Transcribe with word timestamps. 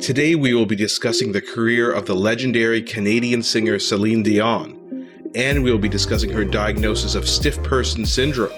Today 0.00 0.34
we 0.34 0.54
will 0.54 0.66
be 0.66 0.76
discussing 0.76 1.32
the 1.32 1.42
career 1.42 1.92
of 1.92 2.06
the 2.06 2.14
legendary 2.14 2.82
Canadian 2.82 3.42
singer 3.42 3.78
Celine 3.78 4.22
Dion, 4.22 5.06
and 5.34 5.62
we 5.62 5.70
will 5.70 5.78
be 5.78 5.88
discussing 5.88 6.30
her 6.30 6.44
diagnosis 6.44 7.14
of 7.14 7.28
stiff 7.28 7.62
person 7.62 8.04
syndrome. 8.04 8.50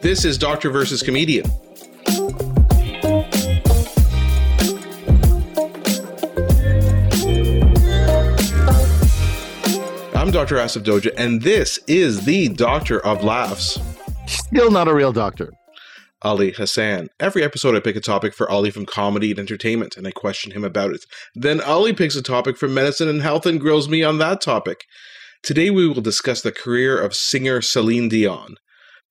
This 0.00 0.24
is 0.24 0.38
Doctor 0.38 0.70
versus 0.70 1.02
Comedian. 1.02 1.44
I'm 10.14 10.30
Dr. 10.30 10.56
Asif 10.56 10.82
Doja, 10.82 11.12
and 11.16 11.42
this 11.42 11.78
is 11.86 12.24
the 12.24 12.48
Doctor 12.48 12.98
of 13.04 13.22
Laughs. 13.22 13.78
Still 14.26 14.70
not 14.70 14.88
a 14.88 14.94
real 14.94 15.12
doctor. 15.12 15.52
Ali 16.22 16.52
Hassan. 16.52 17.08
Every 17.20 17.44
episode, 17.44 17.76
I 17.76 17.80
pick 17.80 17.96
a 17.96 18.00
topic 18.00 18.34
for 18.34 18.50
Ali 18.50 18.70
from 18.70 18.86
comedy 18.86 19.30
and 19.30 19.38
entertainment, 19.38 19.96
and 19.96 20.06
I 20.06 20.10
question 20.10 20.52
him 20.52 20.64
about 20.64 20.92
it. 20.92 21.04
Then 21.34 21.60
Ali 21.60 21.92
picks 21.92 22.16
a 22.16 22.22
topic 22.22 22.56
from 22.56 22.74
medicine 22.74 23.08
and 23.08 23.22
health 23.22 23.46
and 23.46 23.60
grills 23.60 23.88
me 23.88 24.02
on 24.02 24.18
that 24.18 24.40
topic. 24.40 24.84
Today, 25.42 25.70
we 25.70 25.86
will 25.86 26.00
discuss 26.00 26.42
the 26.42 26.52
career 26.52 27.00
of 27.00 27.14
singer 27.14 27.60
Celine 27.60 28.08
Dion. 28.08 28.56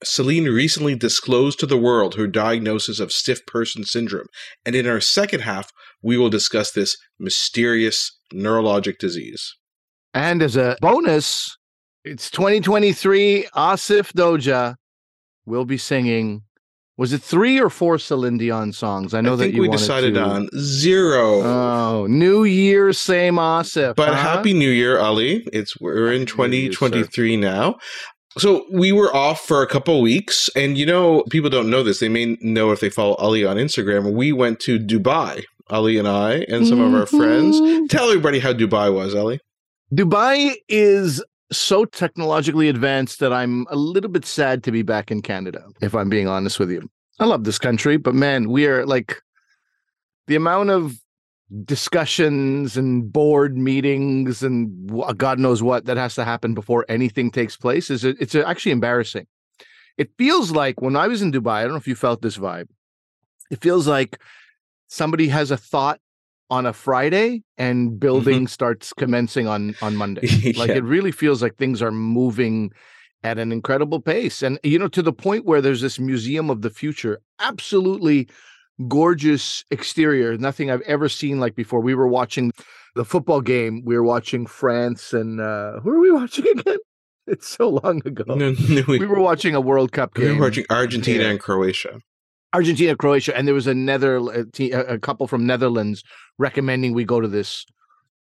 Celine 0.04 0.46
recently 0.46 0.96
disclosed 0.96 1.60
to 1.60 1.66
the 1.66 1.78
world 1.78 2.16
her 2.16 2.28
diagnosis 2.28 3.00
of 3.00 3.12
stiff 3.12 3.46
person 3.48 3.84
syndrome, 3.84 4.28
and 4.66 4.76
in 4.76 4.86
our 4.86 5.00
second 5.00 5.40
half, 5.42 5.72
we 6.04 6.18
will 6.18 6.30
discuss 6.30 6.72
this 6.72 6.98
mysterious 7.20 8.20
neurologic 8.34 9.00
disease. 9.00 9.56
And 10.14 10.44
as 10.44 10.56
a 10.56 10.78
bonus, 10.82 11.58
it's 12.04 12.30
2023. 12.30 13.48
Asif 13.56 14.14
Doja 14.14 14.76
will 15.46 15.66
be 15.66 15.78
singing. 15.78 16.44
Was 16.98 17.14
it 17.14 17.22
three 17.22 17.60
or 17.60 17.70
four 17.70 18.00
Celine 18.00 18.38
Dion 18.38 18.74
songs? 18.74 19.14
I 19.14 19.22
know 19.22 19.34
I 19.34 19.38
that 19.38 19.54
you 19.54 19.62
we 19.62 19.70
decided 19.70 20.16
to- 20.16 20.24
on 20.24 20.50
zero. 20.58 21.42
Oh, 21.44 22.08
New 22.10 22.44
Year, 22.44 22.92
same 22.92 23.36
Asif. 23.36 23.96
But 23.96 24.10
huh? 24.10 24.16
happy 24.16 24.54
New 24.54 24.70
Year, 24.72 24.98
Ali. 25.00 25.48
It's 25.54 25.80
we're 25.80 26.12
in 26.12 26.26
Happy 26.26 26.58
Year, 26.58 26.70
2023 26.72 27.38
now. 27.38 27.76
So 28.40 28.66
we 28.72 28.92
were 28.92 29.16
off 29.16 29.42
for 29.42 29.62
a 29.62 29.68
couple 29.68 30.02
weeks, 30.02 30.50
and 30.56 30.78
you 30.78 30.86
know, 30.86 31.24
people 31.30 31.50
don't 31.52 31.70
know 31.70 31.84
this. 31.84 32.00
They 32.00 32.10
may 32.10 32.36
know 32.42 32.72
if 32.72 32.80
they 32.80 32.90
follow 32.90 33.14
Ali 33.16 33.46
on 33.46 33.58
Instagram. 33.58 34.14
We 34.14 34.32
went 34.32 34.60
to 34.62 34.80
Dubai, 34.80 35.44
Ali 35.70 35.98
and 36.00 36.08
I, 36.08 36.46
and 36.50 36.68
some 36.68 36.80
of 36.80 36.94
our 36.94 37.06
friends. 37.06 37.60
Mhm. 37.62 37.90
Tell 37.90 38.08
everybody 38.10 38.40
how 38.40 38.54
Dubai 38.54 38.94
was, 38.94 39.14
Ali. 39.16 39.40
Dubai 39.94 40.56
is 40.68 41.24
so 41.52 41.86
technologically 41.86 42.70
advanced 42.70 43.20
that 43.20 43.32
I'm 43.32 43.66
a 43.70 43.76
little 43.76 44.10
bit 44.10 44.26
sad 44.26 44.64
to 44.64 44.72
be 44.72 44.82
back 44.82 45.12
in 45.12 45.22
Canada, 45.22 45.64
if 45.82 45.96
I'm 45.96 46.10
being 46.10 46.28
honest 46.28 46.60
with 46.60 46.72
you. 46.72 46.90
I 47.20 47.26
love 47.26 47.44
this 47.44 47.58
country, 47.60 47.98
but 47.98 48.14
man, 48.14 48.50
we 48.50 48.68
are 48.68 48.86
like 48.86 49.22
the 50.28 50.36
amount 50.36 50.70
of 50.70 51.00
discussions 51.64 52.76
and 52.76 53.12
board 53.12 53.58
meetings 53.58 54.44
and 54.44 54.92
uh, 55.02 55.14
God 55.14 55.40
knows 55.40 55.64
what 55.64 55.86
that 55.86 55.96
has 55.96 56.14
to 56.16 56.26
happen 56.26 56.54
before 56.54 56.86
anything 56.90 57.32
takes 57.32 57.56
place 57.56 57.90
is 57.90 58.04
uh, 58.04 58.14
it's 58.20 58.36
uh, 58.36 58.44
actually 58.46 58.74
embarrassing. 58.74 59.26
It 59.98 60.12
feels 60.18 60.52
like 60.52 60.82
when 60.82 60.96
I 60.96 61.08
was 61.08 61.22
in 61.22 61.32
Dubai, 61.32 61.54
I 61.54 61.62
don't 61.64 61.72
know 61.72 61.78
if 61.78 61.88
you 61.88 61.96
felt 61.96 62.22
this 62.22 62.38
vibe. 62.38 62.68
It 63.50 63.62
feels 63.62 63.88
like 63.88 64.20
somebody 64.88 65.30
has 65.30 65.50
a 65.50 65.58
thought 65.58 66.00
on 66.50 66.66
a 66.66 66.74
Friday 66.74 67.44
and 67.58 68.00
building 68.00 68.48
starts 68.48 68.94
commencing 68.94 69.48
on 69.48 69.76
on 69.82 69.96
Monday. 69.96 70.22
Like 70.58 70.70
Yeah. 70.70 70.78
it 70.78 70.84
really 70.84 71.12
feels 71.12 71.42
like 71.42 71.58
things 71.58 71.82
are 71.82 71.92
moving 71.92 72.72
at 73.24 73.38
an 73.38 73.52
incredible 73.52 74.00
pace. 74.00 74.42
And 74.44 74.60
you 74.64 74.80
know, 74.80 74.88
to 74.90 75.02
the 75.02 75.12
point 75.14 75.46
where 75.46 75.62
there's 75.62 75.82
this 75.82 76.00
museum 76.00 76.50
of 76.50 76.62
the 76.62 76.70
future, 76.70 77.20
absolutely 77.40 78.28
gorgeous 78.88 79.66
exterior, 79.72 80.38
nothing 80.38 80.70
I've 80.72 80.82
ever 80.82 81.10
seen 81.10 81.40
like 81.40 81.56
before. 81.56 81.80
We 81.82 81.96
were 81.96 82.08
watching 82.08 82.52
the 82.96 83.06
football 83.06 83.42
game. 83.42 83.84
We 83.86 83.96
were 83.96 84.04
watching 84.04 84.46
France 84.46 85.14
and 85.14 85.42
uh 85.42 85.80
who 85.82 85.90
are 85.92 86.00
we 86.00 86.12
watching 86.12 86.48
again? 86.60 86.78
It's 87.26 87.48
so 87.48 87.70
long 87.70 88.02
ago. 88.06 88.24
No, 88.36 88.52
no, 88.70 88.84
we, 88.88 89.00
We 89.00 89.06
were 89.06 89.20
watching 89.20 89.54
a 89.56 89.60
World 89.62 89.92
Cup 89.92 90.14
game 90.14 90.26
we 90.26 90.34
were 90.36 90.46
watching 90.48 90.66
Argentina 90.70 91.24
Yeah. 91.24 91.30
and 91.32 91.40
Croatia. 91.40 92.00
Argentina, 92.54 92.96
Croatia, 92.96 93.36
and 93.36 93.48
there 93.48 93.56
was 93.56 93.68
uh, 93.68 93.72
a 93.72 93.76
nether 93.76 94.18
a, 94.18 95.00
couple 95.00 95.28
from 95.28 95.46
Netherlands 95.46 96.04
recommending 96.38 96.94
we 96.94 97.04
go 97.04 97.20
to 97.20 97.28
this 97.28 97.66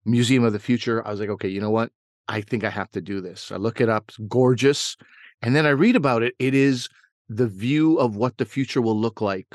museum 0.05 0.45
of 0.45 0.53
the 0.53 0.59
future. 0.59 1.07
I 1.07 1.11
was 1.11 1.21
like, 1.21 1.29
okay, 1.31 1.49
you 1.49 1.61
know 1.61 1.71
what? 1.71 1.91
I 2.29 2.41
think 2.41 2.65
I 2.65 2.71
have 2.71 2.91
to 2.93 3.01
do 3.01 3.21
this. 3.21 3.53
I 3.53 3.57
look 3.57 3.81
it 3.81 3.89
up, 3.89 4.07
it's 4.09 4.19
gorgeous, 4.29 4.97
and 5.43 5.55
then 5.55 5.67
I 5.67 5.71
read 5.71 5.97
about 5.97 6.23
it. 6.23 6.35
It 6.39 6.55
is 6.55 6.89
the 7.29 7.47
view 7.47 7.99
of 7.99 8.17
what 8.17 8.39
the 8.39 8.45
future 8.45 8.81
will 8.81 8.99
look 8.99 9.21
like 9.21 9.55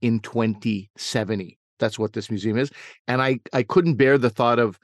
in 0.00 0.20
2070. 0.20 1.58
That's 1.78 1.98
what 1.98 2.12
this 2.12 2.30
museum 2.30 2.58
is, 2.58 2.70
and 3.06 3.22
I 3.22 3.40
I 3.52 3.62
couldn't 3.62 3.94
bear 3.94 4.18
the 4.18 4.30
thought 4.30 4.58
of 4.58 4.78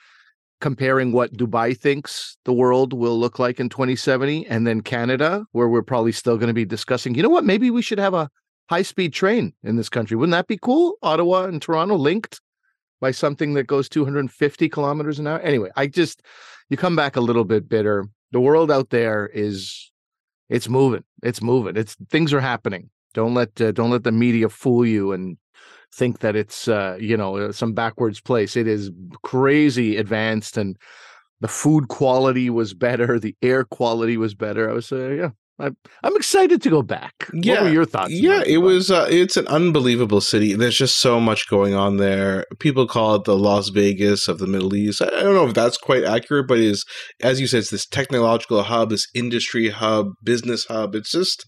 comparing 0.60 1.12
what 1.12 1.32
Dubai 1.34 1.76
thinks 1.76 2.38
the 2.44 2.52
world 2.52 2.92
will 2.92 3.18
look 3.18 3.38
like 3.38 3.60
in 3.60 3.68
2070 3.68 4.46
and 4.46 4.66
then 4.66 4.80
Canada, 4.80 5.44
where 5.52 5.68
we're 5.68 5.82
probably 5.82 6.12
still 6.12 6.38
going 6.38 6.48
to 6.48 6.54
be 6.54 6.64
discussing, 6.64 7.14
you 7.14 7.22
know 7.22 7.28
what, 7.28 7.44
maybe 7.44 7.70
we 7.70 7.82
should 7.82 7.98
have 7.98 8.14
a 8.14 8.30
high 8.68 8.82
speed 8.82 9.12
train 9.12 9.52
in 9.62 9.76
this 9.76 9.88
country. 9.88 10.16
Wouldn't 10.16 10.32
that 10.32 10.46
be 10.46 10.58
cool? 10.58 10.94
Ottawa 11.02 11.44
and 11.44 11.60
Toronto 11.60 11.96
linked 11.96 12.40
by 13.00 13.10
something 13.10 13.54
that 13.54 13.66
goes 13.66 13.88
250 13.88 14.68
kilometers 14.68 15.18
an 15.18 15.26
hour. 15.26 15.38
Anyway, 15.40 15.70
I 15.76 15.86
just, 15.86 16.22
you 16.68 16.76
come 16.76 16.96
back 16.96 17.16
a 17.16 17.20
little 17.20 17.44
bit 17.44 17.68
bitter. 17.68 18.06
The 18.32 18.40
world 18.40 18.70
out 18.70 18.90
there 18.90 19.30
is, 19.32 19.92
it's 20.48 20.68
moving. 20.68 21.04
It's 21.22 21.42
moving. 21.42 21.76
It's 21.76 21.96
things 22.10 22.32
are 22.32 22.40
happening. 22.40 22.90
Don't 23.14 23.34
let, 23.34 23.60
uh, 23.60 23.72
don't 23.72 23.90
let 23.90 24.04
the 24.04 24.12
media 24.12 24.48
fool 24.48 24.84
you 24.84 25.12
and 25.12 25.36
think 25.94 26.20
that 26.20 26.36
it's, 26.36 26.68
uh, 26.68 26.96
you 27.00 27.16
know, 27.16 27.36
uh, 27.36 27.52
some 27.52 27.72
backwards 27.72 28.20
place. 28.20 28.56
It 28.56 28.66
is 28.66 28.90
crazy 29.22 29.96
advanced 29.96 30.56
and 30.56 30.76
the 31.40 31.48
food 31.48 31.88
quality 31.88 32.50
was 32.50 32.74
better. 32.74 33.18
The 33.18 33.36
air 33.42 33.64
quality 33.64 34.16
was 34.16 34.34
better. 34.34 34.70
I 34.70 34.72
was, 34.72 34.90
uh, 34.90 35.10
yeah, 35.10 35.30
I'm 35.58 36.16
excited 36.16 36.60
to 36.62 36.70
go 36.70 36.82
back. 36.82 37.14
what 37.32 37.44
Yeah, 37.44 37.62
were 37.62 37.70
your 37.70 37.84
thoughts? 37.86 38.12
Yeah, 38.12 38.42
it 38.46 38.58
was. 38.58 38.90
Uh, 38.90 39.06
it's 39.08 39.36
an 39.36 39.46
unbelievable 39.48 40.20
city. 40.20 40.54
There's 40.54 40.76
just 40.76 40.98
so 40.98 41.18
much 41.18 41.48
going 41.48 41.74
on 41.74 41.96
there. 41.96 42.44
People 42.58 42.86
call 42.86 43.14
it 43.14 43.24
the 43.24 43.36
Las 43.36 43.70
Vegas 43.70 44.28
of 44.28 44.38
the 44.38 44.46
Middle 44.46 44.74
East. 44.74 45.00
I 45.00 45.06
don't 45.08 45.34
know 45.34 45.46
if 45.46 45.54
that's 45.54 45.78
quite 45.78 46.04
accurate, 46.04 46.46
but 46.46 46.58
is 46.58 46.84
as 47.22 47.40
you 47.40 47.46
said, 47.46 47.60
it's 47.60 47.70
this 47.70 47.86
technological 47.86 48.62
hub, 48.64 48.90
this 48.90 49.06
industry 49.14 49.70
hub, 49.70 50.08
business 50.22 50.66
hub. 50.66 50.94
It's 50.94 51.10
just. 51.12 51.44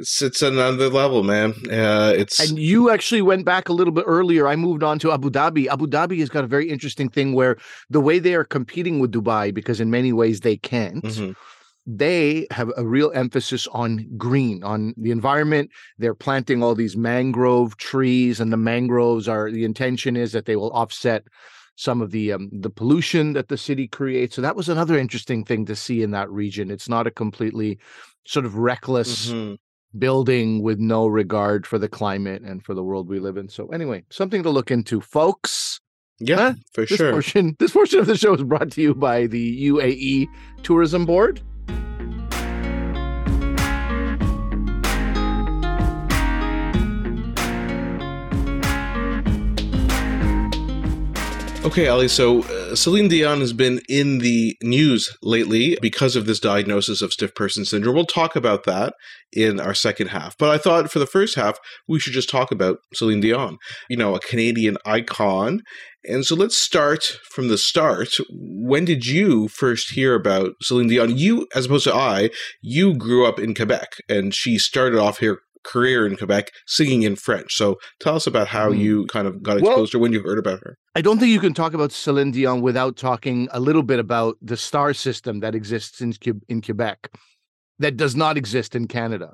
It's 0.00 0.22
it's 0.22 0.42
another 0.42 0.88
level, 0.88 1.24
man. 1.24 1.54
Uh, 1.68 2.12
it's 2.16 2.38
And 2.38 2.56
you 2.56 2.88
actually 2.88 3.20
went 3.20 3.44
back 3.44 3.68
a 3.68 3.72
little 3.72 3.92
bit 3.92 4.04
earlier. 4.06 4.46
I 4.46 4.54
moved 4.54 4.84
on 4.84 5.00
to 5.00 5.10
Abu 5.10 5.28
Dhabi. 5.28 5.66
Abu 5.66 5.88
Dhabi 5.88 6.20
has 6.20 6.28
got 6.28 6.44
a 6.44 6.46
very 6.46 6.70
interesting 6.70 7.08
thing 7.08 7.32
where 7.32 7.56
the 7.90 8.00
way 8.00 8.20
they 8.20 8.34
are 8.36 8.44
competing 8.44 9.00
with 9.00 9.10
Dubai, 9.10 9.52
because 9.52 9.80
in 9.80 9.90
many 9.90 10.12
ways 10.12 10.38
they 10.40 10.56
can't, 10.56 11.02
Mhm. 11.02 11.34
They 11.90 12.46
have 12.50 12.70
a 12.76 12.86
real 12.86 13.10
emphasis 13.14 13.66
on 13.68 14.06
green, 14.18 14.62
on 14.62 14.92
the 14.98 15.10
environment. 15.10 15.70
They're 15.96 16.14
planting 16.14 16.62
all 16.62 16.74
these 16.74 16.98
mangrove 16.98 17.78
trees, 17.78 18.40
and 18.40 18.52
the 18.52 18.58
mangroves 18.58 19.26
are 19.26 19.50
the 19.50 19.64
intention 19.64 20.14
is 20.14 20.32
that 20.32 20.44
they 20.44 20.54
will 20.56 20.70
offset 20.72 21.24
some 21.76 22.02
of 22.02 22.10
the 22.10 22.32
um, 22.32 22.50
the 22.52 22.68
pollution 22.68 23.32
that 23.32 23.48
the 23.48 23.56
city 23.56 23.88
creates. 23.88 24.36
So 24.36 24.42
that 24.42 24.54
was 24.56 24.68
another 24.68 24.98
interesting 24.98 25.44
thing 25.46 25.64
to 25.66 25.74
see 25.74 26.02
in 26.02 26.10
that 26.10 26.30
region. 26.30 26.70
It's 26.70 26.90
not 26.90 27.06
a 27.06 27.10
completely 27.10 27.78
sort 28.26 28.44
of 28.44 28.56
reckless 28.56 29.30
Mhm. 29.32 29.56
building 29.98 30.62
with 30.62 30.78
no 30.78 31.06
regard 31.06 31.66
for 31.66 31.78
the 31.78 31.88
climate 31.88 32.42
and 32.42 32.62
for 32.62 32.74
the 32.74 32.82
world 32.84 33.08
we 33.08 33.18
live 33.18 33.38
in. 33.38 33.48
So 33.48 33.68
anyway, 33.68 34.04
something 34.10 34.42
to 34.42 34.50
look 34.50 34.70
into, 34.70 35.00
folks. 35.00 35.80
yeah, 36.20 36.36
Huh? 36.36 36.54
for 36.74 36.84
This 36.84 36.98
sure. 36.98 37.12
portion, 37.12 37.56
this 37.60 37.70
portion 37.72 38.00
of 38.00 38.06
the 38.06 38.16
show 38.18 38.34
is 38.34 38.42
brought 38.42 38.72
to 38.72 38.82
you 38.82 38.94
by 38.94 39.26
the 39.26 39.38
UAE 39.70 40.26
Tourism 40.62 41.06
Board. 41.06 41.40
Okay, 51.64 51.88
Ali. 51.88 52.06
So 52.06 52.44
uh, 52.44 52.76
Celine 52.76 53.08
Dion 53.08 53.40
has 53.40 53.52
been 53.52 53.80
in 53.88 54.18
the 54.18 54.56
news 54.62 55.14
lately 55.22 55.76
because 55.82 56.14
of 56.14 56.24
this 56.24 56.38
diagnosis 56.38 57.02
of 57.02 57.12
stiff 57.12 57.34
person 57.34 57.64
syndrome. 57.64 57.96
We'll 57.96 58.06
talk 58.06 58.36
about 58.36 58.64
that 58.64 58.94
in 59.32 59.58
our 59.58 59.74
second 59.74 60.08
half. 60.08 60.36
But 60.38 60.50
I 60.50 60.58
thought 60.58 60.90
for 60.90 61.00
the 61.00 61.06
first 61.06 61.34
half, 61.34 61.58
we 61.88 61.98
should 61.98 62.12
just 62.12 62.30
talk 62.30 62.52
about 62.52 62.78
Celine 62.94 63.20
Dion, 63.20 63.58
you 63.90 63.96
know, 63.96 64.14
a 64.14 64.20
Canadian 64.20 64.78
icon. 64.86 65.62
And 66.04 66.24
so 66.24 66.36
let's 66.36 66.56
start 66.56 67.02
from 67.32 67.48
the 67.48 67.58
start. 67.58 68.14
When 68.30 68.84
did 68.84 69.06
you 69.06 69.48
first 69.48 69.90
hear 69.90 70.14
about 70.14 70.52
Celine 70.62 70.86
Dion? 70.86 71.18
You, 71.18 71.48
as 71.56 71.66
opposed 71.66 71.84
to 71.84 71.94
I, 71.94 72.30
you 72.62 72.94
grew 72.94 73.26
up 73.26 73.40
in 73.40 73.54
Quebec 73.54 73.88
and 74.08 74.32
she 74.32 74.58
started 74.58 74.98
off 74.98 75.18
her 75.18 75.40
career 75.64 76.06
in 76.06 76.16
Quebec 76.16 76.50
singing 76.66 77.02
in 77.02 77.16
French. 77.16 77.54
So 77.56 77.76
tell 78.00 78.14
us 78.16 78.26
about 78.26 78.48
how 78.48 78.70
Hmm. 78.72 78.78
you 78.78 79.06
kind 79.06 79.26
of 79.26 79.42
got 79.42 79.60
Well- 79.60 79.72
exposed 79.72 79.92
to 79.92 79.98
when 79.98 80.12
you 80.12 80.22
heard 80.22 80.38
about 80.38 80.60
her. 80.64 80.76
I 80.94 81.00
don't 81.00 81.18
think 81.18 81.30
you 81.30 81.40
can 81.40 81.54
talk 81.54 81.74
about 81.74 81.92
Celine 81.92 82.30
Dion 82.32 82.60
without 82.60 82.96
talking 82.96 83.48
a 83.52 83.60
little 83.60 83.82
bit 83.82 83.98
about 84.00 84.36
the 84.42 84.56
star 84.56 84.92
system 84.94 85.40
that 85.40 85.54
exists 85.54 86.00
in, 86.00 86.12
in 86.48 86.60
Quebec 86.62 87.10
that 87.78 87.96
does 87.96 88.16
not 88.16 88.36
exist 88.36 88.74
in 88.74 88.88
Canada. 88.88 89.32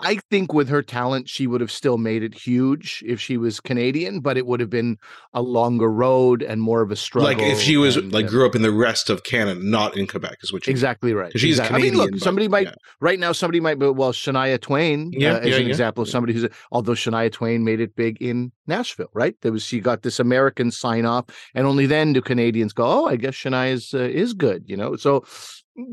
I 0.00 0.20
think 0.30 0.52
with 0.52 0.68
her 0.68 0.82
talent, 0.82 1.28
she 1.28 1.48
would 1.48 1.60
have 1.60 1.72
still 1.72 1.98
made 1.98 2.22
it 2.22 2.32
huge 2.32 3.02
if 3.04 3.20
she 3.20 3.36
was 3.36 3.58
Canadian, 3.58 4.20
but 4.20 4.38
it 4.38 4.46
would 4.46 4.60
have 4.60 4.70
been 4.70 4.96
a 5.34 5.42
longer 5.42 5.90
road 5.90 6.40
and 6.42 6.62
more 6.62 6.82
of 6.82 6.92
a 6.92 6.96
struggle. 6.96 7.30
Like 7.30 7.40
if 7.40 7.60
she 7.60 7.76
was 7.76 7.96
and, 7.96 8.12
like 8.12 8.28
grew 8.28 8.46
up 8.46 8.54
in 8.54 8.62
the 8.62 8.70
rest 8.70 9.10
of 9.10 9.24
Canada, 9.24 9.60
not 9.60 9.96
in 9.96 10.06
Quebec, 10.06 10.36
is 10.42 10.52
what 10.52 10.66
you 10.66 10.70
exactly 10.70 11.14
right. 11.14 11.32
she's 11.32 11.58
exactly. 11.58 11.76
I 11.76 11.82
mean, 11.82 11.94
look, 11.94 12.06
Canadian, 12.06 12.18
but- 12.18 12.24
somebody 12.24 12.48
might 12.48 12.66
yeah. 12.68 12.74
right 13.00 13.18
now. 13.18 13.32
Somebody 13.32 13.58
might 13.58 13.78
be 13.78 13.88
well, 13.88 14.12
Shania 14.12 14.60
Twain, 14.60 15.10
Yeah, 15.12 15.34
uh, 15.34 15.38
as 15.38 15.48
yeah, 15.48 15.56
an 15.56 15.62
yeah. 15.62 15.68
example 15.68 16.02
of 16.02 16.08
somebody 16.08 16.32
who's 16.32 16.48
although 16.70 16.92
Shania 16.92 17.32
Twain 17.32 17.64
made 17.64 17.80
it 17.80 17.96
big 17.96 18.22
in 18.22 18.52
Nashville, 18.68 19.10
right? 19.14 19.34
There 19.42 19.50
was 19.50 19.64
she 19.64 19.80
got 19.80 20.02
this 20.02 20.20
American 20.20 20.70
sign 20.70 21.06
off, 21.06 21.24
and 21.54 21.66
only 21.66 21.86
then 21.86 22.12
do 22.12 22.20
Canadians 22.20 22.72
go, 22.72 22.84
oh, 22.84 23.06
I 23.06 23.16
guess 23.16 23.34
Shania 23.34 23.72
is 23.72 23.94
uh, 23.94 23.98
is 23.98 24.32
good, 24.32 24.62
you 24.66 24.76
know. 24.76 24.94
So 24.94 25.24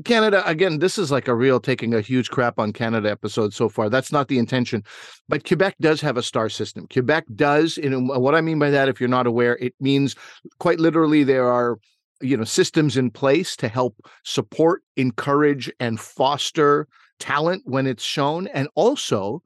Canada 0.03 0.47
again, 0.47 0.79
this 0.79 0.97
is 0.97 1.11
like 1.11 1.27
a 1.27 1.35
real 1.35 1.59
taking 1.59 1.93
a 1.93 2.01
huge 2.01 2.29
crap 2.31 2.59
on 2.59 2.73
Canada 2.73 3.09
episode 3.09 3.53
so 3.53 3.69
far. 3.69 3.89
That's 3.89 4.11
not 4.11 4.27
the 4.27 4.39
intention, 4.39 4.83
but 5.29 5.45
Quebec 5.45 5.75
does 5.79 6.01
have 6.01 6.17
a 6.17 6.23
star 6.23 6.49
system. 6.49 6.87
Quebec 6.91 7.25
does, 7.35 7.77
and 7.77 8.07
what 8.07 8.35
I 8.35 8.41
mean 8.41 8.59
by 8.59 8.69
that, 8.71 8.89
if 8.89 8.99
you're 8.99 9.09
not 9.09 9.27
aware, 9.27 9.57
it 9.57 9.73
means 9.79 10.15
quite 10.59 10.79
literally 10.79 11.23
there 11.23 11.51
are 11.51 11.77
you 12.21 12.35
know 12.37 12.43
systems 12.43 12.97
in 12.97 13.11
place 13.11 13.55
to 13.57 13.67
help 13.67 13.95
support, 14.23 14.83
encourage, 14.95 15.71
and 15.79 15.99
foster 15.99 16.87
talent 17.19 17.61
when 17.65 17.85
it's 17.87 18.03
shown, 18.03 18.47
and 18.47 18.67
also 18.75 19.41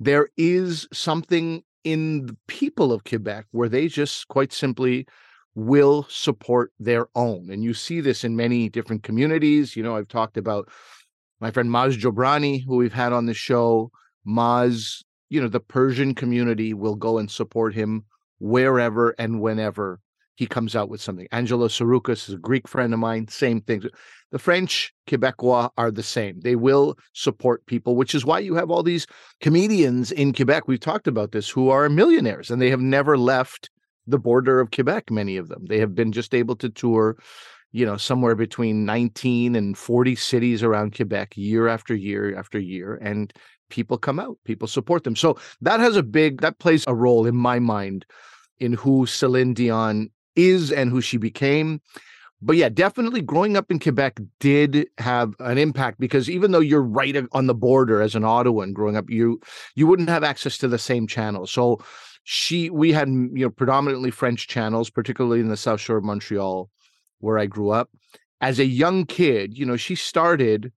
there 0.00 0.28
is 0.36 0.88
something 0.92 1.62
in 1.84 2.26
the 2.26 2.36
people 2.46 2.92
of 2.92 3.04
Quebec 3.04 3.46
where 3.50 3.68
they 3.68 3.88
just 3.88 4.28
quite 4.28 4.52
simply 4.52 5.06
will 5.54 6.06
support 6.08 6.72
their 6.78 7.06
own. 7.14 7.50
And 7.50 7.62
you 7.62 7.74
see 7.74 8.00
this 8.00 8.24
in 8.24 8.36
many 8.36 8.68
different 8.68 9.02
communities. 9.02 9.76
You 9.76 9.82
know, 9.82 9.96
I've 9.96 10.08
talked 10.08 10.36
about 10.36 10.68
my 11.40 11.50
friend 11.50 11.70
Maz 11.70 11.98
Jobrani, 11.98 12.64
who 12.64 12.76
we've 12.76 12.92
had 12.92 13.12
on 13.12 13.26
the 13.26 13.34
show. 13.34 13.90
Maz, 14.26 15.04
you 15.28 15.40
know, 15.40 15.48
the 15.48 15.60
Persian 15.60 16.14
community 16.14 16.74
will 16.74 16.96
go 16.96 17.18
and 17.18 17.30
support 17.30 17.74
him 17.74 18.04
wherever 18.38 19.10
and 19.18 19.40
whenever 19.40 20.00
he 20.36 20.46
comes 20.46 20.74
out 20.74 20.88
with 20.88 21.00
something. 21.00 21.28
Angelo 21.30 21.68
Tsarouchas 21.68 22.28
is 22.28 22.34
a 22.34 22.38
Greek 22.38 22.66
friend 22.66 22.92
of 22.92 22.98
mine, 22.98 23.28
same 23.28 23.60
thing. 23.60 23.82
The 24.32 24.38
French 24.38 24.92
Quebecois 25.06 25.70
are 25.78 25.92
the 25.92 26.02
same. 26.02 26.40
They 26.40 26.56
will 26.56 26.98
support 27.12 27.64
people, 27.66 27.94
which 27.94 28.14
is 28.14 28.24
why 28.24 28.40
you 28.40 28.54
have 28.56 28.70
all 28.70 28.82
these 28.82 29.06
comedians 29.40 30.10
in 30.10 30.32
Quebec. 30.32 30.66
We've 30.66 30.80
talked 30.80 31.06
about 31.06 31.30
this 31.30 31.48
who 31.48 31.68
are 31.70 31.88
millionaires 31.88 32.50
and 32.50 32.60
they 32.60 32.70
have 32.70 32.80
never 32.80 33.16
left 33.16 33.70
the 34.06 34.18
border 34.18 34.60
of 34.60 34.70
Quebec, 34.70 35.10
many 35.10 35.36
of 35.36 35.48
them. 35.48 35.64
They 35.66 35.78
have 35.78 35.94
been 35.94 36.12
just 36.12 36.34
able 36.34 36.56
to 36.56 36.68
tour, 36.68 37.16
you 37.72 37.86
know, 37.86 37.96
somewhere 37.96 38.34
between 38.34 38.84
19 38.84 39.56
and 39.56 39.76
40 39.76 40.14
cities 40.16 40.62
around 40.62 40.94
Quebec 40.94 41.36
year 41.36 41.68
after 41.68 41.94
year 41.94 42.36
after 42.36 42.58
year. 42.58 42.98
And 43.02 43.32
people 43.70 43.98
come 43.98 44.20
out, 44.20 44.38
people 44.44 44.68
support 44.68 45.04
them. 45.04 45.16
So 45.16 45.38
that 45.60 45.80
has 45.80 45.96
a 45.96 46.02
big, 46.02 46.40
that 46.42 46.58
plays 46.58 46.84
a 46.86 46.94
role 46.94 47.26
in 47.26 47.36
my 47.36 47.58
mind 47.58 48.04
in 48.58 48.74
who 48.74 49.06
Celine 49.06 49.54
Dion 49.54 50.10
is 50.36 50.70
and 50.70 50.90
who 50.90 51.00
she 51.00 51.16
became. 51.16 51.80
But 52.42 52.56
yeah, 52.56 52.68
definitely 52.68 53.22
growing 53.22 53.56
up 53.56 53.70
in 53.70 53.78
Quebec 53.78 54.20
did 54.38 54.86
have 54.98 55.34
an 55.40 55.56
impact 55.56 55.98
because 55.98 56.28
even 56.28 56.52
though 56.52 56.60
you're 56.60 56.82
right 56.82 57.16
on 57.32 57.46
the 57.46 57.54
border 57.54 58.02
as 58.02 58.14
an 58.14 58.22
Ottawan 58.22 58.74
growing 58.74 58.96
up, 58.96 59.08
you 59.08 59.40
you 59.74 59.86
wouldn't 59.86 60.10
have 60.10 60.22
access 60.22 60.58
to 60.58 60.68
the 60.68 60.78
same 60.78 61.06
channels. 61.06 61.50
So 61.50 61.80
she 62.24 62.70
we 62.70 62.92
had 62.92 63.08
you 63.08 63.30
know 63.32 63.50
predominantly 63.50 64.10
French 64.10 64.48
channels, 64.48 64.90
particularly 64.90 65.40
in 65.40 65.48
the 65.48 65.56
South 65.56 65.80
Shore 65.80 65.98
of 65.98 66.04
Montreal, 66.04 66.70
where 67.20 67.38
I 67.38 67.46
grew 67.46 67.70
up. 67.70 67.90
As 68.40 68.58
a 68.58 68.66
young 68.66 69.06
kid, 69.06 69.56
you 69.56 69.64
know, 69.64 69.76
she 69.76 69.94
started 69.94 70.72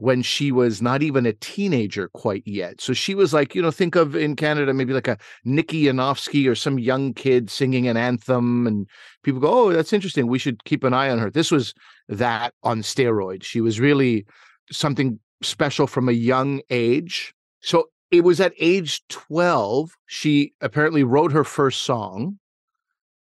when 0.00 0.22
she 0.22 0.50
was 0.50 0.80
not 0.80 1.02
even 1.02 1.26
a 1.26 1.32
teenager 1.34 2.08
quite 2.08 2.42
yet. 2.46 2.80
So 2.80 2.94
she 2.94 3.14
was 3.14 3.34
like, 3.34 3.54
you 3.54 3.60
know, 3.60 3.70
think 3.70 3.96
of 3.96 4.16
in 4.16 4.34
Canada, 4.34 4.72
maybe 4.72 4.94
like 4.94 5.08
a 5.08 5.18
Nikki 5.44 5.84
Yanofsky 5.84 6.48
or 6.48 6.54
some 6.54 6.78
young 6.78 7.12
kid 7.12 7.50
singing 7.50 7.86
an 7.86 7.98
anthem. 7.98 8.66
And 8.66 8.88
people 9.22 9.40
go, 9.40 9.48
oh, 9.52 9.72
that's 9.72 9.92
interesting. 9.92 10.26
We 10.26 10.38
should 10.38 10.64
keep 10.64 10.84
an 10.84 10.94
eye 10.94 11.10
on 11.10 11.18
her. 11.18 11.30
This 11.30 11.50
was 11.50 11.74
that 12.08 12.54
on 12.62 12.80
steroids. 12.80 13.42
She 13.42 13.60
was 13.60 13.78
really 13.78 14.24
something 14.72 15.20
special 15.42 15.86
from 15.86 16.08
a 16.08 16.12
young 16.12 16.62
age. 16.70 17.34
So 17.60 17.90
it 18.10 18.24
was 18.24 18.40
at 18.40 18.52
age 18.58 19.02
12, 19.08 19.92
she 20.06 20.52
apparently 20.60 21.04
wrote 21.04 21.32
her 21.32 21.44
first 21.44 21.82
song. 21.82 22.38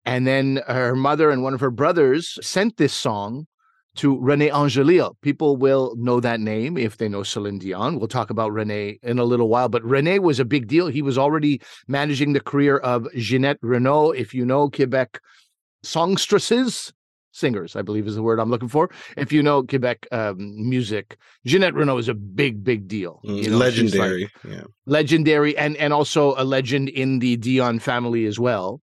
And 0.06 0.26
then 0.26 0.62
her 0.68 0.96
mother 0.96 1.30
and 1.30 1.44
one 1.44 1.54
of 1.54 1.60
her 1.60 1.72
brothers 1.72 2.40
sent 2.42 2.78
this 2.78 2.94
song 2.94 3.48
to 3.96 4.18
Rene 4.18 4.50
Angelil. 4.50 5.16
People 5.22 5.58
will 5.58 5.94
know 5.98 6.20
that 6.22 6.40
name 6.40 6.78
if 6.78 6.98
they 6.98 7.10
know 7.10 7.24
Celine 7.24 7.60
Dion. 7.60 8.00
We'll 8.00 8.08
talk 8.08 8.30
about 8.30 8.54
Rene 8.54 8.98
in 9.04 9.20
a 9.20 9.26
little 9.26 9.50
while, 9.50 9.68
but 9.68 9.84
Rene 9.84 10.20
was 10.20 10.40
a 10.40 10.46
big 10.46 10.68
deal. 10.68 10.88
He 10.88 11.02
was 11.02 11.18
already 11.18 11.62
managing 11.88 12.34
the 12.34 12.40
career 12.40 12.78
of 12.78 13.08
Ginette 13.16 13.58
Reno. 13.62 14.12
If 14.12 14.34
you 14.34 14.46
know 14.46 14.70
Quebec 14.70 15.20
songstresses, 15.84 16.94
singers, 17.40 17.76
I 17.76 17.82
believe 17.82 18.06
is 18.08 18.16
the 18.16 18.22
word 18.24 18.40
I'm 18.40 18.50
looking 18.52 18.68
for. 18.70 18.90
If 19.18 19.32
you 19.32 19.42
know 19.42 19.64
Quebec 19.64 20.06
um, 20.12 20.36
music, 20.70 21.18
Ginette 21.48 21.74
Reno 21.74 21.98
is 21.98 22.08
a 22.10 22.14
big, 22.14 22.64
big 22.64 22.88
deal. 22.88 23.22
Mm, 23.26 23.44
You 23.44 23.50
know, 23.52 23.70
she's 23.72 23.96
like- 23.96 24.10
legendary. 24.12 24.30
yeah. 24.48 24.64
legendary 24.86 25.58
and 25.58 25.76
and 25.78 25.94
also 25.94 26.34
a 26.38 26.44
legend 26.44 26.90
in 26.90 27.20
the 27.20 27.38
Dion 27.38 27.80
family 27.80 28.26
as 28.26 28.38
well. 28.40 28.82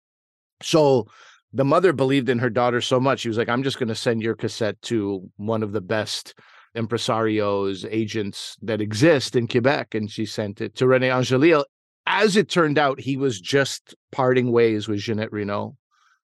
So 0.62 1.06
the 1.52 1.64
mother 1.64 1.92
believed 1.92 2.28
in 2.28 2.38
her 2.40 2.50
daughter 2.50 2.80
so 2.82 3.00
much 3.00 3.20
she 3.20 3.28
was 3.28 3.38
like 3.38 3.48
i'm 3.48 3.62
just 3.62 3.78
going 3.78 3.88
to 3.88 3.94
send 3.94 4.20
your 4.22 4.34
cassette 4.34 4.76
to 4.82 5.26
one 5.38 5.62
of 5.62 5.72
the 5.72 5.80
best 5.80 6.34
impresarios 6.76 7.86
agents 7.90 8.54
that 8.60 8.82
exist 8.82 9.34
in 9.34 9.48
quebec 9.48 9.94
and 9.94 10.10
she 10.10 10.26
sent 10.26 10.60
it 10.60 10.74
to 10.74 10.86
rene 10.86 11.08
angelil 11.08 11.64
as 12.04 12.36
it 12.36 12.50
turned 12.50 12.76
out 12.78 13.00
he 13.00 13.16
was 13.16 13.40
just 13.40 13.94
parting 14.12 14.52
ways 14.52 14.88
with 14.88 14.98
ginette 15.00 15.32
reno 15.32 15.74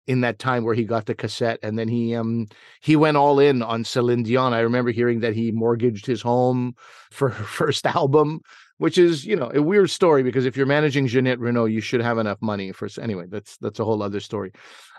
in 0.06 0.20
that 0.20 0.38
time 0.38 0.64
where 0.64 0.74
he 0.74 0.84
got 0.84 1.06
the 1.06 1.14
cassette 1.14 1.58
and 1.62 1.78
then 1.78 1.88
he 1.88 2.14
um 2.14 2.46
he 2.80 2.96
went 2.96 3.16
all 3.16 3.38
in 3.38 3.62
on 3.62 3.84
Celine 3.84 4.22
Dion. 4.22 4.52
I 4.52 4.60
remember 4.60 4.90
hearing 4.90 5.20
that 5.20 5.34
he 5.34 5.50
mortgaged 5.50 6.06
his 6.06 6.22
home 6.22 6.74
for 7.10 7.30
her 7.30 7.44
first 7.60 7.86
album, 7.86 8.40
which 8.78 8.98
is, 8.98 9.24
you 9.24 9.36
know, 9.36 9.50
a 9.54 9.62
weird 9.62 9.90
story 9.90 10.22
because 10.22 10.46
if 10.46 10.56
you're 10.56 10.66
managing 10.66 11.06
Ginette 11.06 11.38
Reno, 11.38 11.64
you 11.64 11.80
should 11.80 12.02
have 12.02 12.18
enough 12.18 12.38
money 12.40 12.72
for 12.72 12.88
anyway, 13.00 13.24
that's 13.28 13.56
that's 13.58 13.80
a 13.80 13.84
whole 13.84 14.02
other 14.02 14.20
story. 14.20 14.52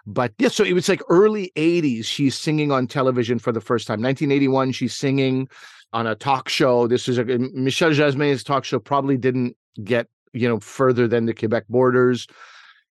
But 0.07 0.33
yeah, 0.37 0.49
so 0.49 0.63
it 0.63 0.73
was 0.73 0.87
like 0.87 1.01
early 1.09 1.51
80s. 1.55 2.05
She's 2.05 2.37
singing 2.37 2.71
on 2.71 2.87
television 2.87 3.39
for 3.39 3.51
the 3.51 3.61
first 3.61 3.87
time. 3.87 4.01
1981, 4.01 4.71
she's 4.71 4.95
singing 4.95 5.47
on 5.93 6.05
a 6.05 6.15
talk 6.15 6.47
show. 6.47 6.87
This 6.87 7.07
is 7.07 7.17
a 7.17 7.25
Michel 7.25 7.91
Jasmin's 7.91 8.43
talk 8.43 8.65
show, 8.65 8.79
probably 8.79 9.17
didn't 9.17 9.55
get, 9.83 10.07
you 10.33 10.47
know, 10.47 10.59
further 10.59 11.07
than 11.07 11.25
the 11.25 11.33
Quebec 11.33 11.67
borders. 11.69 12.27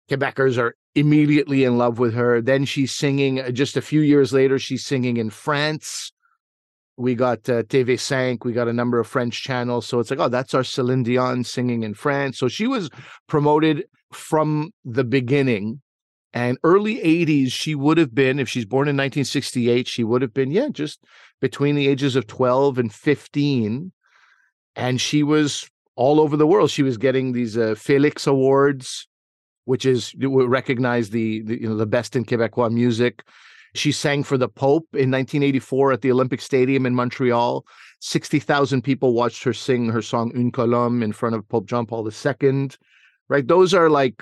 Quebecers 0.10 0.58
are 0.58 0.76
immediately 0.96 1.64
in 1.64 1.78
love 1.78 2.00
with 2.00 2.14
her. 2.14 2.42
Then 2.42 2.66
she's 2.66 2.92
singing 2.92 3.40
uh, 3.40 3.52
just 3.52 3.78
a 3.78 3.82
few 3.82 4.02
years 4.02 4.34
later, 4.34 4.60
she's 4.60 4.86
singing 4.86 5.18
in 5.18 5.30
France. 5.30 6.12
We 6.98 7.16
got 7.16 7.50
uh, 7.50 7.64
TV5, 7.64 8.44
we 8.44 8.54
got 8.54 8.68
a 8.68 8.74
number 8.74 9.00
of 9.00 9.08
French 9.08 9.42
channels. 9.42 9.88
So 9.88 10.00
it's 10.00 10.12
like, 10.12 10.20
oh, 10.20 10.28
that's 10.28 10.54
our 10.54 10.64
Celine 10.64 11.04
Dion 11.04 11.44
singing 11.44 11.84
in 11.84 11.94
France. 11.94 12.38
So 12.38 12.48
she 12.48 12.68
was 12.68 12.90
promoted 13.28 13.86
from 14.12 14.72
the 14.84 15.04
beginning. 15.04 15.82
And 16.34 16.58
early 16.64 16.98
80s, 16.98 17.52
she 17.52 17.76
would 17.76 17.98
have 17.98 18.16
been, 18.16 18.40
if 18.40 18.48
she's 18.48 18.66
born 18.66 18.88
in 18.88 18.96
1968, 18.96 19.88
she 19.88 20.04
would 20.04 20.22
have 20.22 20.34
been, 20.34 20.52
yeah, 20.52 20.70
just 20.72 21.04
between 21.42 21.76
the 21.76 21.88
ages 21.88 22.16
of 22.16 22.28
12 22.28 22.78
and 22.78 22.94
15. 22.94 23.92
And 24.76 25.02
she 25.02 25.24
was 25.24 25.70
all 25.96 26.22
over 26.22 26.38
the 26.38 26.48
world. 26.48 26.72
She 26.72 26.84
was 26.84 26.98
getting 26.98 27.34
these 27.34 27.58
uh, 27.58 27.76
Felix 27.78 28.28
Awards, 28.28 29.08
which 29.72 29.86
is 29.86 30.14
you 30.16 30.46
recognize 30.46 31.12
the, 31.12 31.44
the 31.44 31.62
you 31.62 31.70
know 31.70 31.78
the 31.78 31.86
best 31.86 32.18
in 32.18 32.26
Quebecois 32.26 32.70
music. 32.70 33.24
She 33.74 33.94
sang 33.94 34.22
for 34.22 34.38
the 34.38 34.50
Pope 34.50 34.88
in 34.92 35.10
1984 35.10 35.94
at 35.94 36.02
the 36.02 36.12
Olympic 36.12 36.42
Stadium 36.42 36.86
in 36.86 36.94
Montreal. 36.94 37.66
60,000 38.02 38.82
people 38.82 39.14
watched 39.14 39.46
her 39.46 39.54
sing 39.54 39.88
her 39.88 40.02
song 40.02 40.30
Une 40.36 40.52
Colombe 40.52 41.02
in 41.02 41.14
front 41.14 41.36
of 41.36 41.48
Pope 41.48 41.68
John 41.68 41.86
Paul 41.86 42.06
II. 42.06 42.70
Right? 43.30 43.48
Those 43.48 43.74
are 43.74 43.90
like 43.90 44.22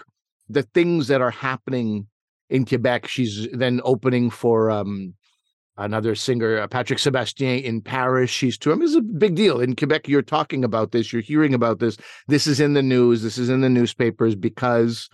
the 0.50 0.62
things 0.62 1.08
that 1.08 1.20
are 1.20 1.32
happening 1.32 2.06
in 2.52 2.64
Quebec. 2.64 3.08
She's 3.08 3.48
then 3.52 3.82
opening 3.84 4.30
for 4.30 4.70
um, 4.70 5.16
another 5.78 6.14
singer, 6.14 6.60
uh, 6.60 6.68
Patrick 6.68 7.00
Sebastien 7.00 7.64
in 7.64 7.82
Paris. 7.82 8.30
She's 8.30 8.56
touring. 8.56 8.84
It's 8.84 8.94
a 8.94 9.02
big 9.02 9.34
deal. 9.34 9.62
In 9.62 9.76
Quebec, 9.76 10.08
you're 10.08 10.22
talking 10.22 10.64
about 10.64 10.92
this, 10.92 11.12
you're 11.12 11.24
hearing 11.24 11.56
about 11.56 11.80
this. 11.80 11.98
This 12.28 12.46
is 12.46 12.60
in 12.60 12.74
the 12.74 12.84
news, 12.84 13.24
this 13.24 13.40
is 13.40 13.50
in 13.50 13.62
the 13.62 13.70
newspapers 13.70 14.36
because 14.36 15.10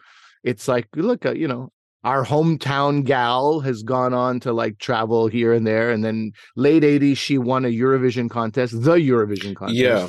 it's 0.46 0.68
like, 0.68 0.88
look, 0.96 1.26
uh, 1.26 1.34
you 1.34 1.48
know, 1.48 1.72
our 2.04 2.24
hometown 2.24 3.04
gal 3.04 3.60
has 3.62 3.82
gone 3.82 4.14
on 4.14 4.40
to 4.42 4.54
like 4.54 4.78
travel 4.78 5.28
here 5.28 5.52
and 5.52 5.66
there. 5.66 5.90
And 5.90 6.06
then 6.06 6.32
late 6.56 6.84
80s, 6.84 7.18
she 7.18 7.40
won 7.40 7.66
a 7.66 7.70
Eurovision 7.70 8.30
contest, 8.30 8.84
the 8.84 8.94
Eurovision 8.94 9.56
contest. 9.56 9.76
Yeah. 9.80 10.08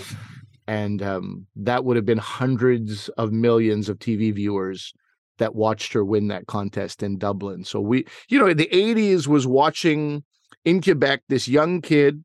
And 0.69 1.03
um, 1.03 1.47
that 1.57 1.85
would 1.85 1.97
have 1.97 2.05
been 2.05 2.19
hundreds 2.19 3.09
of 3.11 3.33
millions 3.33 3.89
of 3.89 3.99
TV 3.99 4.35
viewers 4.35 4.93
that 5.39 5.55
watched 5.55 5.95
her 5.95 6.05
win 6.05 6.29
that 6.29 6.47
contest 6.47 7.03
in 7.03 7.17
Dublin. 7.17 7.65
So 7.65 7.81
we, 7.81 8.05
you 8.29 8.39
know, 8.39 8.53
the 8.53 8.69
80s 8.71 9.27
was 9.27 9.47
watching 9.47 10.23
in 10.67 10.83
Quebec 10.83 11.23
this 11.29 11.49
young 11.49 11.81
kid 11.81 12.23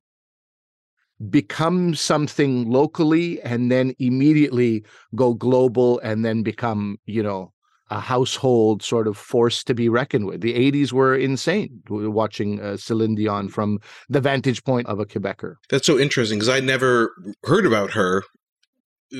become 1.29 1.95
something 1.95 2.69
locally 2.69 3.39
and 3.41 3.71
then 3.71 3.93
immediately 3.99 4.83
go 5.15 5.33
global 5.33 5.99
and 5.99 6.25
then 6.25 6.43
become, 6.43 6.97
you 7.05 7.23
know, 7.23 7.53
a 7.91 7.99
household 7.99 8.81
sort 8.81 9.07
of 9.07 9.17
force 9.17 9.63
to 9.65 9.75
be 9.75 9.89
reckoned 9.89 10.25
with. 10.25 10.41
The 10.41 10.53
80s 10.53 10.91
were 10.91 11.15
insane 11.15 11.81
watching 11.89 12.59
uh, 12.59 12.77
Celine 12.77 13.15
Dion 13.15 13.49
from 13.49 13.79
the 14.09 14.21
vantage 14.21 14.63
point 14.63 14.87
of 14.87 14.99
a 14.99 15.05
Quebecer. 15.05 15.55
That's 15.69 15.85
so 15.85 15.99
interesting 15.99 16.39
because 16.39 16.49
I 16.49 16.61
never 16.61 17.13
heard 17.43 17.65
about 17.65 17.91
her 17.91 18.23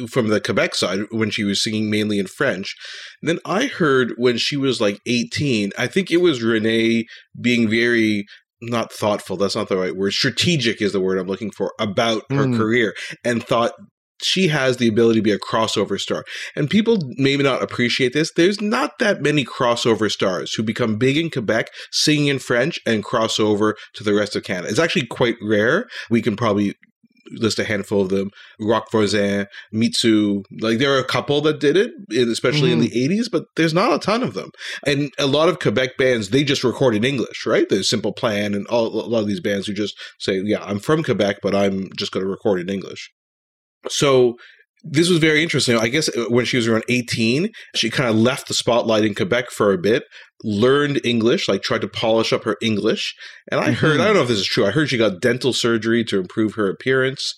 from 0.09 0.29
the 0.29 0.39
Quebec 0.39 0.73
side 0.73 1.01
when 1.11 1.29
she 1.29 1.43
was 1.43 1.61
singing 1.61 1.89
mainly 1.89 2.17
in 2.17 2.27
French. 2.27 2.75
And 3.21 3.27
then 3.27 3.39
I 3.45 3.65
heard 3.65 4.13
when 4.17 4.37
she 4.37 4.55
was 4.55 4.79
like 4.79 4.99
18, 5.05 5.71
I 5.77 5.87
think 5.87 6.09
it 6.09 6.21
was 6.21 6.41
Rene 6.41 7.05
being 7.39 7.69
very 7.69 8.25
not 8.61 8.93
thoughtful, 8.93 9.37
that's 9.37 9.55
not 9.55 9.69
the 9.69 9.77
right 9.77 9.95
word. 9.95 10.13
Strategic 10.13 10.81
is 10.81 10.93
the 10.93 11.01
word 11.01 11.17
I'm 11.17 11.27
looking 11.27 11.51
for 11.51 11.73
about 11.79 12.23
her 12.29 12.45
mm. 12.45 12.55
career 12.55 12.93
and 13.25 13.43
thought 13.43 13.73
she 14.21 14.47
has 14.49 14.77
the 14.77 14.87
ability 14.87 15.19
to 15.19 15.23
be 15.23 15.31
a 15.31 15.39
crossover 15.39 15.99
star. 15.99 16.25
And 16.55 16.69
people 16.69 16.99
maybe 17.17 17.43
not 17.43 17.63
appreciate 17.63 18.13
this. 18.13 18.31
There's 18.31 18.61
not 18.61 18.99
that 18.99 19.21
many 19.21 19.45
crossover 19.45 20.11
stars 20.11 20.53
who 20.53 20.63
become 20.63 20.97
big 20.97 21.17
in 21.17 21.29
Quebec, 21.29 21.69
singing 21.91 22.27
in 22.27 22.39
French, 22.39 22.79
and 22.85 23.03
cross 23.03 23.39
over 23.39 23.75
to 23.93 24.03
the 24.03 24.13
rest 24.13 24.35
of 24.35 24.43
Canada. 24.43 24.69
It's 24.69 24.79
actually 24.79 25.07
quite 25.07 25.35
rare. 25.41 25.87
We 26.09 26.21
can 26.21 26.35
probably 26.35 26.75
list 27.31 27.59
a 27.59 27.63
handful 27.63 28.01
of 28.01 28.09
them. 28.09 28.29
Roch 28.59 28.91
Voisin, 28.91 29.47
Mitsou, 29.73 30.43
like 30.59 30.79
there 30.79 30.93
are 30.93 30.99
a 30.99 31.05
couple 31.05 31.41
that 31.41 31.59
did 31.59 31.77
it, 31.77 31.91
especially 32.27 32.71
mm-hmm. 32.71 32.83
in 32.83 32.89
the 32.89 33.09
80s, 33.09 33.31
but 33.31 33.45
there's 33.55 33.73
not 33.73 33.93
a 33.93 33.99
ton 33.99 34.23
of 34.23 34.33
them. 34.33 34.51
And 34.85 35.11
a 35.17 35.27
lot 35.27 35.49
of 35.49 35.59
Quebec 35.59 35.97
bands, 35.97 36.29
they 36.29 36.43
just 36.43 36.63
record 36.63 36.95
in 36.95 37.03
English, 37.03 37.45
right? 37.45 37.67
There's 37.69 37.89
Simple 37.89 38.13
Plan 38.13 38.53
and 38.53 38.67
all, 38.67 38.87
a 38.87 39.07
lot 39.07 39.19
of 39.19 39.27
these 39.27 39.39
bands 39.39 39.67
who 39.67 39.73
just 39.73 39.97
say, 40.19 40.41
yeah, 40.43 40.63
I'm 40.63 40.79
from 40.79 41.03
Quebec, 41.03 41.37
but 41.41 41.55
I'm 41.55 41.89
just 41.97 42.11
going 42.11 42.25
to 42.25 42.29
record 42.29 42.59
in 42.59 42.69
English. 42.69 43.11
So 43.89 44.35
this 44.83 45.09
was 45.09 45.19
very 45.19 45.43
interesting. 45.43 45.77
I 45.77 45.87
guess 45.87 46.09
uh, 46.09 46.25
when 46.29 46.45
she 46.45 46.57
was 46.57 46.67
around 46.67 46.83
18, 46.89 47.49
she 47.75 47.89
kind 47.89 48.09
of 48.09 48.15
left 48.15 48.47
the 48.47 48.53
spotlight 48.53 49.05
in 49.05 49.13
Quebec 49.13 49.51
for 49.51 49.71
a 49.71 49.77
bit, 49.77 50.03
learned 50.43 51.01
English, 51.05 51.47
like 51.47 51.61
tried 51.61 51.81
to 51.81 51.87
polish 51.87 52.33
up 52.33 52.43
her 52.43 52.57
English. 52.61 53.15
And 53.51 53.59
I 53.59 53.71
heard, 53.71 53.93
mm-hmm. 53.93 54.01
I 54.01 54.05
don't 54.05 54.15
know 54.15 54.23
if 54.23 54.27
this 54.27 54.39
is 54.39 54.47
true, 54.47 54.65
I 54.65 54.71
heard 54.71 54.89
she 54.89 54.97
got 54.97 55.21
dental 55.21 55.53
surgery 55.53 56.03
to 56.05 56.19
improve 56.19 56.55
her 56.55 56.69
appearance. 56.69 57.35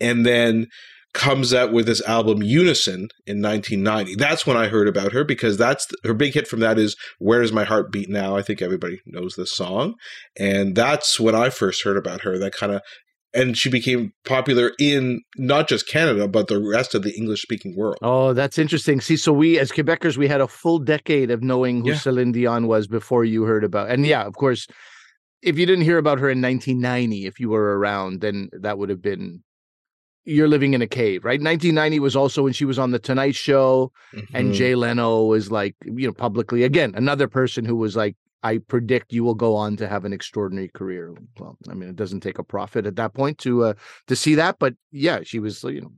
And 0.00 0.24
then 0.24 0.66
comes 1.12 1.52
out 1.52 1.72
with 1.72 1.86
this 1.86 2.02
album 2.06 2.42
Unison 2.42 3.08
in 3.26 3.42
1990. 3.42 4.14
That's 4.14 4.46
when 4.46 4.56
I 4.56 4.68
heard 4.68 4.86
about 4.86 5.12
her 5.12 5.24
because 5.24 5.56
that's 5.56 5.86
her 6.04 6.14
big 6.14 6.34
hit 6.34 6.46
from 6.46 6.60
that 6.60 6.78
is 6.78 6.96
Where 7.18 7.42
Does 7.42 7.52
My 7.52 7.64
Heart 7.64 7.90
Beat 7.90 8.08
Now? 8.08 8.36
I 8.36 8.42
think 8.42 8.62
everybody 8.62 9.00
knows 9.06 9.34
this 9.34 9.54
song. 9.54 9.94
And 10.38 10.76
that's 10.76 11.18
when 11.18 11.34
I 11.34 11.50
first 11.50 11.82
heard 11.82 11.96
about 11.96 12.22
her. 12.22 12.38
That 12.38 12.52
kind 12.52 12.72
of 12.72 12.82
and 13.32 13.56
she 13.56 13.70
became 13.70 14.12
popular 14.24 14.72
in 14.78 15.22
not 15.36 15.68
just 15.68 15.88
Canada 15.88 16.26
but 16.26 16.48
the 16.48 16.60
rest 16.60 16.94
of 16.94 17.02
the 17.02 17.16
English 17.16 17.42
speaking 17.42 17.76
world. 17.76 17.98
Oh, 18.02 18.32
that's 18.32 18.58
interesting. 18.58 19.00
See, 19.00 19.16
so 19.16 19.32
we 19.32 19.58
as 19.58 19.70
Quebecers 19.70 20.16
we 20.16 20.28
had 20.28 20.40
a 20.40 20.48
full 20.48 20.78
decade 20.78 21.30
of 21.30 21.42
knowing 21.42 21.82
who 21.82 21.90
yeah. 21.90 21.98
Celine 21.98 22.32
Dion 22.32 22.66
was 22.66 22.86
before 22.86 23.24
you 23.24 23.44
heard 23.44 23.64
about. 23.64 23.90
And 23.90 24.06
yeah, 24.06 24.24
of 24.24 24.34
course, 24.34 24.66
if 25.42 25.58
you 25.58 25.66
didn't 25.66 25.84
hear 25.84 25.98
about 25.98 26.18
her 26.18 26.28
in 26.28 26.42
1990, 26.42 27.26
if 27.26 27.40
you 27.40 27.48
were 27.48 27.78
around, 27.78 28.20
then 28.20 28.50
that 28.52 28.78
would 28.78 28.90
have 28.90 29.02
been 29.02 29.42
you're 30.24 30.48
living 30.48 30.74
in 30.74 30.82
a 30.82 30.86
cave, 30.86 31.24
right? 31.24 31.40
1990 31.40 31.98
was 31.98 32.14
also 32.14 32.42
when 32.42 32.52
she 32.52 32.66
was 32.66 32.78
on 32.78 32.90
the 32.90 32.98
Tonight 32.98 33.34
Show, 33.34 33.90
mm-hmm. 34.14 34.36
and 34.36 34.52
Jay 34.52 34.74
Leno 34.74 35.24
was 35.24 35.50
like, 35.50 35.74
you 35.84 36.06
know, 36.06 36.12
publicly 36.12 36.62
again 36.62 36.92
another 36.94 37.28
person 37.28 37.64
who 37.64 37.76
was 37.76 37.96
like 37.96 38.16
I 38.42 38.58
predict 38.58 39.12
you 39.12 39.24
will 39.24 39.34
go 39.34 39.54
on 39.54 39.76
to 39.76 39.88
have 39.88 40.04
an 40.04 40.12
extraordinary 40.12 40.68
career. 40.68 41.14
Well, 41.38 41.58
I 41.68 41.74
mean, 41.74 41.88
it 41.88 41.96
doesn't 41.96 42.20
take 42.20 42.38
a 42.38 42.44
prophet 42.44 42.86
at 42.86 42.96
that 42.96 43.14
point 43.14 43.38
to 43.38 43.64
uh, 43.64 43.74
to 44.06 44.16
see 44.16 44.34
that, 44.36 44.56
but 44.58 44.74
yeah, 44.90 45.20
she 45.22 45.38
was 45.38 45.62
you 45.64 45.92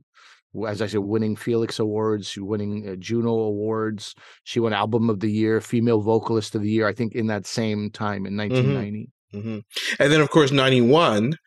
know, 0.53 0.67
as 0.67 0.81
I 0.81 0.87
said, 0.87 0.99
winning 0.99 1.35
Felix 1.35 1.79
Awards, 1.79 2.37
winning 2.37 2.87
uh, 2.87 2.95
Juno 2.95 3.31
Awards. 3.31 4.15
She 4.43 4.59
won 4.59 4.73
Album 4.73 5.09
of 5.09 5.19
the 5.19 5.31
Year, 5.31 5.61
Female 5.61 6.01
Vocalist 6.01 6.55
of 6.55 6.61
the 6.61 6.69
Year. 6.69 6.87
I 6.87 6.93
think 6.93 7.13
in 7.13 7.27
that 7.27 7.45
same 7.45 7.89
time 7.89 8.25
in 8.25 8.35
1990. 8.35 8.99
Mm-hmm. 8.99 9.09
Mm-hmm. 9.33 9.59
And 9.99 10.11
then, 10.11 10.21
of 10.21 10.29
course, 10.29 10.51
91, 10.51 11.37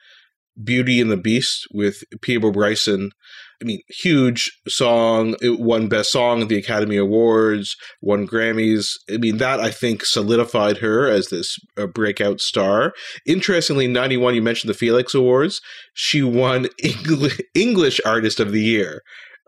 Beauty 0.62 1.00
and 1.00 1.10
the 1.10 1.16
Beast 1.16 1.66
with 1.72 2.02
Peabo 2.20 2.50
Bryson 2.50 3.12
I 3.60 3.64
mean, 3.64 3.80
huge 3.88 4.50
song. 4.68 5.34
It 5.40 5.58
won 5.60 5.88
Best 5.88 6.12
Song 6.12 6.42
at 6.42 6.48
the 6.48 6.58
Academy 6.58 6.96
Awards, 6.96 7.76
won 8.00 8.26
Grammys. 8.26 8.90
I 9.10 9.16
mean, 9.16 9.38
that 9.38 9.60
I 9.60 9.70
think 9.70 10.04
solidified 10.04 10.78
her 10.78 11.08
as 11.08 11.28
this 11.28 11.56
uh, 11.76 11.86
breakout 11.86 12.40
star. 12.40 12.92
Interestingly, 13.26 13.86
91, 13.86 14.34
you 14.34 14.42
mentioned 14.42 14.68
the 14.68 14.74
Felix 14.74 15.14
Awards. 15.14 15.60
She 15.94 16.22
won 16.22 16.68
English, 16.82 17.40
English 17.54 18.00
Artist 18.04 18.40
of 18.40 18.52
the 18.52 18.62
Year, 18.62 19.02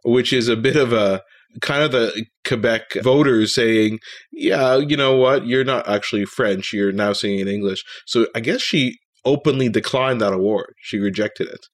which 0.05 0.33
is 0.33 0.49
a 0.49 0.57
bit 0.57 0.77
of 0.77 0.93
a 0.93 1.23
kind 1.61 1.83
of 1.83 1.93
the 1.93 2.27
Quebec 2.47 2.95
voters 3.03 3.55
saying, 3.55 3.99
yeah, 4.33 4.77
you 4.77 4.97
know 4.97 5.17
what? 5.17 5.47
You're 5.47 5.65
not 5.65 5.89
actually 5.89 6.25
French. 6.25 6.73
You're 6.73 6.93
now 6.93 7.13
singing 7.13 7.41
in 7.41 7.49
English. 7.49 7.85
So 8.07 8.27
I 8.35 8.41
guess 8.41 8.61
she 8.61 8.99
openly 9.25 9.69
declined 9.69 10.21
that 10.21 10.33
award. 10.33 10.75
She 10.81 10.99
rejected 10.99 11.49
it 11.49 11.67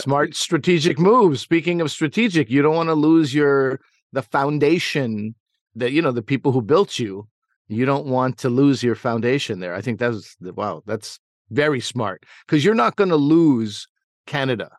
smart 0.00 0.34
strategic 0.34 0.98
move. 0.98 1.38
Speaking 1.38 1.80
of 1.80 1.90
strategic, 1.90 2.50
you 2.50 2.62
don't 2.62 2.76
want 2.76 2.88
to 2.88 2.94
lose 2.94 3.34
your 3.34 3.80
the 4.12 4.22
foundation 4.22 5.34
that 5.74 5.92
you 5.92 6.02
know 6.02 6.12
the 6.12 6.22
people 6.22 6.52
who 6.52 6.62
built 6.62 6.98
you. 6.98 7.28
You 7.68 7.86
don't 7.86 8.06
want 8.06 8.38
to 8.38 8.50
lose 8.50 8.82
your 8.82 8.94
foundation 8.94 9.60
there. 9.60 9.74
I 9.74 9.80
think 9.80 9.98
that's 9.98 10.36
wow, 10.40 10.82
that's 10.86 11.18
very 11.50 11.80
smart 11.80 12.24
because 12.46 12.64
you're 12.64 12.74
not 12.74 12.96
going 12.96 13.10
to 13.10 13.16
lose 13.16 13.86
Canada. 14.26 14.70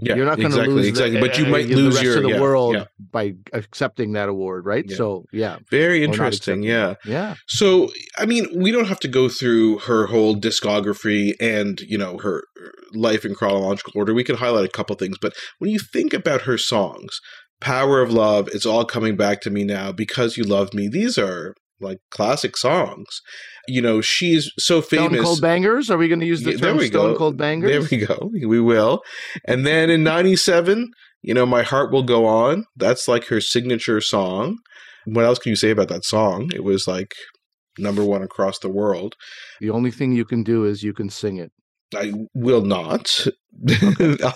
Yeah, 0.00 0.14
you're 0.14 0.26
not 0.26 0.36
going 0.36 0.52
to 0.52 0.58
exactly, 0.58 0.74
lose 0.74 0.86
exactly, 0.86 1.20
the, 1.20 1.26
but 1.26 1.38
you 1.38 1.46
uh, 1.46 1.48
might 1.48 1.66
lose 1.66 1.94
the 1.94 2.00
rest 2.00 2.02
your, 2.04 2.16
of 2.18 2.22
the 2.22 2.28
yeah, 2.30 2.40
world 2.40 2.74
yeah. 2.76 2.84
by 3.10 3.34
accepting 3.52 4.12
that 4.12 4.28
award, 4.28 4.64
right? 4.64 4.84
Yeah. 4.86 4.96
So, 4.96 5.24
yeah, 5.32 5.58
very 5.70 6.04
interesting. 6.04 6.62
Yeah, 6.62 6.94
yeah. 7.04 7.34
So, 7.48 7.90
I 8.16 8.24
mean, 8.24 8.46
we 8.54 8.70
don't 8.70 8.86
have 8.86 9.00
to 9.00 9.08
go 9.08 9.28
through 9.28 9.80
her 9.80 10.06
whole 10.06 10.36
discography 10.36 11.32
and 11.40 11.80
you 11.80 11.98
know 11.98 12.18
her 12.18 12.44
life 12.94 13.24
in 13.24 13.34
chronological 13.34 13.92
order. 13.96 14.14
We 14.14 14.24
can 14.24 14.36
highlight 14.36 14.64
a 14.64 14.72
couple 14.72 14.94
things, 14.94 15.18
but 15.20 15.32
when 15.58 15.70
you 15.70 15.80
think 15.80 16.14
about 16.14 16.42
her 16.42 16.58
songs, 16.58 17.20
"Power 17.60 18.00
of 18.00 18.12
Love," 18.12 18.48
"It's 18.52 18.66
All 18.66 18.84
Coming 18.84 19.16
Back 19.16 19.40
to 19.42 19.50
Me 19.50 19.64
Now," 19.64 19.90
"Because 19.90 20.36
You 20.36 20.44
Love 20.44 20.72
Me," 20.74 20.88
these 20.88 21.18
are 21.18 21.54
like 21.80 21.98
classic 22.10 22.56
songs. 22.56 23.20
You 23.66 23.82
know, 23.82 24.00
she's 24.00 24.50
so 24.58 24.80
famous. 24.80 25.18
Stone 25.18 25.24
Cold 25.24 25.40
Bangers? 25.40 25.90
Are 25.90 25.98
we 25.98 26.08
going 26.08 26.20
to 26.20 26.26
use 26.26 26.42
the 26.42 26.52
yeah, 26.52 26.58
term 26.58 26.80
Stone 26.80 27.12
go. 27.12 27.18
Cold 27.18 27.36
Bangers? 27.36 27.70
There 27.70 27.98
we 27.98 28.06
go. 28.06 28.30
We 28.32 28.60
will. 28.60 29.02
And 29.44 29.66
then 29.66 29.90
in 29.90 30.02
97, 30.02 30.90
you 31.22 31.34
know, 31.34 31.46
My 31.46 31.62
Heart 31.62 31.92
Will 31.92 32.02
Go 32.02 32.26
On. 32.26 32.64
That's 32.76 33.08
like 33.08 33.26
her 33.26 33.40
signature 33.40 34.00
song. 34.00 34.58
What 35.04 35.24
else 35.24 35.38
can 35.38 35.50
you 35.50 35.56
say 35.56 35.70
about 35.70 35.88
that 35.88 36.04
song? 36.04 36.50
It 36.54 36.64
was 36.64 36.86
like 36.86 37.14
number 37.78 38.04
one 38.04 38.22
across 38.22 38.58
the 38.58 38.68
world. 38.68 39.14
The 39.60 39.70
only 39.70 39.90
thing 39.90 40.12
you 40.12 40.24
can 40.24 40.42
do 40.42 40.64
is 40.64 40.82
you 40.82 40.92
can 40.92 41.08
sing 41.08 41.38
it. 41.38 41.52
I 41.94 42.12
will 42.34 42.62
not. 42.62 43.26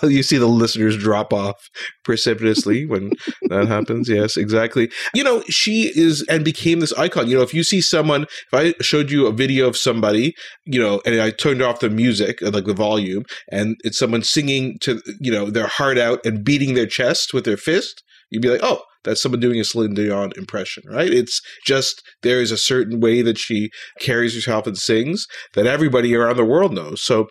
you 0.03 0.23
see 0.23 0.37
the 0.37 0.47
listeners 0.47 0.97
drop 0.97 1.31
off 1.31 1.69
precipitously 2.03 2.85
when 2.85 3.11
that 3.43 3.67
happens. 3.67 4.09
Yes, 4.09 4.35
exactly. 4.35 4.91
You 5.13 5.23
know, 5.23 5.43
she 5.49 5.91
is 5.97 6.25
and 6.27 6.43
became 6.43 6.81
this 6.81 6.93
icon. 6.93 7.29
You 7.29 7.37
know, 7.37 7.43
if 7.43 7.53
you 7.53 7.63
see 7.63 7.79
someone, 7.79 8.23
if 8.23 8.53
I 8.53 8.73
showed 8.83 9.11
you 9.11 9.27
a 9.27 9.31
video 9.31 9.67
of 9.67 9.77
somebody, 9.77 10.35
you 10.65 10.79
know, 10.79 11.01
and 11.05 11.21
I 11.21 11.31
turned 11.31 11.61
off 11.61 11.79
the 11.79 11.89
music, 11.89 12.41
uh, 12.41 12.51
like 12.51 12.65
the 12.65 12.73
volume, 12.73 13.23
and 13.49 13.77
it's 13.83 13.99
someone 13.99 14.23
singing 14.23 14.77
to, 14.81 15.01
you 15.19 15.31
know, 15.31 15.49
their 15.49 15.67
heart 15.67 15.97
out 15.97 16.19
and 16.25 16.43
beating 16.43 16.73
their 16.73 16.87
chest 16.87 17.33
with 17.33 17.45
their 17.45 17.57
fist, 17.57 18.03
you'd 18.29 18.41
be 18.41 18.49
like, 18.49 18.63
oh, 18.63 18.81
that's 19.03 19.21
someone 19.21 19.41
doing 19.41 19.59
a 19.59 19.63
Celine 19.63 19.93
Dion 19.93 20.31
impression, 20.37 20.83
right? 20.87 21.11
It's 21.11 21.41
just 21.65 22.01
there 22.21 22.41
is 22.41 22.51
a 22.51 22.57
certain 22.57 22.99
way 22.99 23.21
that 23.21 23.37
she 23.37 23.69
carries 23.99 24.33
herself 24.33 24.65
and 24.65 24.77
sings 24.77 25.25
that 25.53 25.65
everybody 25.65 26.15
around 26.15 26.37
the 26.37 26.45
world 26.45 26.73
knows. 26.73 27.03
So, 27.03 27.27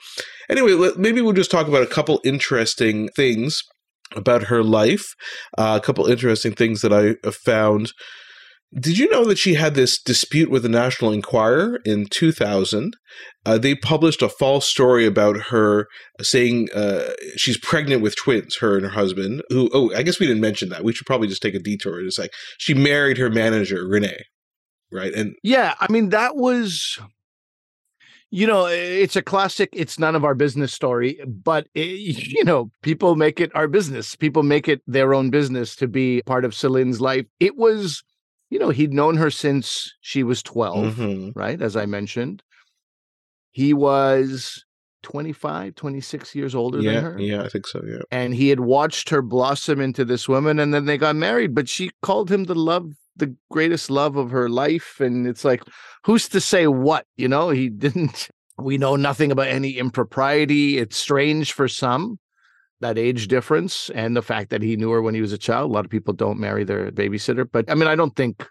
anyway, 0.49 0.91
maybe 0.97 1.21
we'll 1.21 1.33
just 1.33 1.51
talk 1.51 1.69
about 1.69 1.83
a 1.83 1.87
couple 1.87 2.21
interesting 2.25 3.09
things 3.17 3.63
about 4.15 4.45
her 4.45 4.63
life, 4.63 5.15
uh, 5.57 5.79
a 5.81 5.85
couple 5.85 6.07
interesting 6.07 6.53
things 6.53 6.83
that 6.83 6.93
I 6.93 7.17
have 7.25 7.37
found 7.37 7.93
did 8.79 8.97
you 8.99 9.11
know 9.11 9.25
that 9.25 9.39
she 9.39 9.55
had 9.55 9.75
this 9.75 10.01
dispute 10.01 10.51
with 10.51 10.63
the 10.63 10.69
National 10.69 11.13
Enquirer 11.13 11.81
in 11.85 12.07
2000? 12.07 12.95
Uh, 13.45 13.59
they 13.59 13.75
published 13.75 14.23
a 14.23 14.29
false 14.29 14.67
story 14.67 15.05
about 15.05 15.37
her 15.49 15.89
saying 16.23 16.69
uh, 16.75 17.11
she's 17.37 17.59
pregnant 17.59 18.01
with 18.01 18.17
twins, 18.17 18.57
her 18.57 18.77
and 18.77 18.85
her 18.85 18.93
husband. 18.93 19.43
Who, 19.51 19.69
oh, 19.75 19.93
I 19.95 20.03
guess 20.03 20.19
we 20.19 20.27
didn't 20.27 20.41
mention 20.41 20.71
that. 20.71 20.85
We 20.85 20.95
should 20.95 21.07
probably 21.07 21.29
just 21.29 21.43
take 21.43 21.55
a 21.55 21.59
detour. 21.59 22.01
It's 22.01 22.19
like 22.19 22.33
she 22.59 22.73
married 22.73 23.19
her 23.19 23.29
manager, 23.29 23.87
Rene, 23.87 24.17
right? 24.91 25.13
And 25.13 25.35
yeah, 25.43 25.75
I 25.79 25.93
mean, 25.93 26.09
that 26.09 26.37
was 26.37 26.99
you 28.31 28.47
know 28.47 28.65
it's 28.67 29.17
a 29.17 29.23
classic 29.23 29.69
it's 29.75 29.99
none 29.99 30.17
of 30.17 30.25
our 30.25 30.35
business 30.35 30.73
story 30.73 31.21
but 31.27 31.67
it, 31.75 31.83
you 32.33 32.43
know 32.45 32.71
people 32.83 33.15
make 33.15 33.39
it 33.39 33.55
our 33.55 33.69
business 33.69 34.17
people 34.17 34.43
make 34.43 34.69
it 34.69 34.81
their 34.87 35.13
own 35.13 35.29
business 35.29 35.77
to 35.77 35.87
be 35.87 36.23
part 36.23 36.45
of 36.45 36.55
celine's 36.55 36.99
life 36.99 37.27
it 37.41 37.57
was 37.57 38.03
you 38.53 38.59
know, 38.59 38.69
he'd 38.69 38.93
known 38.93 39.17
her 39.17 39.31
since 39.31 39.95
she 40.03 40.23
was 40.23 40.43
12, 40.43 40.97
mm-hmm. 40.97 41.31
right? 41.35 41.63
As 41.63 41.75
I 41.75 41.87
mentioned. 41.87 42.43
He 43.51 43.73
was 43.73 44.63
25, 45.05 45.75
26 45.75 46.35
years 46.35 46.55
older 46.55 46.81
yeah, 46.81 46.93
than 46.93 47.05
her. 47.05 47.19
yeah, 47.19 47.45
I 47.45 47.49
think 47.49 47.67
so. 47.67 47.83
Yeah, 47.87 48.03
And 48.11 48.35
he 48.35 48.51
had 48.51 48.61
watched 48.61 49.09
her 49.09 49.23
blossom 49.23 49.81
into 49.81 50.05
this 50.05 50.29
woman 50.29 50.59
and 50.59 50.75
then 50.75 50.85
they 50.85 50.99
got 50.99 51.17
married, 51.17 51.55
but 51.55 51.67
she 51.67 51.93
called 52.03 52.31
him 52.31 52.45
the 52.45 52.55
love, 52.55 52.93
the 53.17 53.35
greatest 53.51 53.91
love 53.91 54.17
of 54.17 54.31
her 54.31 54.51
life. 54.51 55.01
And 55.01 55.27
it's 55.27 55.47
like, 55.47 55.63
who's 56.05 56.29
to 56.29 56.41
say 56.41 56.67
what? 56.67 57.07
You 57.17 57.29
know, 57.29 57.49
he 57.49 57.69
didn't, 57.71 58.29
we 58.59 58.77
know 58.77 58.97
nothing 58.97 59.33
about 59.33 59.49
any 59.49 59.79
impropriety. 59.79 60.77
It's 60.77 60.99
strange 60.99 61.55
for 61.55 61.69
some 61.69 62.19
that 62.83 62.99
age 62.99 63.29
difference 63.29 63.91
and 63.91 64.17
the 64.17 64.23
fact 64.23 64.51
that 64.51 64.63
he 64.63 64.77
knew 64.77 64.91
her 64.91 65.03
when 65.03 65.15
he 65.15 65.21
was 65.21 65.33
a 65.33 65.39
child. 65.39 65.71
A 65.71 65.75
lot 65.75 65.85
of 65.85 65.91
people 65.91 66.13
don't 66.13 66.39
marry 66.39 66.65
their 66.65 66.91
babysitter, 66.93 67.49
but 67.51 67.71
I 67.71 67.75
mean, 67.75 67.89
I 67.89 67.97
don't 67.97 68.15
think, 68.15 68.47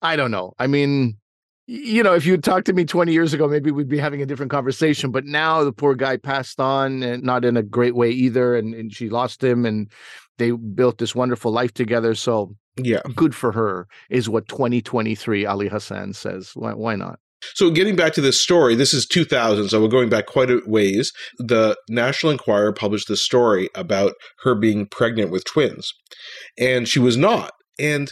I 0.00 0.16
don't 0.16 0.30
know. 0.30 0.54
I 0.58 0.66
mean, 0.66 1.18
you 1.66 2.02
know, 2.02 2.14
if 2.14 2.26
you 2.26 2.32
had 2.32 2.42
talked 2.42 2.66
to 2.66 2.72
me 2.72 2.84
20 2.84 3.12
years 3.12 3.32
ago, 3.32 3.46
maybe 3.46 3.70
we'd 3.70 3.88
be 3.88 3.98
having 3.98 4.20
a 4.20 4.26
different 4.26 4.50
conversation. 4.50 5.10
But 5.10 5.24
now 5.24 5.62
the 5.62 5.72
poor 5.72 5.94
guy 5.94 6.16
passed 6.16 6.60
on 6.60 7.02
and 7.02 7.22
not 7.22 7.44
in 7.44 7.56
a 7.56 7.62
great 7.62 7.94
way 7.94 8.10
either. 8.10 8.56
And, 8.56 8.74
and 8.74 8.92
she 8.92 9.08
lost 9.08 9.42
him 9.42 9.64
and 9.64 9.90
they 10.38 10.50
built 10.50 10.98
this 10.98 11.14
wonderful 11.14 11.52
life 11.52 11.72
together. 11.72 12.14
So 12.14 12.56
yeah. 12.76 13.00
good 13.14 13.34
for 13.34 13.52
her, 13.52 13.86
is 14.10 14.28
what 14.28 14.48
2023 14.48 15.46
Ali 15.46 15.68
Hassan 15.68 16.14
says. 16.14 16.52
Why, 16.54 16.74
why 16.74 16.96
not? 16.96 17.20
So, 17.54 17.70
getting 17.70 17.96
back 17.96 18.12
to 18.14 18.20
this 18.20 18.40
story, 18.40 18.74
this 18.74 18.94
is 18.94 19.06
2000, 19.06 19.68
so 19.68 19.80
we're 19.80 19.88
going 19.88 20.08
back 20.08 20.26
quite 20.26 20.50
a 20.50 20.60
ways. 20.66 21.12
The 21.38 21.76
National 21.88 22.32
Enquirer 22.32 22.72
published 22.72 23.08
this 23.08 23.22
story 23.22 23.68
about 23.74 24.14
her 24.42 24.54
being 24.54 24.86
pregnant 24.86 25.30
with 25.30 25.44
twins, 25.44 25.92
and 26.58 26.88
she 26.88 26.98
was 26.98 27.16
not. 27.16 27.52
And 27.78 28.10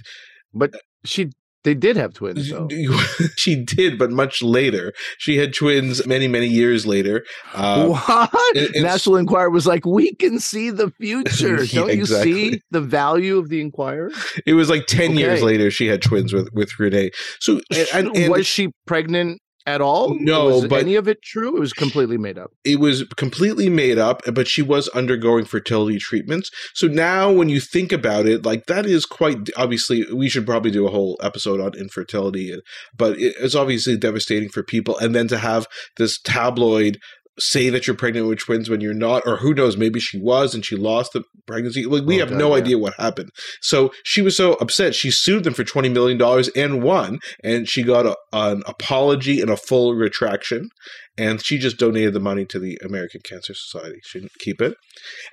but 0.52 0.72
she 1.04 1.30
they 1.64 1.74
did 1.74 1.96
have 1.96 2.14
twins. 2.14 2.50
Though. 2.50 2.68
she 3.36 3.56
did, 3.56 3.98
but 3.98 4.10
much 4.10 4.42
later. 4.42 4.92
She 5.18 5.36
had 5.36 5.52
twins 5.52 6.06
many, 6.06 6.26
many 6.26 6.46
years 6.46 6.86
later. 6.86 7.24
Uh, 7.54 7.88
what? 7.88 8.30
National 8.74 9.16
Enquirer 9.16 9.50
was 9.50 9.66
like, 9.66 9.84
we 9.84 10.14
can 10.14 10.40
see 10.40 10.70
the 10.70 10.90
future. 10.90 11.62
yeah, 11.64 11.80
Don't 11.80 11.88
you 11.88 12.00
exactly. 12.00 12.32
see 12.32 12.62
the 12.70 12.80
value 12.80 13.38
of 13.38 13.48
the 13.48 13.60
Enquirer? 13.60 14.10
It 14.46 14.54
was 14.54 14.70
like 14.70 14.86
10 14.86 15.10
okay. 15.10 15.18
years 15.18 15.42
later 15.42 15.70
she 15.70 15.86
had 15.86 16.00
twins 16.00 16.32
with, 16.32 16.48
with 16.52 16.78
Rene. 16.78 17.10
So, 17.40 17.60
and, 17.94 18.30
was 18.30 18.46
she 18.46 18.70
pregnant 18.86 19.40
at 19.66 19.80
all? 19.80 20.16
No, 20.18 20.46
was 20.46 20.66
but 20.66 20.80
any 20.80 20.94
of 20.96 21.08
it 21.08 21.22
true? 21.22 21.56
It 21.56 21.60
was 21.60 21.72
completely 21.72 22.18
made 22.18 22.38
up. 22.38 22.52
It 22.64 22.80
was 22.80 23.04
completely 23.16 23.68
made 23.68 23.98
up, 23.98 24.22
but 24.32 24.48
she 24.48 24.62
was 24.62 24.88
undergoing 24.88 25.44
fertility 25.44 25.98
treatments. 25.98 26.50
So 26.74 26.86
now, 26.86 27.30
when 27.30 27.48
you 27.48 27.60
think 27.60 27.92
about 27.92 28.26
it, 28.26 28.44
like 28.44 28.66
that 28.66 28.86
is 28.86 29.06
quite 29.06 29.50
obviously. 29.56 30.06
We 30.12 30.28
should 30.28 30.46
probably 30.46 30.70
do 30.70 30.86
a 30.86 30.90
whole 30.90 31.18
episode 31.22 31.60
on 31.60 31.74
infertility, 31.74 32.54
but 32.96 33.16
it's 33.18 33.54
obviously 33.54 33.96
devastating 33.96 34.48
for 34.48 34.62
people. 34.62 34.98
And 34.98 35.14
then 35.14 35.28
to 35.28 35.38
have 35.38 35.66
this 35.96 36.20
tabloid 36.20 36.98
say 37.40 37.70
that 37.70 37.86
you're 37.86 37.96
pregnant 37.96 38.28
with 38.28 38.38
twins 38.38 38.68
when 38.68 38.80
you're 38.80 38.94
not, 38.94 39.22
or 39.26 39.38
who 39.38 39.54
knows, 39.54 39.76
maybe 39.76 39.98
she 40.00 40.18
was 40.18 40.54
and 40.54 40.64
she 40.64 40.76
lost 40.76 41.12
the 41.12 41.24
pregnancy. 41.46 41.84
Like 41.84 42.04
we 42.04 42.16
oh, 42.16 42.20
have 42.20 42.30
God, 42.30 42.38
no 42.38 42.50
yeah. 42.50 42.62
idea 42.62 42.78
what 42.78 42.94
happened. 42.94 43.30
So 43.60 43.92
she 44.04 44.22
was 44.22 44.36
so 44.36 44.52
upset. 44.54 44.94
She 44.94 45.10
sued 45.10 45.44
them 45.44 45.54
for 45.54 45.64
twenty 45.64 45.88
million 45.88 46.18
dollars 46.18 46.48
and 46.48 46.82
won, 46.82 47.18
and 47.42 47.68
she 47.68 47.82
got 47.82 48.06
a, 48.06 48.16
an 48.32 48.62
apology 48.66 49.40
and 49.40 49.50
a 49.50 49.56
full 49.56 49.94
retraction. 49.94 50.70
And 51.18 51.44
she 51.44 51.58
just 51.58 51.76
donated 51.76 52.14
the 52.14 52.20
money 52.20 52.46
to 52.46 52.58
the 52.58 52.78
American 52.82 53.20
Cancer 53.22 53.52
Society. 53.52 53.98
She 54.04 54.20
didn't 54.20 54.38
keep 54.38 54.62
it. 54.62 54.74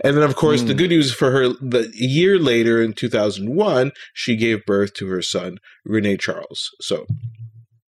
And 0.04 0.18
then, 0.18 0.24
of 0.24 0.36
course, 0.36 0.62
mm. 0.62 0.68
the 0.68 0.74
hmm. 0.74 0.80
good 0.80 0.90
news 0.90 1.14
for 1.14 1.32
her: 1.32 1.50
the 1.50 1.90
year 1.94 2.40
later, 2.40 2.82
in 2.82 2.94
two 2.94 3.10
thousand 3.10 3.56
one, 3.56 3.92
she 4.14 4.36
gave 4.36 4.66
birth 4.66 4.94
to 4.96 5.08
her 5.08 5.22
son 5.22 5.60
Rene 5.86 6.18
Charles. 6.18 6.72
So 6.82 7.06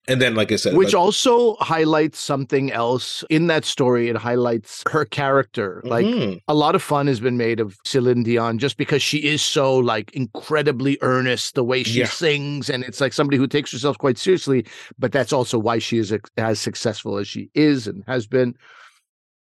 and 0.07 0.21
then, 0.21 0.35
like 0.35 0.53
I 0.53 0.57
said, 0.57 0.77
which 0.77 0.93
like, 0.93 1.01
also 1.01 1.55
highlights 1.57 2.19
something 2.19 2.71
else 2.71 3.25
in 3.31 3.47
that 3.47 3.65
story. 3.65 4.09
It 4.09 4.17
highlights 4.17 4.83
her 4.91 5.07
character. 5.07 5.81
Like 5.85 6.05
mm-hmm. 6.05 6.39
a 6.47 6.55
lot 6.55 6.75
of 6.75 6.83
fun 6.83 7.07
has 7.07 7.21
been 7.21 7.39
made 7.39 7.59
of 7.59 7.79
Celine 7.87 8.23
Dion 8.23 8.59
just 8.59 8.77
because 8.77 9.03
she 9.03 9.19
is 9.19 9.41
so 9.41 9.77
like 9.77 10.13
incredibly 10.13 10.99
earnest 11.01 11.55
the 11.55 11.65
way 11.65 11.83
she 11.83 12.01
yeah. 12.01 12.07
sings, 12.07 12.69
and 12.69 12.85
it's 12.85 13.01
like 13.01 13.15
somebody 13.15 13.39
who 13.39 13.47
takes 13.47 13.73
herself 13.73 13.97
quite 13.97 14.19
seriously. 14.19 14.67
But 14.99 15.13
that's 15.13 15.33
also 15.33 15.59
why 15.59 15.79
she 15.79 15.97
is 15.97 16.13
as 16.37 16.61
successful 16.61 17.17
as 17.17 17.27
she 17.27 17.51
is 17.55 17.87
and 17.87 18.05
has 18.07 18.27
been. 18.27 18.57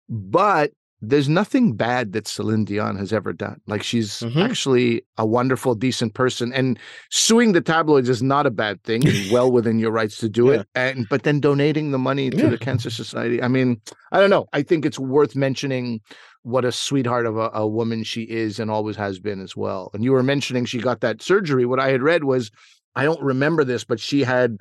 But 0.10 0.72
there's 1.02 1.30
nothing 1.30 1.74
bad 1.76 2.12
that 2.12 2.28
Celine 2.28 2.66
Dion 2.66 2.98
has 2.98 3.14
ever 3.14 3.32
done. 3.32 3.62
Like 3.68 3.84
she's 3.84 4.20
mm-hmm. 4.20 4.40
actually 4.40 5.02
a 5.18 5.26
wonderful, 5.26 5.74
decent 5.74 6.14
person, 6.14 6.52
and 6.52 6.78
suing 7.10 7.54
the 7.54 7.62
tabloids 7.62 8.10
is 8.10 8.22
not 8.22 8.46
a 8.46 8.52
bad 8.52 8.84
thing. 8.84 9.04
well 9.32 9.52
within 9.52 9.80
your 9.80 9.92
rights 9.92 10.18
to 10.18 10.30
do 10.30 10.48
yeah. 10.48 10.60
it, 10.60 10.68
and 10.76 11.08
but 11.10 11.24
then 11.24 11.40
donating 11.40 11.92
the 11.92 11.98
money 11.98 12.30
to 12.30 12.38
yeah. 12.38 12.50
the 12.50 12.58
Cancer 12.58 12.90
Society. 12.90 13.42
I 13.42 13.48
mean, 13.48 13.80
I 14.12 14.20
don't 14.20 14.30
know. 14.30 14.48
I 14.52 14.62
think 14.62 14.86
it's 14.86 15.00
worth 15.00 15.36
mentioning 15.36 16.02
what 16.44 16.66
a 16.66 16.72
sweetheart 16.72 17.26
of 17.26 17.38
a, 17.38 17.50
a 17.54 17.68
woman 17.68 18.04
she 18.04 18.24
is 18.24 18.60
and 18.60 18.70
always 18.70 18.96
has 18.98 19.20
been 19.20 19.42
as 19.42 19.56
well. 19.56 19.92
And 19.94 20.04
you 20.04 20.12
were 20.12 20.24
mentioning 20.24 20.66
she 20.66 20.80
got 20.80 21.02
that 21.02 21.22
surgery. 21.22 21.66
What 21.66 21.80
I 21.80 21.90
had 21.90 22.02
read 22.02 22.24
was, 22.24 22.52
I 22.96 23.04
don't 23.04 23.22
remember 23.22 23.64
this, 23.64 23.84
but 23.84 24.00
she 24.00 24.24
had 24.24 24.58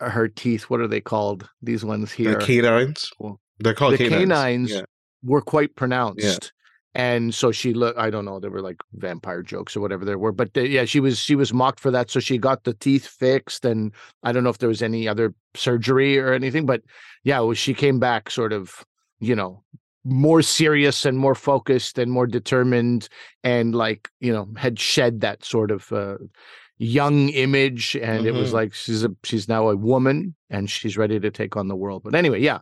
her 0.00 0.28
teeth. 0.28 0.64
What 0.64 0.80
are 0.80 0.88
they 0.88 1.00
called? 1.00 1.48
These 1.62 1.84
ones 1.84 2.12
here, 2.12 2.38
the 2.38 2.44
canines. 2.44 3.10
Well, 3.18 3.40
they're 3.58 3.74
called 3.74 3.94
the 3.94 3.98
canines. 3.98 4.20
canines 4.20 4.70
yeah 4.70 4.82
were 5.22 5.40
quite 5.40 5.76
pronounced. 5.76 6.24
Yeah. 6.24 6.48
And 6.94 7.34
so 7.34 7.52
she 7.52 7.72
looked, 7.72 7.98
I 7.98 8.10
don't 8.10 8.26
know, 8.26 8.38
there 8.38 8.50
were 8.50 8.60
like 8.60 8.76
vampire 8.94 9.42
jokes 9.42 9.74
or 9.74 9.80
whatever 9.80 10.04
there 10.04 10.18
were, 10.18 10.32
but 10.32 10.54
yeah, 10.54 10.84
she 10.84 11.00
was, 11.00 11.18
she 11.18 11.34
was 11.34 11.52
mocked 11.52 11.80
for 11.80 11.90
that. 11.90 12.10
So 12.10 12.20
she 12.20 12.36
got 12.36 12.64
the 12.64 12.74
teeth 12.74 13.06
fixed 13.06 13.64
and 13.64 13.92
I 14.22 14.32
don't 14.32 14.44
know 14.44 14.50
if 14.50 14.58
there 14.58 14.68
was 14.68 14.82
any 14.82 15.08
other 15.08 15.34
surgery 15.54 16.18
or 16.18 16.34
anything, 16.34 16.66
but 16.66 16.82
yeah, 17.24 17.40
was, 17.40 17.56
she 17.56 17.72
came 17.72 17.98
back 17.98 18.30
sort 18.30 18.52
of, 18.52 18.84
you 19.20 19.34
know, 19.34 19.62
more 20.04 20.42
serious 20.42 21.06
and 21.06 21.16
more 21.16 21.34
focused 21.34 21.96
and 21.96 22.12
more 22.12 22.26
determined 22.26 23.08
and 23.42 23.74
like, 23.74 24.10
you 24.20 24.32
know, 24.32 24.48
had 24.56 24.78
shed 24.78 25.22
that 25.22 25.44
sort 25.44 25.70
of, 25.70 25.90
uh, 25.92 26.16
young 26.78 27.28
image 27.28 27.94
and 27.94 28.20
mm-hmm. 28.20 28.26
it 28.26 28.34
was 28.34 28.48
mm-hmm. 28.48 28.56
like 28.56 28.74
she's 28.74 29.04
a 29.04 29.10
she's 29.22 29.46
now 29.46 29.68
a 29.68 29.76
woman 29.76 30.34
and 30.50 30.68
she's 30.68 30.96
ready 30.96 31.20
to 31.20 31.30
take 31.30 31.56
on 31.56 31.68
the 31.68 31.76
world 31.76 32.02
but 32.02 32.12
anyway 32.12 32.40
yeah 32.40 32.58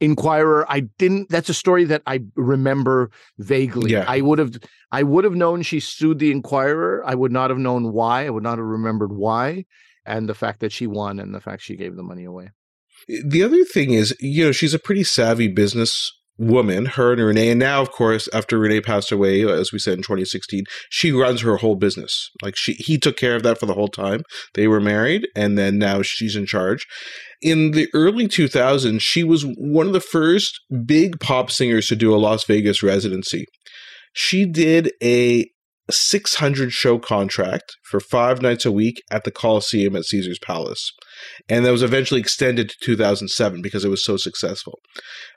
Enquirer. 0.00 0.66
I 0.68 0.80
didn't. 0.80 1.30
That's 1.30 1.48
a 1.48 1.54
story 1.54 1.84
that 1.84 2.02
I 2.06 2.20
remember 2.34 3.10
vaguely. 3.38 3.92
Yeah. 3.92 4.04
I 4.06 4.20
would 4.20 4.38
have. 4.38 4.56
I 4.92 5.02
would 5.02 5.24
have 5.24 5.34
known 5.34 5.62
she 5.62 5.80
sued 5.80 6.18
the 6.18 6.30
Inquirer. 6.30 7.02
I 7.04 7.14
would 7.14 7.32
not 7.32 7.50
have 7.50 7.58
known 7.58 7.92
why. 7.92 8.26
I 8.26 8.30
would 8.30 8.42
not 8.42 8.58
have 8.58 8.66
remembered 8.66 9.12
why, 9.12 9.64
and 10.04 10.28
the 10.28 10.34
fact 10.34 10.60
that 10.60 10.72
she 10.72 10.86
won, 10.86 11.18
and 11.18 11.34
the 11.34 11.40
fact 11.40 11.62
she 11.62 11.76
gave 11.76 11.96
the 11.96 12.02
money 12.02 12.24
away. 12.24 12.50
The 13.08 13.42
other 13.42 13.64
thing 13.64 13.92
is, 13.92 14.16
you 14.20 14.44
know, 14.44 14.52
she's 14.52 14.74
a 14.74 14.78
pretty 14.78 15.04
savvy 15.04 15.48
business 15.48 16.12
woman, 16.38 16.86
her 16.86 17.12
and 17.12 17.22
Rene. 17.22 17.50
And 17.50 17.60
now, 17.60 17.80
of 17.80 17.90
course, 17.90 18.28
after 18.32 18.58
Rene 18.58 18.80
passed 18.80 19.10
away, 19.10 19.42
as 19.42 19.72
we 19.72 19.78
said 19.78 19.94
in 19.94 20.02
2016, 20.02 20.64
she 20.90 21.12
runs 21.12 21.40
her 21.40 21.56
whole 21.56 21.76
business. 21.76 22.30
Like 22.42 22.56
she, 22.56 22.74
he 22.74 22.98
took 22.98 23.16
care 23.16 23.34
of 23.34 23.42
that 23.42 23.58
for 23.58 23.66
the 23.66 23.74
whole 23.74 23.88
time 23.88 24.22
they 24.54 24.68
were 24.68 24.80
married, 24.80 25.28
and 25.34 25.58
then 25.58 25.78
now 25.78 26.02
she's 26.02 26.36
in 26.36 26.46
charge. 26.46 26.86
In 27.42 27.72
the 27.72 27.88
early 27.94 28.28
2000s, 28.28 29.00
she 29.00 29.24
was 29.24 29.44
one 29.44 29.86
of 29.86 29.92
the 29.92 30.00
first 30.00 30.60
big 30.84 31.20
pop 31.20 31.50
singers 31.50 31.88
to 31.88 31.96
do 31.96 32.14
a 32.14 32.16
Las 32.16 32.44
Vegas 32.44 32.82
residency. 32.82 33.46
She 34.12 34.46
did 34.46 34.92
a 35.02 35.46
600 35.92 36.72
show 36.72 36.98
contract 36.98 37.76
for 37.82 38.00
five 38.00 38.42
nights 38.42 38.64
a 38.64 38.72
week 38.72 39.02
at 39.10 39.24
the 39.24 39.30
Coliseum 39.30 39.94
at 39.96 40.04
Caesar's 40.04 40.38
Palace. 40.38 40.92
And 41.48 41.64
that 41.64 41.72
was 41.72 41.82
eventually 41.82 42.20
extended 42.20 42.68
to 42.70 42.76
2007 42.80 43.62
because 43.62 43.84
it 43.84 43.88
was 43.88 44.04
so 44.04 44.16
successful. 44.16 44.78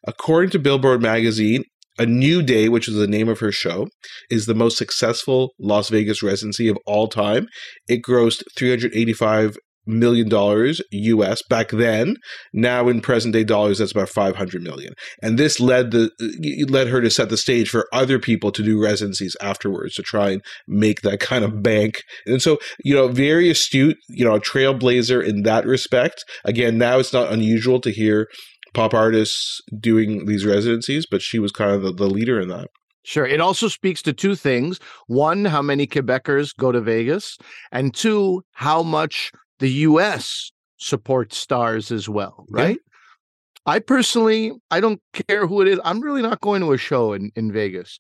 According 0.06 0.52
to 0.52 0.60
Billboard 0.60 1.02
magazine, 1.02 1.64
a 2.00 2.06
New 2.06 2.42
Day, 2.42 2.70
which 2.70 2.88
is 2.88 2.96
the 2.96 3.08
name 3.08 3.28
of 3.28 3.40
her 3.40 3.52
show, 3.52 3.88
is 4.30 4.46
the 4.46 4.56
most 4.56 4.78
successful 4.78 5.54
Las 5.60 5.90
Vegas 5.90 6.24
residency 6.24 6.70
of 6.70 6.78
all 6.86 7.08
time. 7.08 7.48
It 7.88 8.02
grossed 8.02 8.44
385 8.56 9.58
million 9.86 10.30
dollars 10.30 10.82
US 10.92 11.42
back 11.50 11.70
then. 11.70 12.16
Now 12.54 12.88
in 12.88 13.02
present 13.02 13.34
day 13.34 13.44
dollars, 13.44 13.80
that's 13.80 13.92
about 13.92 14.10
500 14.10 14.62
million. 14.62 14.94
And 15.22 15.38
this 15.38 15.60
led 15.60 15.92
the 15.92 16.12
uh, 16.22 16.72
led 16.72 16.88
her 16.88 17.02
to 17.02 17.10
set 17.10 17.30
the 17.30 17.38
stage 17.38 17.70
for 17.70 17.88
other 17.94 18.20
people 18.20 18.52
to 18.52 18.64
do 18.64 18.82
residencies 18.82 19.36
afterwards 19.42 19.96
to 19.96 20.04
try 20.04 20.30
and 20.30 20.42
make 20.68 21.02
that 21.02 21.20
kind 21.20 21.44
of 21.44 21.64
bank. 21.64 22.04
And 22.26 22.42
so, 22.42 22.60
you 22.84 22.96
know, 22.96 23.08
very 23.08 23.50
astute, 23.50 23.98
you 24.10 24.26
know, 24.26 24.36
a 24.36 24.42
trailblazer 24.42 25.26
in 25.26 25.44
that 25.44 25.66
respect. 25.66 26.24
Again, 26.46 26.78
now 26.78 27.00
it's 27.00 27.14
not 27.14 27.32
unusual 27.32 27.80
to 27.82 27.92
hear 27.92 28.28
pop 28.74 28.94
artists 28.94 29.62
doing 29.80 30.26
these 30.26 30.46
residencies, 30.46 31.06
but 31.10 31.22
she 31.22 31.40
was 31.40 31.52
kind 31.52 31.72
of 31.72 31.82
the, 31.82 31.92
the 31.92 32.08
leader 32.08 32.40
in 32.40 32.50
that. 32.50 32.68
Sure. 33.04 33.26
It 33.26 33.42
also 33.42 33.68
speaks 33.68 34.02
to 34.04 34.14
two 34.14 34.36
things. 34.36 34.80
One, 35.08 35.46
how 35.46 35.62
many 35.62 35.88
Quebecers 35.88 36.56
go 36.56 36.72
to 36.72 36.82
Vegas, 36.82 37.38
and 37.72 37.94
two, 37.94 38.44
how 38.52 38.84
much 38.84 39.32
the 39.60 39.70
US 39.70 40.52
supports 40.78 41.38
stars 41.38 41.92
as 41.92 42.08
well, 42.10 42.46
right? 42.50 42.78
Yeah. 42.78 43.74
I 43.74 43.80
personally, 43.80 44.54
I 44.72 44.80
don't 44.80 45.02
care 45.28 45.46
who 45.46 45.62
it 45.62 45.68
is. 45.68 45.80
I'm 45.84 46.00
really 46.02 46.22
not 46.22 46.42
going 46.42 46.62
to 46.62 46.72
a 46.72 46.78
show 46.78 47.14
in, 47.14 47.32
in 47.36 47.52
Vegas. 47.52 48.00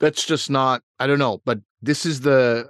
That's 0.00 0.24
just 0.24 0.50
not, 0.50 0.82
I 0.98 1.06
don't 1.06 1.18
know, 1.18 1.40
but 1.44 1.58
this 1.82 2.06
is 2.06 2.20
the 2.22 2.68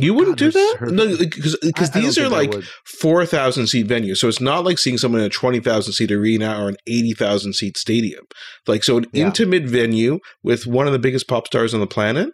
You 0.00 0.14
wouldn't 0.14 0.38
God, 0.38 0.44
do 0.46 0.50
that? 0.52 0.76
No, 0.90 1.16
because 1.16 1.54
uh, 1.56 1.70
I- 1.76 1.82
I 1.84 2.00
these 2.00 2.18
are 2.18 2.28
like 2.28 2.52
4,000 3.00 3.66
seat 3.66 3.86
venues. 3.86 4.16
So 4.16 4.26
it's 4.28 4.40
not 4.40 4.64
like 4.64 4.78
seeing 4.78 4.98
someone 4.98 5.20
in 5.20 5.26
a 5.26 5.30
20,000 5.30 5.92
seat 5.92 6.10
arena 6.10 6.58
or 6.60 6.68
an 6.70 6.76
80,000 6.86 7.52
seat 7.54 7.76
stadium. 7.76 8.24
Like, 8.66 8.82
so 8.82 8.98
an 8.98 9.06
Yeah. 9.12 9.26
intimate 9.26 9.64
venue 9.64 10.18
with 10.42 10.66
one 10.66 10.86
of 10.86 10.92
the 10.92 10.98
biggest 10.98 11.28
pop 11.28 11.46
stars 11.46 11.74
on 11.74 11.80
the 11.80 11.86
planet. 11.86 12.30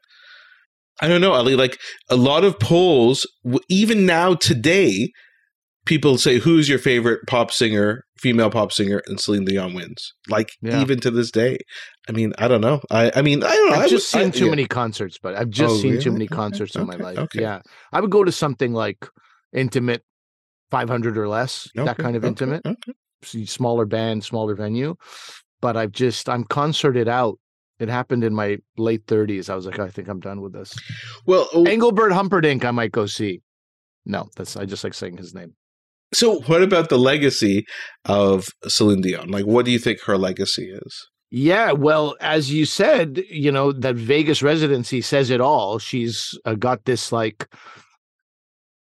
I 1.00 1.09
don't 1.09 1.20
know, 1.20 1.32
Ali. 1.32 1.56
Like, 1.56 1.78
a 2.09 2.16
lot 2.16 2.44
of 2.44 2.59
polls, 2.59 3.26
even 3.68 4.06
now 4.06 4.35
today, 4.35 5.11
people 5.85 6.18
say, 6.18 6.38
who's 6.38 6.68
your 6.68 6.78
favorite 6.78 7.20
pop 7.26 7.50
singer, 7.52 8.02
female 8.18 8.50
pop 8.50 8.72
singer, 8.72 9.02
and 9.06 9.20
Celine 9.20 9.44
Dion 9.44 9.74
wins. 9.74 10.12
Like, 10.28 10.50
Yeah. 10.62 10.80
even 10.80 10.98
to 11.00 11.11
this 11.11 11.30
day. 11.30 11.59
I 12.09 12.12
mean, 12.12 12.32
I 12.38 12.48
don't 12.48 12.61
know. 12.61 12.80
I, 12.90 13.12
I 13.14 13.22
mean, 13.22 13.42
I 13.44 13.50
don't 13.50 13.70
know. 13.70 13.76
I 13.76 13.80
I've 13.85 13.90
just 13.90 14.14
I- 14.14 14.22
seen 14.22 14.32
too 14.32 14.44
yeah. 14.46 14.50
many 14.50 14.66
concerts, 14.66 15.18
but 15.22 15.35
I've 15.37 15.50
just 15.50 15.76
Oh, 15.76 15.78
seen 15.78 15.92
too 16.00 16.11
really? 16.11 16.11
many 16.11 16.24
Okay, 16.26 16.35
concerts 16.35 16.74
in 16.76 16.87
my 16.87 16.96
life. 16.96 17.18
okay. 17.18 17.40
Yeah, 17.42 17.61
I 17.92 18.00
would 18.00 18.11
go 18.11 18.24
to 18.24 18.32
something 18.32 18.72
like 18.72 19.06
intimate, 19.52 20.02
five 20.70 20.88
hundred 20.88 21.18
or 21.18 21.28
less, 21.28 21.68
that 21.74 21.98
kind 21.98 22.16
of 22.16 22.22
okay, 22.24 22.28
intimate, 22.28 22.62
okay. 22.66 23.44
smaller 23.44 23.85
band, 23.87 24.24
smaller 24.24 24.54
venue. 24.54 24.94
But 25.61 25.76
I've 25.76 25.92
just 25.92 26.28
I'm 26.28 26.44
concerted 26.44 27.06
out. 27.09 27.38
It 27.78 27.88
happened 27.88 28.24
in 28.24 28.34
my 28.34 28.58
late 28.78 29.06
thirties. 29.06 29.50
I 29.50 29.54
was 29.54 29.66
like, 29.66 29.78
I 29.78 29.88
think 29.88 30.08
I'm 30.08 30.20
done 30.20 30.40
with 30.40 30.52
this. 30.52 30.74
Well, 31.26 31.48
oh, 31.52 31.64
Engelbert 31.64 32.12
Humperdinck, 32.12 32.64
I 32.64 32.70
might 32.70 32.92
go 32.92 33.06
see. 33.06 33.42
No, 34.04 34.28
that's 34.36 34.56
I 34.56 34.64
just 34.64 34.84
like 34.84 34.94
saying 34.94 35.18
his 35.18 35.34
name. 35.34 35.54
So, 36.14 36.40
what 36.42 36.62
about 36.62 36.88
the 36.88 36.98
legacy 36.98 37.66
of 38.04 38.48
Celine 38.66 39.00
Dion? 39.00 39.28
Like, 39.28 39.44
what 39.44 39.64
do 39.64 39.72
you 39.72 39.78
think 39.78 40.00
her 40.02 40.16
legacy 40.16 40.70
is? 40.70 41.08
Yeah, 41.30 41.72
well, 41.72 42.16
as 42.20 42.52
you 42.52 42.64
said, 42.64 43.22
you 43.28 43.50
know, 43.50 43.72
that 43.72 43.96
Vegas 43.96 44.42
residency 44.42 45.00
says 45.00 45.28
it 45.28 45.40
all. 45.40 45.78
She's 45.78 46.38
uh, 46.44 46.54
got 46.54 46.84
this 46.84 47.10
like 47.10 47.48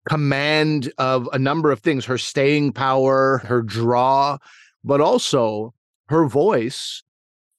command 0.10 0.92
of 0.98 1.30
a 1.32 1.40
number 1.40 1.72
of 1.72 1.80
things 1.80 2.06
her 2.06 2.18
staying 2.18 2.74
power, 2.74 3.40
her 3.46 3.62
draw, 3.62 4.38
but 4.84 5.00
also 5.00 5.74
her 6.10 6.28
voice. 6.28 7.04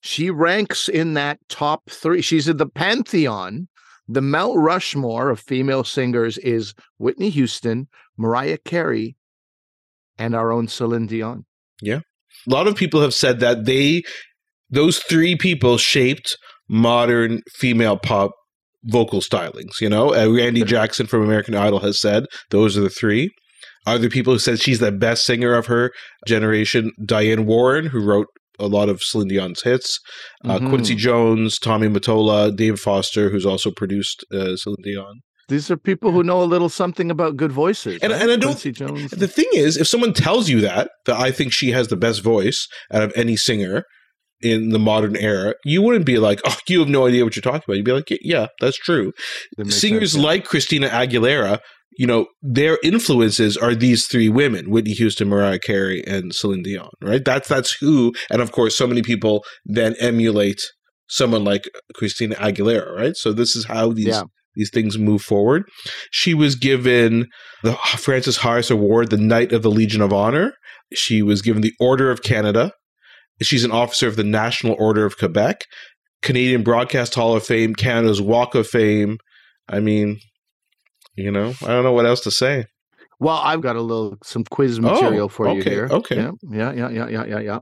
She 0.01 0.31
ranks 0.31 0.89
in 0.89 1.15
that 1.15 1.39
top 1.49 1.91
three. 1.91 2.23
She's 2.23 2.49
in 2.49 2.59
the 2.59 2.67
pantheon. 2.67 3.69
The 4.09 4.23
Mount 4.23 4.57
Rushmore 4.59 5.31
of 5.31 5.41
female 5.41 5.83
singers 5.83 6.39
is 6.39 6.75
Whitney 6.99 7.31
Houston, 7.31 7.89
Mariah 8.17 8.59
Carey, 8.59 9.17
and 10.17 10.35
our 10.35 10.53
own 10.53 10.69
Celine 10.69 11.07
Dion. 11.07 11.45
Yeah. 11.83 12.01
A 12.49 12.53
lot 12.53 12.69
of 12.69 12.77
people 12.77 13.01
have 13.01 13.15
said 13.15 13.41
that 13.41 13.65
they, 13.65 14.03
those 14.71 14.99
three 14.99 15.37
people 15.37 15.77
shaped 15.79 16.37
modern 16.69 17.43
female 17.57 17.97
pop 17.97 18.31
vocal 18.85 19.21
stylings. 19.21 19.81
You 19.81 19.89
know, 19.89 20.15
uh, 20.15 20.31
Randy 20.31 20.63
Jackson 20.63 21.07
from 21.07 21.23
American 21.23 21.55
Idol 21.55 21.81
has 21.81 22.01
said 22.01 22.27
those 22.51 22.77
are 22.77 22.83
the 22.83 22.91
three. 22.91 23.31
Other 23.87 24.09
people 24.09 24.33
who 24.33 24.39
said 24.39 24.61
she's 24.61 24.81
the 24.81 24.93
best 24.93 25.25
singer 25.25 25.55
of 25.55 25.67
her 25.67 25.93
generation. 26.27 26.93
Diane 27.05 27.47
Warren, 27.47 27.87
who 27.87 28.05
wrote 28.05 28.27
a 28.59 28.67
lot 28.67 28.89
of 28.89 29.03
Celine 29.03 29.29
Dion's 29.29 29.63
hits. 29.63 29.99
Uh, 30.45 30.59
Mhm. 30.59 30.69
Quincy 30.71 30.95
Jones, 30.95 31.59
Tommy 31.59 31.89
Mottola, 31.89 32.55
David 32.55 32.81
Foster, 32.81 33.31
who's 33.31 33.47
also 33.47 33.71
produced 33.71 34.25
uh, 34.33 34.57
Celine 34.57 34.83
Dion. 34.83 35.21
These 35.49 35.71
are 35.71 35.77
people 35.77 36.11
who 36.11 36.25
know 36.25 36.43
a 36.43 36.45
little 36.45 36.69
something 36.69 37.09
about 37.11 37.37
good 37.37 37.53
voices. 37.53 38.01
And- 38.03 38.13
right? 38.13 38.21
and 38.23 38.31
I 38.33 38.37
don't- 38.37 38.51
Quincy 38.53 38.73
Jones. 38.73 39.11
The 39.13 39.29
thing 39.29 39.47
is, 39.53 39.77
if 39.77 39.87
someone 39.87 40.13
tells 40.13 40.49
you 40.49 40.61
that, 40.63 40.91
that 41.05 41.17
I 41.17 41.31
think 41.31 41.53
she 41.53 41.71
has 41.71 41.87
the 41.89 41.97
best 41.97 42.21
voice 42.23 42.67
out 42.93 43.03
of 43.03 43.13
any 43.15 43.37
singer 43.37 43.85
in 44.43 44.71
the 44.71 44.79
modern 44.79 45.17
era, 45.17 45.55
you 45.65 45.81
wouldn't 45.83 46.05
be 46.05 46.19
like, 46.19 46.41
oh, 46.45 46.57
you 46.69 46.81
have 46.81 46.89
no 46.89 47.07
idea 47.07 47.25
what 47.25 47.37
you're 47.37 47.43
talking 47.43 47.63
about. 47.65 47.77
You'd 47.77 47.85
be 47.87 47.93
like, 47.93 48.09
yeah, 48.23 48.49
that's 48.61 48.77
true. 48.77 49.13
That 49.57 49.73
Singers 49.73 50.13
sense, 50.13 50.21
yeah. 50.23 50.27
like 50.29 50.45
Christina 50.45 50.89
Aguilera, 50.89 51.61
you 51.99 52.07
know, 52.07 52.27
their 52.43 52.79
influences 52.83 53.57
are 53.57 53.75
these 53.75 54.07
three 54.07 54.29
women: 54.29 54.71
Whitney 54.71 54.93
Houston, 54.93 55.29
Mariah 55.29 55.59
Carey, 55.59 56.03
and 56.07 56.35
Celine 56.35 56.63
Dion. 56.63 56.91
Right? 57.03 57.25
That's 57.25 57.49
that's 57.49 57.73
who. 57.81 58.13
And 58.31 58.43
of 58.43 58.53
course, 58.53 58.77
so 58.77 58.87
many 58.87 59.03
people 59.03 59.45
then 59.65 59.95
emulate 60.01 60.61
someone 61.09 61.45
like 61.45 61.69
Christina 61.95 62.35
Aguilera. 62.37 62.95
Right? 62.97 63.17
So 63.17 63.33
this 63.33 63.57
is 63.57 63.67
how 63.67 63.93
these 63.93 64.07
Yeah. 64.07 64.23
these 64.57 64.71
things 64.73 64.99
move 64.99 65.23
forward. 65.23 65.65
She 66.11 66.35
was 66.35 66.55
given 66.55 67.27
the 67.63 67.75
Francis 67.75 68.39
Harris 68.39 68.71
Award, 68.71 69.11
the 69.11 69.17
Knight 69.17 69.53
of 69.53 69.63
the 69.63 69.71
Legion 69.71 70.01
of 70.01 70.13
Honor. 70.13 70.55
She 70.95 71.21
was 71.23 71.43
given 71.43 71.63
the 71.63 71.75
Order 71.81 72.11
of 72.11 72.23
Canada. 72.23 72.73
She's 73.43 73.65
an 73.65 73.71
officer 73.73 74.09
of 74.09 74.17
the 74.17 74.25
National 74.25 74.75
Order 74.79 75.05
of 75.05 75.19
Quebec, 75.19 75.65
Canadian 76.23 76.63
Broadcast 76.63 77.15
Hall 77.15 77.37
of 77.37 77.45
Fame, 77.45 77.75
Canada's 77.75 78.23
Walk 78.23 78.55
of 78.55 78.67
Fame. 78.67 79.19
I 79.69 79.81
mean, 79.81 80.21
you 81.17 81.31
know, 81.31 81.55
I 81.63 81.67
don't 81.69 81.85
know 81.85 81.93
what 81.93 82.07
else 82.07 82.21
to 82.21 82.31
say. 82.31 82.67
Well, 83.19 83.37
I've 83.37 83.63
got 83.63 83.77
a 83.77 83.81
little 83.81 84.19
some 84.23 84.45
quiz 84.45 84.79
oh, 84.79 84.83
material 84.83 85.29
for 85.29 85.49
you 85.49 85.61
Oh, 85.61 85.63
here. 85.63 85.89
okay. 85.91 86.17
Yeah, 86.17 86.33
yeah, 86.51 86.73
yeah, 86.73 86.89
yeah, 86.91 87.09
yeah, 87.09 87.25
yeah, 87.25 87.39
yeah. 87.41 87.59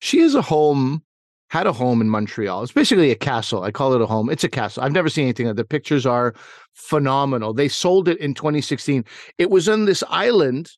She 0.00 0.20
has 0.20 0.34
a 0.34 0.42
home, 0.42 1.02
had 1.48 1.66
a 1.66 1.72
home 1.72 2.02
in 2.02 2.10
Montreal. 2.10 2.62
It's 2.62 2.72
basically 2.72 3.10
a 3.10 3.16
castle. 3.16 3.62
I 3.62 3.70
call 3.70 3.94
it 3.94 4.02
a 4.02 4.06
home. 4.06 4.28
It's 4.28 4.44
a 4.44 4.48
castle. 4.48 4.82
I've 4.82 4.92
never 4.92 5.08
seen 5.08 5.24
anything. 5.24 5.52
The 5.54 5.64
pictures 5.64 6.04
are 6.04 6.34
phenomenal. 6.74 7.54
They 7.54 7.68
sold 7.68 8.08
it 8.08 8.18
in 8.18 8.34
2016. 8.34 9.04
It 9.38 9.50
was 9.50 9.68
on 9.68 9.86
this 9.86 10.04
island. 10.08 10.70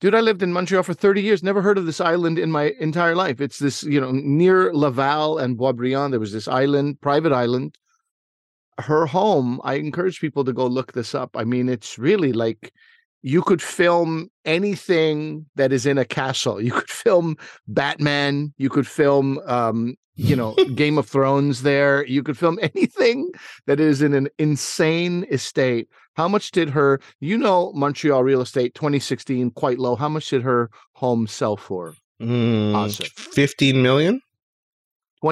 Dude, 0.00 0.14
I 0.14 0.20
lived 0.20 0.42
in 0.42 0.52
Montreal 0.52 0.82
for 0.82 0.94
30 0.94 1.22
years. 1.22 1.42
Never 1.42 1.62
heard 1.62 1.78
of 1.78 1.86
this 1.86 2.00
island 2.00 2.38
in 2.38 2.52
my 2.52 2.74
entire 2.78 3.16
life. 3.16 3.40
It's 3.40 3.58
this, 3.58 3.82
you 3.82 4.00
know, 4.00 4.12
near 4.12 4.72
Laval 4.74 5.38
and 5.38 5.56
Boisbriand. 5.58 6.10
There 6.10 6.20
was 6.20 6.32
this 6.32 6.46
island, 6.46 7.00
private 7.00 7.32
island. 7.32 7.76
Her 8.78 9.06
home, 9.06 9.60
I 9.64 9.74
encourage 9.74 10.20
people 10.20 10.44
to 10.44 10.52
go 10.52 10.66
look 10.66 10.92
this 10.92 11.14
up. 11.14 11.30
I 11.34 11.44
mean, 11.44 11.68
it's 11.68 11.98
really 11.98 12.32
like 12.32 12.72
you 13.22 13.42
could 13.42 13.62
film 13.62 14.28
anything 14.44 15.46
that 15.56 15.72
is 15.72 15.86
in 15.86 15.98
a 15.98 16.04
castle. 16.04 16.60
You 16.60 16.72
could 16.72 16.90
film 16.90 17.36
Batman. 17.66 18.52
You 18.58 18.68
could 18.68 18.86
film, 18.86 19.38
um, 19.46 19.96
you 20.14 20.36
know, 20.36 20.54
Game 20.74 20.98
of 20.98 21.08
Thrones 21.08 21.62
there. 21.62 22.06
You 22.06 22.22
could 22.22 22.36
film 22.38 22.58
anything 22.62 23.30
that 23.66 23.80
is 23.80 24.02
in 24.02 24.14
an 24.14 24.28
insane 24.38 25.26
estate. 25.30 25.88
How 26.14 26.28
much 26.28 26.50
did 26.50 26.70
her, 26.70 27.00
you 27.20 27.36
know, 27.36 27.72
Montreal 27.74 28.22
real 28.22 28.40
estate 28.40 28.74
2016, 28.74 29.50
quite 29.52 29.78
low. 29.78 29.96
How 29.96 30.08
much 30.08 30.28
did 30.30 30.42
her 30.42 30.70
home 30.92 31.26
sell 31.26 31.56
for? 31.56 31.94
Mm, 32.22 32.74
Awesome. 32.74 33.06
15 33.14 33.82
million? 33.82 34.20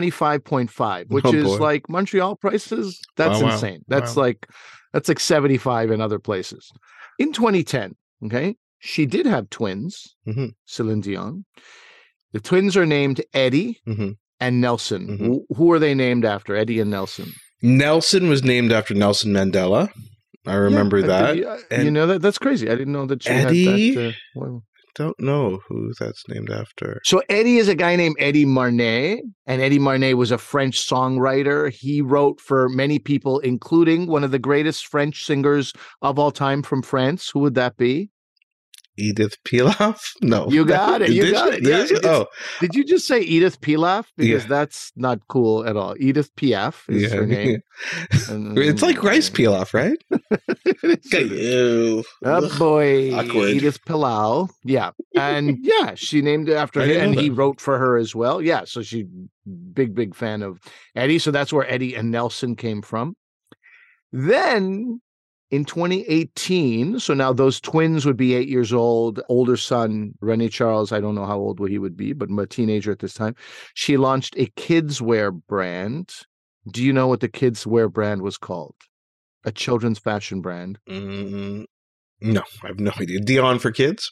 25.5, 0.02 1.10
which 1.10 1.24
Oh, 1.24 1.32
is 1.34 1.44
boy. 1.44 1.56
like 1.58 1.88
Montreal 1.88 2.36
prices. 2.36 3.00
That's 3.16 3.40
Wow, 3.40 3.46
wow, 3.48 3.52
insane. 3.54 3.84
That's 3.88 4.16
wow. 4.16 4.22
like 4.24 4.48
that's 4.92 5.08
like 5.08 5.20
75 5.20 5.90
in 5.90 6.00
other 6.00 6.18
places. 6.18 6.70
In 7.18 7.32
2010, 7.32 7.94
okay, 8.26 8.56
she 8.78 9.06
did 9.06 9.26
have 9.26 9.50
twins, 9.50 10.14
Mhm. 10.26 10.52
Celine 10.66 11.00
Dion. 11.00 11.44
The 12.32 12.40
twins 12.40 12.76
are 12.76 12.86
named 12.86 13.20
Eddie 13.32 13.80
Mhm. 13.88 14.16
and 14.40 14.60
Nelson. 14.60 15.06
Mhm. 15.18 15.40
Wh- 15.50 15.56
Who 15.56 15.72
are 15.72 15.78
they 15.78 15.94
named 15.94 16.24
after? 16.24 16.54
Eddie 16.56 16.80
and 16.80 16.90
Nelson. 16.90 17.32
Nelson 17.62 18.28
was 18.28 18.42
named 18.44 18.72
after 18.72 18.94
Nelson 18.94 19.32
Mandela. 19.32 19.88
I 20.46 20.54
remember 20.54 20.98
Yeah, 20.98 21.04
I 21.06 21.08
that. 21.08 21.34
did- 21.36 21.46
uh, 21.80 21.82
you 21.82 21.90
know 21.90 22.06
that 22.08 22.20
that's 22.22 22.38
crazy. 22.38 22.68
I 22.68 22.74
didn't 22.74 22.92
know 22.92 23.06
that 23.06 23.22
she 23.22 23.30
Eddie? 23.30 23.64
had 23.94 23.96
that. 23.96 24.08
Uh, 24.08 24.12
well, 24.34 24.64
Don't 24.94 25.18
know 25.18 25.60
who 25.68 25.92
that's 25.98 26.22
named 26.28 26.50
after. 26.50 27.00
So 27.04 27.20
Eddie 27.28 27.58
is 27.58 27.68
a 27.68 27.74
guy 27.74 27.96
named 27.96 28.16
Eddy 28.20 28.44
Marnay, 28.46 29.20
and 29.46 29.60
Eddy 29.60 29.78
Marnay 29.78 30.14
was 30.14 30.30
a 30.30 30.38
French 30.38 30.88
songwriter. 30.88 31.70
He 31.70 32.00
wrote 32.00 32.40
for 32.40 32.68
many 32.68 32.98
people, 32.98 33.40
including 33.40 34.06
one 34.06 34.22
of 34.22 34.30
the 34.30 34.38
greatest 34.38 34.86
French 34.86 35.24
singers 35.24 35.72
of 36.00 36.18
all 36.18 36.30
time 36.30 36.62
from 36.62 36.82
France. 36.82 37.28
Who 37.30 37.40
would 37.40 37.54
that 37.54 37.76
be? 37.76 38.10
Edith 38.96 39.36
Piaf? 39.44 40.00
No. 40.22 40.48
You 40.48 40.64
got 40.64 41.02
it, 41.02 41.10
you 41.10 41.24
Did 41.24 41.32
got 41.32 41.46
you- 41.46 41.52
it. 41.58 41.64
did 41.64 41.90
Yeah, 41.90 41.96
you? 41.96 42.00
Oh, 42.04 42.26
Did 42.60 42.74
you 42.74 42.84
just 42.84 43.06
say 43.06 43.20
Edith 43.20 43.60
Piaf? 43.60 44.06
Because 44.16 44.42
Yeah. 44.44 44.48
that's 44.48 44.92
not 44.96 45.18
cool 45.28 45.66
at 45.66 45.76
all. 45.76 45.94
Edith 45.98 46.34
Piaf 46.36 46.88
is 46.88 47.02
yeah. 47.02 47.08
her 47.16 47.26
name. 47.26 47.60
And- 48.28 48.56
it's 48.58 48.82
like 48.82 49.02
rice 49.02 49.28
pilaf, 49.30 49.74
right? 49.74 49.98
It 50.66 51.32
is. 51.32 51.52
Ew. 51.52 52.04
Oh 52.24 52.58
boy, 52.58 53.14
Awkward. 53.14 53.48
Edith 53.50 53.84
Pilau. 53.84 54.48
Yeah, 54.64 54.90
and 55.16 55.58
yeah, 55.62 55.94
she 55.94 56.22
named 56.22 56.48
it 56.48 56.54
after 56.54 56.80
him, 56.82 57.00
and 57.02 57.14
know 57.14 57.20
he 57.20 57.30
wrote 57.30 57.60
for 57.60 57.78
her 57.78 57.96
as 57.96 58.14
well. 58.14 58.40
Yeah, 58.42 58.64
so 58.64 58.82
she 58.82 59.06
big 59.72 59.94
big 59.94 60.14
fan 60.14 60.42
of 60.42 60.58
Eddie. 60.94 61.18
So 61.18 61.30
that's 61.30 61.52
where 61.52 61.68
Eddie 61.70 61.94
and 61.94 62.10
Nelson 62.10 62.54
came 62.56 62.80
from. 62.82 63.16
Then 64.12 65.00
in 65.54 65.64
2018, 65.64 66.98
so 66.98 67.14
now 67.14 67.32
those 67.32 67.60
twins 67.60 68.04
would 68.04 68.16
be 68.16 68.34
eight 68.34 68.48
years 68.48 68.72
old. 68.72 69.20
Older 69.28 69.56
son 69.56 70.12
Rene 70.20 70.48
Charles, 70.48 70.90
I 70.90 70.98
don't 71.00 71.14
know 71.14 71.26
how 71.26 71.38
old 71.38 71.60
he 71.68 71.78
would 71.78 71.96
be, 71.96 72.12
but 72.12 72.28
a 72.28 72.46
teenager 72.46 72.90
at 72.90 72.98
this 72.98 73.14
time. 73.14 73.36
She 73.74 73.96
launched 73.96 74.34
a 74.36 74.46
kids 74.56 75.00
wear 75.00 75.30
brand. 75.30 76.12
Do 76.72 76.82
you 76.82 76.92
know 76.92 77.06
what 77.06 77.20
the 77.20 77.28
kids 77.28 77.68
wear 77.68 77.88
brand 77.88 78.22
was 78.22 78.36
called? 78.36 78.74
A 79.44 79.52
children's 79.52 80.00
fashion 80.00 80.40
brand. 80.40 80.80
Mm, 80.88 81.66
no, 82.20 82.42
I 82.64 82.66
have 82.66 82.80
no 82.80 82.90
idea. 83.00 83.20
Dion 83.20 83.60
for 83.60 83.70
kids? 83.70 84.10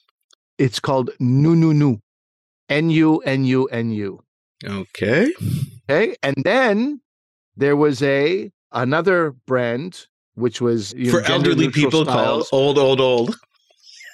It's 0.59 0.79
called 0.79 1.11
Nu 1.19 1.57
Nu 1.57 1.75
Nu. 1.75 1.99
N 2.69 2.89
U 2.91 3.19
N 3.19 3.45
U 3.45 3.65
N 3.67 3.91
U. 3.91 4.21
Okay. 4.65 5.33
Okay. 5.91 6.15
And 6.23 6.37
then 6.45 7.01
there 7.57 7.75
was 7.75 8.01
a 8.01 8.53
another 8.71 9.33
brand 9.47 10.07
which 10.35 10.61
was 10.61 10.93
you 10.95 11.07
know, 11.13 11.21
For 11.21 11.25
elderly 11.31 11.71
people 11.71 12.05
styles. 12.05 12.49
called 12.49 12.79
old, 12.79 12.79
old, 12.79 13.01
old. 13.01 13.37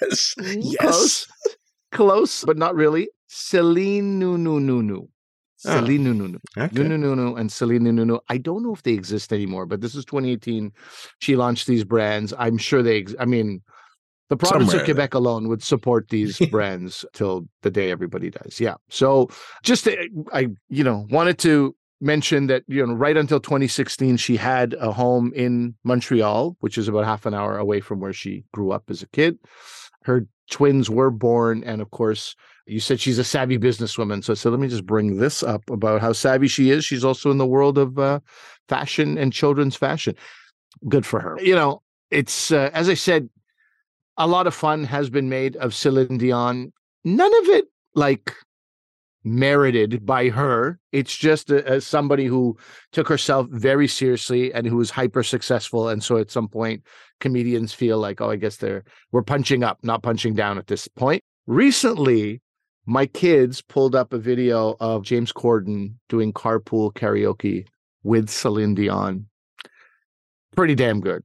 Yes. 0.01 0.33
Mm, 0.39 0.61
Yes. 0.63 0.77
Close. 0.79 1.27
Close, 1.91 2.43
but 2.45 2.57
not 2.57 2.75
really. 2.75 3.09
Celine 3.27 4.17
Nunu 4.19 4.59
Nunu. 4.59 5.01
Oh. 5.01 5.07
Celine 5.57 6.03
Nunu. 6.05 6.37
Okay. 6.57 6.69
Nunu 6.73 6.97
Nunu 6.97 7.35
and 7.35 7.51
Celine 7.51 7.83
Nunu. 7.83 8.19
I 8.29 8.37
don't 8.37 8.63
know 8.63 8.73
if 8.73 8.83
they 8.83 8.93
exist 8.93 9.33
anymore, 9.33 9.65
but 9.65 9.81
this 9.81 9.95
is 9.95 10.05
2018. 10.05 10.71
She 11.19 11.35
launched 11.35 11.67
these 11.67 11.83
brands. 11.83 12.33
I'm 12.37 12.57
sure 12.57 12.81
they, 12.81 12.99
ex- 12.99 13.15
I 13.19 13.25
mean, 13.25 13.61
the 14.29 14.37
province 14.37 14.69
Somewhere. 14.69 14.81
of 14.81 14.85
Quebec 14.85 15.13
alone 15.15 15.49
would 15.49 15.61
support 15.63 16.07
these 16.09 16.37
brands 16.47 17.03
till 17.13 17.47
the 17.63 17.71
day 17.71 17.91
everybody 17.91 18.29
dies. 18.29 18.57
Yeah. 18.61 18.75
So 18.89 19.29
just, 19.63 19.85
uh, 19.87 19.95
I, 20.31 20.47
you 20.69 20.83
know, 20.85 21.07
wanted 21.09 21.39
to 21.39 21.75
mention 22.01 22.47
that, 22.47 22.63
you 22.67 22.85
know, 22.85 22.93
right 22.93 23.17
until 23.17 23.39
2016, 23.39 24.17
she 24.17 24.37
had 24.37 24.73
a 24.79 24.91
home 24.91 25.33
in 25.35 25.75
Montreal, 25.83 26.55
which 26.59 26.77
is 26.77 26.87
about 26.87 27.05
half 27.05 27.25
an 27.25 27.33
hour 27.33 27.57
away 27.57 27.81
from 27.81 27.99
where 27.99 28.13
she 28.13 28.45
grew 28.53 28.71
up 28.71 28.83
as 28.89 29.01
a 29.01 29.07
kid. 29.07 29.37
Her 30.03 30.25
twins 30.49 30.89
were 30.89 31.11
born. 31.11 31.63
And 31.63 31.81
of 31.81 31.91
course, 31.91 32.35
you 32.65 32.79
said 32.79 32.99
she's 32.99 33.19
a 33.19 33.23
savvy 33.23 33.57
businesswoman. 33.57 34.23
So, 34.23 34.33
so 34.33 34.49
let 34.49 34.59
me 34.59 34.67
just 34.67 34.85
bring 34.85 35.17
this 35.17 35.43
up 35.43 35.69
about 35.69 36.01
how 36.01 36.13
savvy 36.13 36.47
she 36.47 36.69
is. 36.71 36.85
She's 36.85 37.05
also 37.05 37.31
in 37.31 37.37
the 37.37 37.47
world 37.47 37.77
of 37.77 37.97
uh, 37.97 38.19
fashion 38.67 39.17
and 39.17 39.33
children's 39.33 39.75
fashion. 39.75 40.15
Good 40.87 41.05
for 41.05 41.19
her. 41.19 41.37
You 41.41 41.55
know, 41.55 41.81
it's, 42.11 42.51
uh, 42.51 42.69
as 42.73 42.89
I 42.89 42.93
said, 42.93 43.29
a 44.17 44.27
lot 44.27 44.47
of 44.47 44.53
fun 44.53 44.83
has 44.83 45.09
been 45.09 45.29
made 45.29 45.55
of 45.57 45.73
Celine 45.73 46.17
Dion. 46.17 46.71
None 47.03 47.37
of 47.41 47.49
it 47.49 47.65
like 47.95 48.35
merited 49.23 50.05
by 50.05 50.29
her. 50.29 50.79
It's 50.91 51.15
just 51.15 51.51
a, 51.51 51.67
as 51.67 51.85
somebody 51.85 52.25
who 52.25 52.57
took 52.91 53.07
herself 53.07 53.47
very 53.49 53.87
seriously 53.87 54.53
and 54.53 54.65
who 54.65 54.77
was 54.77 54.89
hyper 54.89 55.23
successful. 55.23 55.89
And 55.89 56.03
so 56.03 56.17
at 56.17 56.31
some 56.31 56.47
point, 56.47 56.83
comedians 57.19 57.73
feel 57.73 57.97
like, 57.97 58.21
oh, 58.21 58.29
I 58.29 58.35
guess 58.35 58.57
they're 58.57 58.83
we're 59.11 59.23
punching 59.23 59.63
up, 59.63 59.79
not 59.83 60.03
punching 60.03 60.35
down 60.35 60.57
at 60.57 60.67
this 60.67 60.87
point. 60.87 61.21
Recently, 61.47 62.41
my 62.85 63.05
kids 63.05 63.61
pulled 63.61 63.95
up 63.95 64.13
a 64.13 64.17
video 64.17 64.75
of 64.79 65.03
James 65.03 65.31
Corden 65.31 65.93
doing 66.07 66.33
carpool 66.33 66.93
karaoke 66.93 67.67
with 68.03 68.29
Celine 68.29 68.73
Dion. 68.73 69.27
Pretty 70.55 70.75
damn 70.75 70.99
good. 70.99 71.23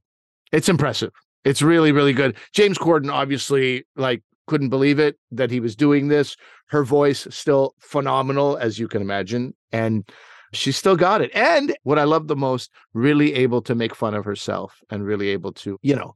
It's 0.51 0.69
impressive. 0.69 1.11
It's 1.43 1.61
really, 1.61 1.91
really 1.91 2.13
good. 2.13 2.37
James 2.53 2.77
Corden 2.77 3.11
obviously 3.11 3.85
like 3.95 4.21
couldn't 4.47 4.69
believe 4.69 4.99
it 4.99 5.17
that 5.31 5.51
he 5.51 5.59
was 5.59 5.75
doing 5.75 6.07
this. 6.07 6.35
Her 6.67 6.83
voice 6.83 7.27
still 7.29 7.75
phenomenal, 7.79 8.57
as 8.57 8.79
you 8.79 8.87
can 8.87 9.01
imagine. 9.01 9.53
And 9.71 10.09
she 10.53 10.71
still 10.71 10.95
got 10.95 11.21
it. 11.21 11.31
And 11.33 11.75
what 11.83 11.99
I 11.99 12.03
love 12.03 12.27
the 12.27 12.35
most, 12.35 12.71
really 12.93 13.33
able 13.35 13.61
to 13.63 13.75
make 13.75 13.95
fun 13.95 14.13
of 14.13 14.25
herself 14.25 14.79
and 14.89 15.05
really 15.05 15.29
able 15.29 15.51
to, 15.53 15.77
you 15.81 15.95
know, 15.95 16.15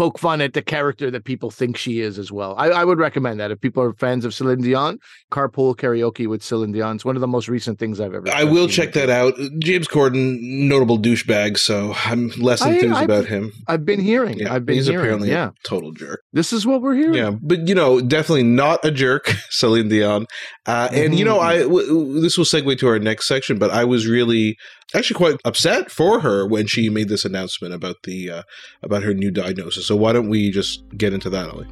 poke 0.00 0.18
fun 0.18 0.40
at 0.40 0.54
the 0.54 0.62
character 0.62 1.10
that 1.10 1.24
people 1.26 1.50
think 1.50 1.76
she 1.76 2.00
is 2.00 2.18
as 2.18 2.32
well. 2.32 2.54
I, 2.56 2.68
I 2.70 2.84
would 2.86 2.98
recommend 2.98 3.38
that 3.38 3.50
if 3.50 3.60
people 3.60 3.82
are 3.82 3.92
fans 3.92 4.24
of 4.24 4.32
Celine 4.32 4.62
Dion, 4.62 4.98
carpool 5.30 5.76
karaoke 5.76 6.26
with 6.26 6.42
Celine 6.42 6.72
Dion. 6.72 6.96
It's 6.96 7.04
one 7.04 7.16
of 7.16 7.20
the 7.20 7.26
most 7.28 7.48
recent 7.48 7.78
things 7.78 8.00
I've 8.00 8.14
ever. 8.14 8.24
I 8.32 8.44
will 8.44 8.66
check 8.66 8.94
that 8.94 9.10
out. 9.10 9.34
James 9.58 9.86
Corden, 9.88 10.38
notable 10.40 10.98
douchebag, 10.98 11.58
so 11.58 11.92
I'm 12.06 12.28
less 12.38 12.64
enthused 12.64 12.94
I- 12.94 13.02
about 13.04 13.26
him. 13.26 13.52
I've 13.68 13.84
been 13.84 14.00
hearing. 14.00 14.38
Yeah, 14.38 14.54
I've 14.54 14.64
been 14.64 14.76
he's 14.76 14.86
hearing. 14.86 15.00
apparently 15.04 15.28
yeah, 15.30 15.48
a 15.48 15.68
total 15.68 15.92
jerk. 15.92 16.22
this 16.32 16.50
is 16.54 16.66
what 16.66 16.80
we're 16.80 16.94
hearing. 16.94 17.14
Yeah, 17.14 17.32
but 17.42 17.68
you 17.68 17.74
know, 17.74 18.00
definitely 18.00 18.44
not 18.44 18.82
a 18.82 18.90
jerk, 18.90 19.26
Celine 19.50 19.88
Dion. 19.90 20.24
Uh, 20.64 20.88
and 20.92 21.18
you 21.18 21.26
know, 21.26 21.38
Mhm. 21.38 21.42
I 21.44 21.58
w- 21.62 22.20
this 22.22 22.38
will 22.38 22.46
segue 22.46 22.78
to 22.78 22.88
our 22.88 22.98
next 22.98 23.28
section, 23.28 23.58
but 23.58 23.70
I 23.70 23.84
was 23.84 24.06
really 24.06 24.56
actually 24.94 25.16
quite 25.16 25.36
upset 25.44 25.90
for 25.90 26.20
her 26.20 26.46
when 26.46 26.66
she 26.66 26.88
made 26.88 27.08
this 27.08 27.24
announcement 27.24 27.74
about 27.74 27.96
the 28.04 28.30
uh, 28.30 28.42
about 28.82 29.02
her 29.02 29.14
new 29.14 29.30
diagnosis. 29.30 29.86
So 29.86 29.96
why 29.96 30.12
don't 30.12 30.28
we 30.28 30.50
just 30.50 30.82
get 30.96 31.12
into 31.12 31.30
that, 31.30 31.48
Ali? 31.50 31.66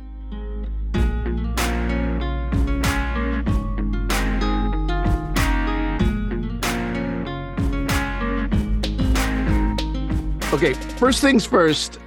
Okay, 10.50 10.72
first 10.96 11.20
things 11.20 11.44
first. 11.44 11.98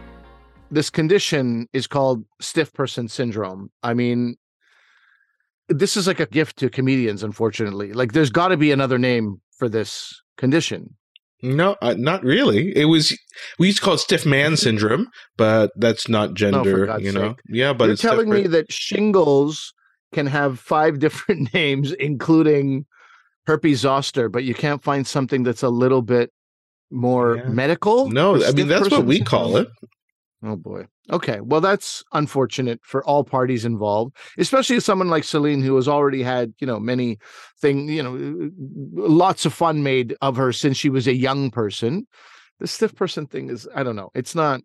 This 0.72 0.90
condition 0.90 1.68
is 1.74 1.86
called 1.86 2.26
stiff 2.40 2.74
person 2.74 3.08
syndrome. 3.08 3.70
I 3.84 3.94
mean, 3.94 4.36
this 5.70 5.96
is 5.96 6.08
like 6.08 6.20
a 6.20 6.26
gift 6.26 6.58
to 6.58 6.70
comedians, 6.70 7.24
unfortunately. 7.24 7.94
Like, 7.94 8.14
there's 8.14 8.30
got 8.30 8.50
to 8.50 8.58
be 8.58 8.72
another 8.72 8.98
name 8.98 9.42
for 9.58 9.70
this 9.70 10.22
condition. 10.38 10.96
No, 11.42 11.76
uh, 11.82 11.96
not 11.98 12.24
really. 12.24 12.76
It 12.76 12.86
was 12.86 13.18
we 13.58 13.68
used 13.68 13.80
to 13.80 13.84
call 13.84 13.96
it 13.96 14.00
stiff 14.00 14.26
man 14.26 14.58
syndrome, 14.58 15.08
but 15.38 15.72
that's 15.76 16.08
not 16.08 16.34
gender. 16.36 16.86
God's 16.86 17.04
you 17.04 17.12
know, 17.12 17.30
sake. 17.30 17.40
yeah. 17.50 17.74
But 17.74 17.86
You're 17.86 17.94
it's 17.94 18.02
telling 18.02 18.30
me 18.30 18.48
that 18.48 18.72
shingles 18.72 19.74
can 20.14 20.28
have 20.28 20.60
five 20.60 21.00
different 21.06 21.54
names, 21.54 21.94
including 21.94 22.86
herpes 23.48 23.80
zoster, 23.80 24.30
but 24.30 24.44
you 24.44 24.54
can't 24.54 24.84
find 24.84 25.08
something 25.08 25.44
that's 25.44 25.64
a 25.64 25.70
little 25.70 26.02
bit 26.04 26.32
more 26.92 27.38
Yeah. 27.38 27.50
medical? 27.50 28.10
no. 28.12 28.44
I 28.44 28.52
mean, 28.52 28.68
that's 28.68 28.92
what 28.92 29.06
we 29.06 29.22
call 29.22 29.58
it. 29.58 29.68
Oh 30.44 30.56
boy. 30.56 30.86
Okay. 31.12 31.40
Well, 31.42 31.62
that's 31.62 32.04
unfortunate 32.14 32.80
for 32.84 33.04
all 33.04 33.24
parties 33.24 33.64
involved, 33.64 34.16
especially 34.38 34.80
someone 34.80 35.10
like 35.10 35.24
Celine, 35.24 35.62
who 35.62 35.76
has 35.76 35.88
already 35.88 36.24
had, 36.24 36.54
you 36.60 36.66
know, 36.66 36.80
many 36.80 37.20
thing, 37.60 37.88
you 37.90 38.02
know, 38.02 38.16
uh, 38.16 39.08
lots 39.08 39.46
of 39.46 39.54
fun 39.54 39.84
made 39.84 40.16
of 40.22 40.38
her 40.38 40.52
since 40.52 40.78
she 40.78 40.90
was 40.90 41.08
a 41.08 41.16
young 41.16 41.52
person. 41.52 42.08
The 42.60 42.68
stiff 42.68 42.96
person 42.96 43.28
thing 43.28 43.50
is, 43.50 43.68
I 43.76 43.84
don't 43.84 43.96
know. 43.96 44.10
It's 44.16 44.36
not. 44.36 44.62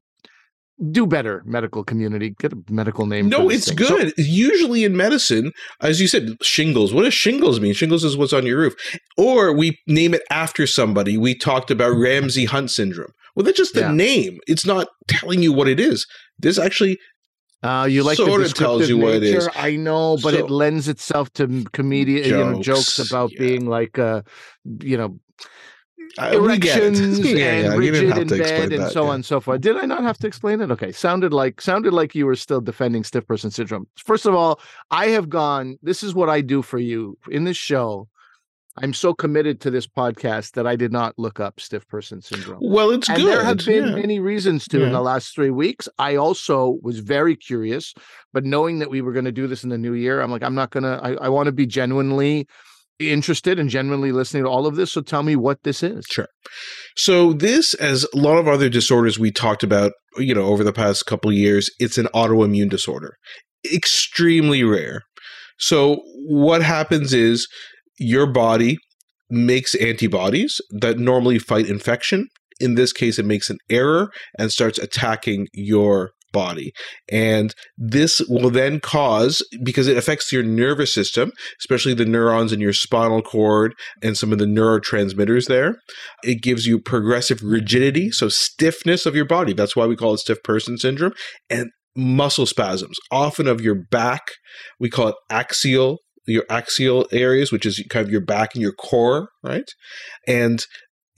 Do 0.90 1.06
better, 1.06 1.42
medical 1.46 1.82
community. 1.84 2.34
Get 2.38 2.52
a 2.52 2.58
medical 2.68 3.06
name. 3.06 3.30
No, 3.30 3.48
it's 3.48 3.68
thing. 3.68 3.78
So- 3.78 3.96
good. 3.96 4.12
Usually 4.18 4.84
in 4.84 4.94
medicine, 4.94 5.52
as 5.80 6.02
you 6.02 6.06
said, 6.06 6.36
shingles. 6.42 6.92
What 6.92 7.04
does 7.04 7.14
shingles 7.14 7.60
mean? 7.60 7.72
Shingles 7.72 8.04
is 8.04 8.14
what's 8.14 8.34
on 8.34 8.44
your 8.44 8.58
roof. 8.58 8.74
Or 9.16 9.54
we 9.54 9.78
name 9.86 10.12
it 10.12 10.20
after 10.30 10.66
somebody. 10.66 11.16
We 11.16 11.34
talked 11.34 11.70
about 11.70 11.92
mm-hmm. 11.92 12.02
Ramsay 12.02 12.44
Hunt 12.44 12.70
syndrome. 12.70 13.12
Well, 13.36 13.44
that's 13.44 13.56
just 13.58 13.74
the 13.74 13.80
Yeah. 13.80 13.92
name. 13.92 14.40
It's 14.48 14.66
not 14.66 14.88
telling 15.06 15.42
you 15.42 15.52
what 15.52 15.68
it 15.68 15.78
is. 15.78 16.06
This 16.38 16.58
actually, 16.58 16.98
Uh, 17.62 17.86
you 17.90 18.02
like 18.02 18.16
Sorta 18.16 18.44
the 18.44 18.48
tells 18.50 18.80
descriptive 18.82 18.88
you 18.88 18.96
what 18.98 19.14
it 19.14 19.22
nature. 19.22 19.38
is. 19.38 19.48
I 19.56 19.76
know, 19.76 20.18
but 20.22 20.34
So- 20.34 20.40
it 20.40 20.50
lends 20.50 20.88
itself 20.88 21.32
to 21.34 21.64
comedian 21.72 22.24
you 22.24 22.30
know, 22.36 22.62
jokes 22.62 22.96
Jokes, 22.96 23.10
about 23.10 23.32
yeah. 23.32 23.38
being 23.40 23.66
like, 23.66 23.98
uh, 23.98 24.22
you 24.82 24.96
know, 24.96 25.18
uh, 26.18 26.38
we 26.40 26.58
get 26.58 26.76
it. 26.78 26.82
erections 26.84 27.18
Yeah, 27.24 27.34
yeah, 27.34 27.72
and 27.72 27.80
didn't 27.80 27.94
rigid 27.94 28.18
in 28.18 28.28
bed 28.28 28.72
and 28.72 28.82
that, 28.84 28.92
so 28.92 29.02
yeah. 29.04 29.08
on 29.10 29.14
and 29.16 29.24
so 29.24 29.40
forth. 29.40 29.60
Did 29.60 29.76
I 29.76 29.84
not 29.86 30.02
have 30.02 30.18
to 30.18 30.26
explain 30.26 30.60
it? 30.60 30.70
Okay, 30.70 30.92
sounded 30.92 31.32
like 31.32 31.60
sounded 31.60 31.92
like 31.92 32.14
you 32.14 32.24
were 32.26 32.36
still 32.36 32.60
defending 32.60 33.04
stiff 33.04 33.26
person 33.26 33.50
syndrome. 33.50 33.86
First 33.96 34.26
of 34.26 34.34
all, 34.34 34.60
I 34.90 35.08
have 35.08 35.28
gone. 35.28 35.78
This 35.82 36.02
is 36.02 36.14
what 36.14 36.28
I 36.28 36.40
do 36.42 36.62
for 36.62 36.78
you 36.78 37.18
in 37.30 37.44
this 37.44 37.56
show. 37.56 38.08
I'm 38.78 38.92
so 38.92 39.14
committed 39.14 39.60
to 39.62 39.70
this 39.70 39.86
podcast 39.86 40.52
that 40.52 40.66
I 40.66 40.76
did 40.76 40.92
not 40.92 41.14
look 41.18 41.40
up 41.40 41.60
stiff 41.60 41.88
person 41.88 42.20
syndrome. 42.20 42.60
Well, 42.60 42.90
it's 42.90 43.08
And 43.08 43.18
good. 43.18 43.26
there 43.26 43.44
have 43.44 43.64
been 43.64 43.88
yeah. 43.88 43.94
many 43.94 44.20
reasons 44.20 44.68
to 44.68 44.84
in 44.84 44.92
the 44.92 45.00
last 45.00 45.34
three 45.34 45.50
weeks. 45.50 45.88
I 45.98 46.16
also 46.16 46.78
was 46.82 46.98
very 47.00 47.36
curious, 47.36 47.94
but 48.32 48.44
knowing 48.44 48.78
that 48.80 48.90
we 48.90 49.00
were 49.00 49.12
going 49.12 49.24
to 49.24 49.32
do 49.32 49.46
this 49.46 49.64
in 49.64 49.70
the 49.70 49.78
new 49.78 49.94
year, 49.94 50.20
I'm 50.20 50.30
like, 50.30 50.42
I'm 50.42 50.54
not 50.54 50.70
going 50.70 50.84
to, 50.84 51.00
I, 51.02 51.12
I 51.26 51.28
want 51.30 51.46
to 51.46 51.52
be 51.52 51.66
genuinely 51.66 52.46
interested 52.98 53.58
and 53.58 53.68
genuinely 53.68 54.12
listening 54.12 54.44
to 54.44 54.48
all 54.48 54.66
of 54.66 54.76
this. 54.76 54.92
So 54.92 55.00
tell 55.00 55.22
me 55.22 55.36
what 55.36 55.62
this 55.62 55.82
is. 55.82 56.04
Sure. 56.10 56.28
So 56.96 57.32
this, 57.32 57.74
as 57.74 58.06
a 58.14 58.16
lot 58.18 58.38
of 58.38 58.48
other 58.48 58.68
disorders 58.68 59.18
we 59.18 59.30
talked 59.30 59.62
about, 59.62 59.92
you 60.18 60.34
know, 60.34 60.44
over 60.44 60.64
the 60.64 60.72
past 60.72 61.06
couple 61.06 61.30
of 61.30 61.36
years, 61.36 61.70
it's 61.78 61.98
an 61.98 62.08
autoimmune 62.14 62.70
disorder. 62.70 63.16
Extremely 63.72 64.62
rare. 64.64 65.02
So 65.58 66.02
what 66.26 66.62
happens 66.62 67.12
is 67.12 67.48
your 67.98 68.26
body 68.26 68.78
makes 69.28 69.74
antibodies 69.74 70.60
that 70.80 70.98
normally 70.98 71.38
fight 71.38 71.66
infection. 71.66 72.28
In 72.60 72.74
this 72.74 72.92
case, 72.92 73.18
it 73.18 73.26
makes 73.26 73.50
an 73.50 73.58
error 73.68 74.10
and 74.38 74.50
starts 74.50 74.78
attacking 74.78 75.48
your 75.52 76.12
body. 76.32 76.72
And 77.10 77.54
this 77.78 78.20
will 78.28 78.50
then 78.50 78.78
cause, 78.80 79.42
because 79.62 79.88
it 79.88 79.96
affects 79.96 80.32
your 80.32 80.42
nervous 80.42 80.92
system, 80.92 81.32
especially 81.60 81.94
the 81.94 82.04
neurons 82.04 82.52
in 82.52 82.60
your 82.60 82.72
spinal 82.72 83.22
cord 83.22 83.74
and 84.02 84.18
some 84.18 84.32
of 84.32 84.38
the 84.38 84.44
neurotransmitters 84.44 85.46
there, 85.46 85.76
it 86.22 86.42
gives 86.42 86.66
you 86.66 86.78
progressive 86.78 87.42
rigidity, 87.42 88.10
so 88.10 88.28
stiffness 88.28 89.06
of 89.06 89.16
your 89.16 89.24
body. 89.24 89.54
That's 89.54 89.76
why 89.76 89.86
we 89.86 89.96
call 89.96 90.14
it 90.14 90.18
stiff 90.18 90.42
person 90.42 90.76
syndrome. 90.76 91.12
And 91.48 91.70
muscle 91.96 92.46
spasms, 92.46 92.98
often 93.10 93.46
of 93.46 93.62
your 93.62 93.74
back. 93.90 94.22
We 94.78 94.90
call 94.90 95.08
it 95.08 95.14
axial, 95.30 95.98
your 96.26 96.44
axial 96.50 97.06
areas, 97.12 97.52
which 97.52 97.66
is 97.66 97.82
kind 97.88 98.04
of 98.04 98.10
your 98.10 98.20
back 98.20 98.54
and 98.54 98.62
your 98.62 98.72
core, 98.72 99.28
right? 99.42 99.68
And 100.26 100.64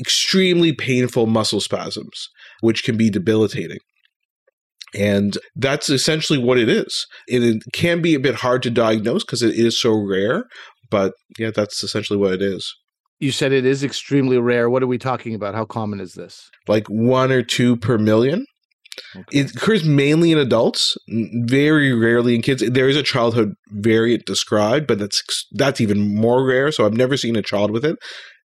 extremely 0.00 0.72
painful 0.72 1.26
muscle 1.26 1.60
spasms, 1.60 2.28
which 2.60 2.84
can 2.84 2.96
be 2.96 3.10
debilitating. 3.10 3.78
And 4.94 5.36
that's 5.54 5.90
essentially 5.90 6.38
what 6.38 6.58
it 6.58 6.68
is. 6.68 7.06
And 7.30 7.44
it 7.44 7.62
can 7.72 8.00
be 8.00 8.14
a 8.14 8.20
bit 8.20 8.36
hard 8.36 8.62
to 8.62 8.70
diagnose 8.70 9.24
because 9.24 9.42
it 9.42 9.54
is 9.54 9.78
so 9.78 9.92
rare, 9.92 10.44
but 10.90 11.12
yeah, 11.38 11.50
that's 11.54 11.82
essentially 11.82 12.18
what 12.18 12.32
it 12.32 12.42
is. 12.42 12.74
You 13.20 13.32
said 13.32 13.52
it 13.52 13.66
is 13.66 13.82
extremely 13.82 14.38
rare. 14.38 14.70
What 14.70 14.82
are 14.82 14.86
we 14.86 14.96
talking 14.96 15.34
about? 15.34 15.54
How 15.54 15.64
common 15.64 16.00
is 16.00 16.14
this? 16.14 16.48
Like 16.68 16.86
one 16.86 17.32
or 17.32 17.42
two 17.42 17.76
per 17.76 17.98
million. 17.98 18.46
Okay. 19.14 19.40
It 19.40 19.54
occurs 19.54 19.84
mainly 19.84 20.32
in 20.32 20.38
adults, 20.38 20.96
very 21.08 21.92
rarely 21.92 22.34
in 22.34 22.42
kids. 22.42 22.62
There 22.68 22.88
is 22.88 22.96
a 22.96 23.02
childhood 23.02 23.54
variant 23.70 24.26
described, 24.26 24.86
but 24.86 24.98
that's 24.98 25.22
that's 25.52 25.80
even 25.80 26.14
more 26.14 26.46
rare. 26.46 26.72
So 26.72 26.84
I've 26.84 26.96
never 26.96 27.16
seen 27.16 27.36
a 27.36 27.42
child 27.42 27.70
with 27.70 27.84
it. 27.84 27.96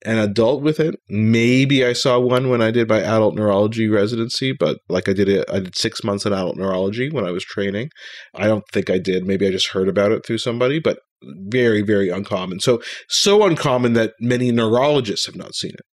An 0.05 0.17
adult 0.17 0.63
with 0.63 0.79
it, 0.79 0.95
maybe 1.09 1.85
I 1.85 1.93
saw 1.93 2.21
one 2.21 2.51
when 2.51 2.63
I 2.63 2.71
did 2.71 2.89
my 2.89 3.01
adult 3.01 3.35
neurology 3.35 3.89
residency, 3.89 4.53
but 4.53 4.79
like 4.89 5.09
I 5.09 5.13
did 5.13 5.29
it, 5.29 5.45
I 5.53 5.59
did 5.59 5.77
six 5.77 6.05
months 6.05 6.25
in 6.25 6.33
adult 6.33 6.57
neurology 6.57 7.11
when 7.11 7.25
I 7.25 7.33
was 7.33 7.43
training. 7.43 7.91
I 8.33 8.47
don't 8.47 8.63
think 8.73 8.91
I 8.91 8.99
did. 8.99 9.27
Maybe 9.27 9.45
I 9.45 9.51
just 9.51 9.71
heard 9.71 9.89
about 9.89 10.13
it 10.13 10.25
through 10.25 10.39
somebody, 10.39 10.79
but 10.79 11.01
very, 11.23 11.83
very 11.83 12.11
uncommon. 12.11 12.61
So 12.61 12.81
so 13.09 13.45
uncommon 13.45 13.95
that 13.95 14.13
many 14.21 14.53
neurologists 14.53 15.27
have 15.27 15.35
not 15.35 15.57
seen 15.57 15.73
it. 15.73 15.85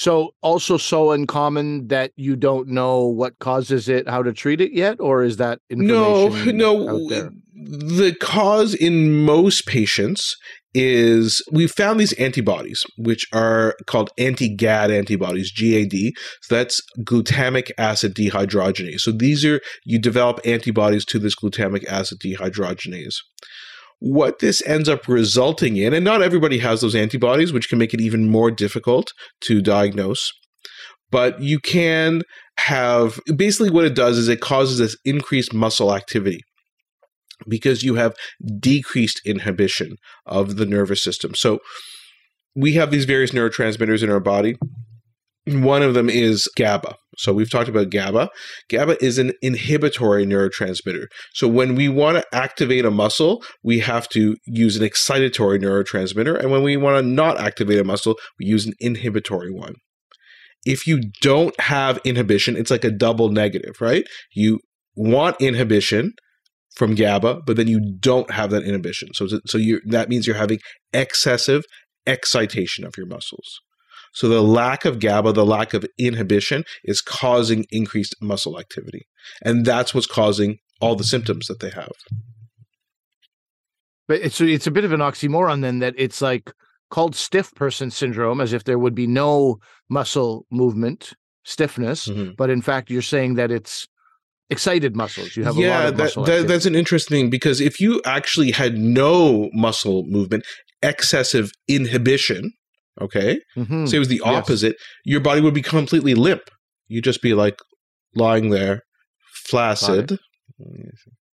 So 0.00 0.30
also 0.40 0.78
so 0.78 1.10
uncommon 1.10 1.88
that 1.88 2.12
you 2.16 2.34
don't 2.34 2.68
know 2.68 3.04
what 3.04 3.38
causes 3.38 3.86
it, 3.86 4.08
how 4.08 4.22
to 4.22 4.32
treat 4.32 4.62
it 4.62 4.72
yet, 4.72 4.98
or 4.98 5.22
is 5.22 5.36
that 5.36 5.58
No, 5.68 6.24
information 6.24 6.56
no. 6.56 6.88
out 6.88 7.10
there? 7.10 7.30
The 7.52 8.16
cause 8.18 8.72
in 8.72 9.14
most 9.26 9.66
patients 9.66 10.38
is 10.72 11.42
we 11.52 11.66
found 11.66 12.00
these 12.00 12.14
antibodies, 12.14 12.82
which 12.96 13.26
are 13.34 13.76
called 13.86 14.08
anti-GAD 14.16 14.90
antibodies, 14.90 15.52
GAD. 15.52 16.14
So 16.40 16.54
that's 16.54 16.80
glutamic 17.00 17.70
acid 17.76 18.14
dehydrogenase. 18.14 19.00
So 19.00 19.12
these 19.12 19.44
are 19.44 19.60
you 19.84 19.98
develop 19.98 20.40
antibodies 20.46 21.04
to 21.06 21.18
this 21.18 21.34
glutamic 21.34 21.84
acid 21.84 22.20
dehydrogenase. 22.24 23.16
What 24.00 24.38
this 24.38 24.62
ends 24.66 24.88
up 24.88 25.06
resulting 25.06 25.76
in, 25.76 25.92
and 25.92 26.04
not 26.04 26.22
everybody 26.22 26.58
has 26.58 26.80
those 26.80 26.94
antibodies, 26.94 27.52
which 27.52 27.68
can 27.68 27.78
make 27.78 27.94
it 27.94 28.00
even 28.00 28.30
more 28.30 28.50
difficult 28.50 29.12
to 29.42 29.60
diagnose. 29.60 30.32
But 31.10 31.42
you 31.42 31.58
can 31.58 32.22
have 32.58 33.20
basically 33.36 33.70
what 33.70 33.84
it 33.84 33.94
does 33.94 34.16
is 34.16 34.28
it 34.28 34.40
causes 34.40 34.78
this 34.78 34.96
increased 35.04 35.52
muscle 35.52 35.94
activity 35.94 36.40
because 37.48 37.82
you 37.82 37.94
have 37.94 38.14
decreased 38.58 39.20
inhibition 39.24 39.96
of 40.26 40.56
the 40.56 40.66
nervous 40.66 41.02
system. 41.02 41.34
So 41.34 41.58
we 42.54 42.74
have 42.74 42.90
these 42.90 43.04
various 43.04 43.32
neurotransmitters 43.32 44.02
in 44.02 44.10
our 44.10 44.20
body. 44.20 44.56
One 45.46 45.82
of 45.82 45.94
them 45.94 46.10
is 46.10 46.48
GABA. 46.56 46.94
So 47.20 47.34
we've 47.34 47.50
talked 47.50 47.68
about 47.68 47.90
GABA. 47.90 48.30
GABA 48.70 49.04
is 49.04 49.18
an 49.18 49.32
inhibitory 49.42 50.24
neurotransmitter. 50.24 51.04
So 51.34 51.46
when 51.46 51.74
we 51.74 51.88
want 51.88 52.16
to 52.16 52.24
activate 52.34 52.86
a 52.86 52.90
muscle, 52.90 53.44
we 53.62 53.80
have 53.80 54.08
to 54.10 54.36
use 54.46 54.76
an 54.76 54.88
excitatory 54.88 55.60
neurotransmitter. 55.62 56.38
And 56.38 56.50
when 56.50 56.62
we 56.62 56.78
want 56.78 56.96
to 56.96 57.08
not 57.08 57.38
activate 57.38 57.78
a 57.78 57.84
muscle, 57.84 58.16
we 58.38 58.46
use 58.46 58.66
an 58.66 58.72
inhibitory 58.80 59.52
one. 59.52 59.74
If 60.64 60.86
you 60.86 61.02
don't 61.20 61.58
have 61.60 62.00
inhibition, 62.04 62.56
it's 62.56 62.70
like 62.70 62.84
a 62.84 62.90
double 62.90 63.28
negative, 63.28 63.80
right? 63.80 64.04
You 64.34 64.60
want 64.96 65.40
inhibition 65.40 66.12
from 66.74 66.94
GABA, 66.94 67.42
but 67.46 67.56
then 67.56 67.68
you 67.68 67.96
don't 67.98 68.30
have 68.30 68.50
that 68.50 68.64
inhibition. 68.64 69.08
So, 69.14 69.26
so 69.46 69.58
you 69.58 69.80
that 69.88 70.08
means 70.08 70.26
you're 70.26 70.36
having 70.36 70.60
excessive 70.92 71.64
excitation 72.06 72.84
of 72.84 72.94
your 72.96 73.06
muscles. 73.06 73.60
So 74.12 74.28
the 74.28 74.42
lack 74.42 74.84
of 74.84 74.98
GABA, 74.98 75.32
the 75.32 75.44
lack 75.46 75.74
of 75.74 75.84
inhibition, 75.98 76.64
is 76.84 77.00
causing 77.00 77.66
increased 77.70 78.14
muscle 78.20 78.58
activity, 78.58 79.06
and 79.42 79.64
that's 79.64 79.94
what's 79.94 80.06
causing 80.06 80.58
all 80.80 80.96
the 80.96 81.04
symptoms 81.04 81.46
that 81.46 81.60
they 81.60 81.70
have. 81.70 81.92
But 84.08 84.20
it's 84.22 84.40
it's 84.40 84.66
a 84.66 84.70
bit 84.72 84.84
of 84.84 84.92
an 84.92 85.00
oxymoron 85.00 85.62
then 85.62 85.78
that 85.80 85.94
it's 85.96 86.20
like 86.20 86.52
called 86.90 87.14
stiff 87.14 87.54
person 87.54 87.90
syndrome, 87.90 88.40
as 88.40 88.52
if 88.52 88.64
there 88.64 88.78
would 88.78 88.94
be 88.94 89.06
no 89.06 89.58
muscle 89.88 90.46
movement, 90.50 91.12
stiffness, 91.44 92.08
Mhm. 92.08 92.36
but 92.36 92.50
in 92.50 92.62
fact 92.62 92.90
you're 92.90 93.02
saying 93.02 93.34
that 93.34 93.52
it's 93.52 93.86
excited 94.50 94.96
muscles. 94.96 95.36
You 95.36 95.44
have 95.44 95.56
a 95.56 95.60
lot 95.60 95.64
yeah, 95.64 95.88
of 95.88 95.96
that, 95.96 96.02
muscle. 96.02 96.24
that, 96.24 96.48
that's 96.48 96.66
an 96.66 96.74
interesting 96.74 97.30
because 97.30 97.60
if 97.60 97.78
you 97.80 98.00
actually 98.04 98.50
had 98.50 98.76
no 98.78 99.48
muscle 99.52 100.04
movement, 100.06 100.44
excessive 100.82 101.52
inhibition, 101.68 102.52
okay, 103.00 103.38
Mhm. 103.56 103.88
say 103.88 103.96
it 103.96 104.00
was 104.00 104.08
the 104.08 104.20
Yes. 104.24 104.34
opposite, 104.36 104.76
your 105.04 105.20
body 105.20 105.40
would 105.40 105.54
be 105.54 105.62
completely 105.62 106.14
limp. 106.14 106.42
You'd 106.88 107.04
just 107.04 107.22
be 107.22 107.34
like 107.34 107.58
lying 108.14 108.50
there, 108.50 108.82
flaccid. 109.46 110.18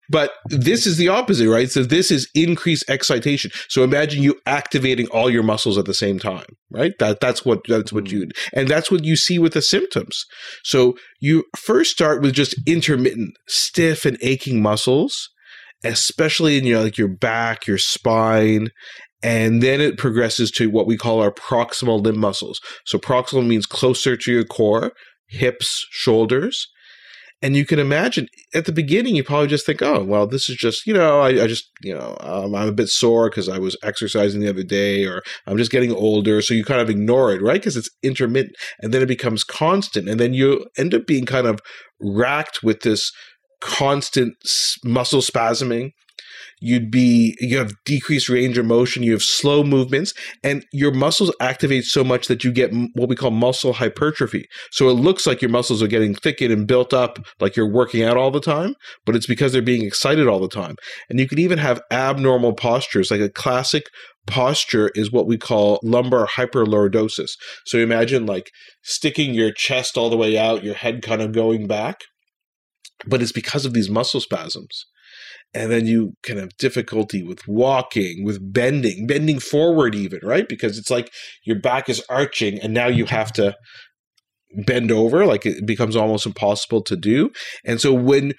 But 0.08 0.32
this 0.50 0.86
is 0.86 0.98
the 0.98 1.08
opposite, 1.08 1.50
right? 1.50 1.70
So 1.72 1.82
this 1.82 2.12
is 2.12 2.30
increased 2.36 2.84
excitation. 2.88 3.50
So 3.70 3.84
imagine 3.84 4.22
you 4.22 4.40
activating 4.46 5.08
all 5.08 5.32
your 5.32 5.42
muscles 5.42 5.80
at 5.80 5.86
the 5.86 5.96
same 5.96 6.20
time, 6.20 6.46
right? 6.70 6.94
That 7.00 7.20
that's 7.22 7.44
what 7.44 7.62
that's 7.68 7.92
what 7.92 8.04
Mm. 8.06 8.12
you 8.12 8.28
and 8.54 8.68
that's 8.68 8.92
what 8.92 9.04
you 9.04 9.16
see 9.16 9.40
with 9.40 9.54
the 9.54 9.64
symptoms. 9.64 10.26
So 10.64 10.96
you 11.20 11.46
first 11.58 11.90
start 11.92 12.22
with 12.22 12.34
just 12.34 12.54
intermittent, 12.68 13.32
stiff 13.48 14.06
and 14.06 14.20
aching 14.22 14.62
muscles, 14.62 15.30
especially 15.84 16.58
in 16.60 16.66
your 16.66 16.84
like 16.84 17.00
your 17.00 17.08
back, 17.08 17.66
your 17.66 17.80
spine, 17.80 18.70
and 19.24 19.62
then 19.62 19.82
it 19.82 19.98
progresses 19.98 20.52
to 20.52 20.70
what 20.70 20.88
we 20.88 20.98
call 20.98 21.22
our 21.22 21.32
proximal 21.32 22.02
limb 22.02 22.20
muscles. 22.20 22.60
So 22.86 22.98
proximal 22.98 23.46
means 23.46 23.66
closer 23.66 24.16
to 24.18 24.32
your 24.32 24.44
core, 24.44 24.92
hips, 25.28 25.86
shoulders. 25.92 26.68
And 27.42 27.56
you 27.56 27.66
can 27.66 27.80
imagine 27.80 28.28
at 28.54 28.66
the 28.66 28.72
beginning, 28.72 29.16
you 29.16 29.24
probably 29.24 29.48
just 29.48 29.66
think, 29.66 29.82
oh, 29.82 30.04
well, 30.04 30.26
this 30.26 30.50
is 30.50 30.56
just, 30.56 30.88
you 30.88 30.94
know, 30.94 31.20
I, 31.20 31.44
I 31.44 31.48
just, 31.48 31.70
you 31.84 31.94
know, 31.94 32.18
um, 32.22 32.56
I'm 32.56 32.70
a 32.70 32.74
bit 32.74 32.88
sore 32.88 33.30
because 33.30 33.50
I 33.50 33.60
was 33.60 33.78
exercising 33.84 34.40
the 34.40 34.50
other 34.50 34.64
day 34.64 35.06
or 35.06 35.22
I'm 35.46 35.58
just 35.58 35.72
getting 35.72 35.92
older. 35.92 36.42
So 36.42 36.54
you 36.54 36.64
kind 36.64 36.82
of 36.82 36.90
ignore 36.90 37.34
it, 37.34 37.42
right? 37.42 37.60
Because 37.60 37.76
it's 37.76 37.90
intermittent 38.02 38.56
and 38.80 38.94
then 38.94 39.02
it 39.02 39.08
becomes 39.08 39.44
constant. 39.44 40.08
And 40.08 40.20
then 40.20 40.34
you 40.34 40.66
end 40.78 40.94
up 40.94 41.06
being 41.06 41.26
kind 41.26 41.46
of 41.46 41.60
racked 42.00 42.64
with 42.64 42.82
this 42.82 43.12
constant 43.60 44.34
muscle 44.84 45.22
spasming. 45.22 45.92
You'd 46.62 46.90
be, 46.90 47.36
you 47.40 47.58
have 47.58 47.74
decreased 47.86 48.30
range 48.30 48.58
of 48.58 48.66
motion, 48.66 49.04
you 49.04 49.12
have 49.12 49.22
slow 49.22 49.64
movements, 49.64 50.14
and 50.44 50.66
your 50.72 50.92
muscles 50.92 51.34
activate 51.40 51.84
so 51.84 52.04
much 52.04 52.28
that 52.28 52.44
you 52.44 52.52
get 52.52 52.72
what 52.94 53.10
we 53.10 53.16
call 53.16 53.32
muscle 53.32 53.74
hypertrophy. 53.74 54.46
So 54.72 54.90
it 54.90 54.94
looks 54.94 55.28
like 55.28 55.42
your 55.42 55.52
muscles 55.52 55.84
are 55.84 55.88
getting 55.88 56.16
thickened 56.16 56.54
and 56.54 56.68
built 56.68 56.94
up, 56.94 57.20
like 57.40 57.56
you're 57.56 57.72
working 57.72 58.04
out 58.04 58.18
all 58.18 58.32
the 58.32 58.40
time, 58.40 58.76
but 59.06 59.16
it's 59.16 59.28
because 59.28 59.52
they're 59.52 59.62
being 59.62 59.86
excited 59.86 60.28
all 60.28 60.40
the 60.40 60.48
time. 60.48 60.76
And 61.10 61.20
you 61.20 61.28
can 61.28 61.40
even 61.40 61.58
have 61.58 61.82
abnormal 61.92 62.54
postures, 62.54 63.12
like 63.12 63.22
a 63.22 63.30
classic 63.30 63.86
posture 64.28 64.90
is 64.96 65.12
what 65.12 65.28
we 65.28 65.38
call 65.38 65.80
lumbar 65.84 66.26
hyperlordosis. 66.26 67.32
So 67.66 67.78
imagine 67.78 68.26
like 68.26 68.50
sticking 68.82 69.34
your 69.34 69.52
chest 69.52 69.98
all 69.98 70.10
the 70.10 70.18
way 70.18 70.38
out, 70.38 70.64
your 70.64 70.74
head 70.74 71.04
kind 71.04 71.22
of 71.22 71.32
going 71.32 71.68
back, 71.68 71.98
but 73.06 73.22
it's 73.22 73.32
because 73.32 73.66
of 73.66 73.74
these 73.74 73.90
muscle 73.90 74.20
spasms. 74.20 74.86
And 75.56 75.72
then 75.72 75.88
you 75.88 76.14
can 76.22 76.38
have 76.38 76.50
difficulty 76.58 77.24
with 77.24 77.48
walking, 77.48 78.26
with 78.26 78.40
bending, 78.54 79.08
bending 79.08 79.40
forward, 79.40 79.96
even, 79.96 80.20
right? 80.22 80.48
Because 80.48 80.78
it's 80.78 80.92
like 80.92 81.10
your 81.46 81.58
back 81.58 81.88
is 81.90 82.04
arching 82.10 82.60
and 82.60 82.74
now 82.74 82.88
you 82.88 83.06
have 83.06 83.32
to 83.34 83.56
bend 84.66 84.92
over 84.92 85.26
like 85.26 85.46
it 85.46 85.66
becomes 85.66 85.96
almost 85.96 86.26
impossible 86.26 86.82
to 86.84 86.96
do. 86.96 87.30
And 87.66 87.82
so 87.82 87.94
when 87.94 88.34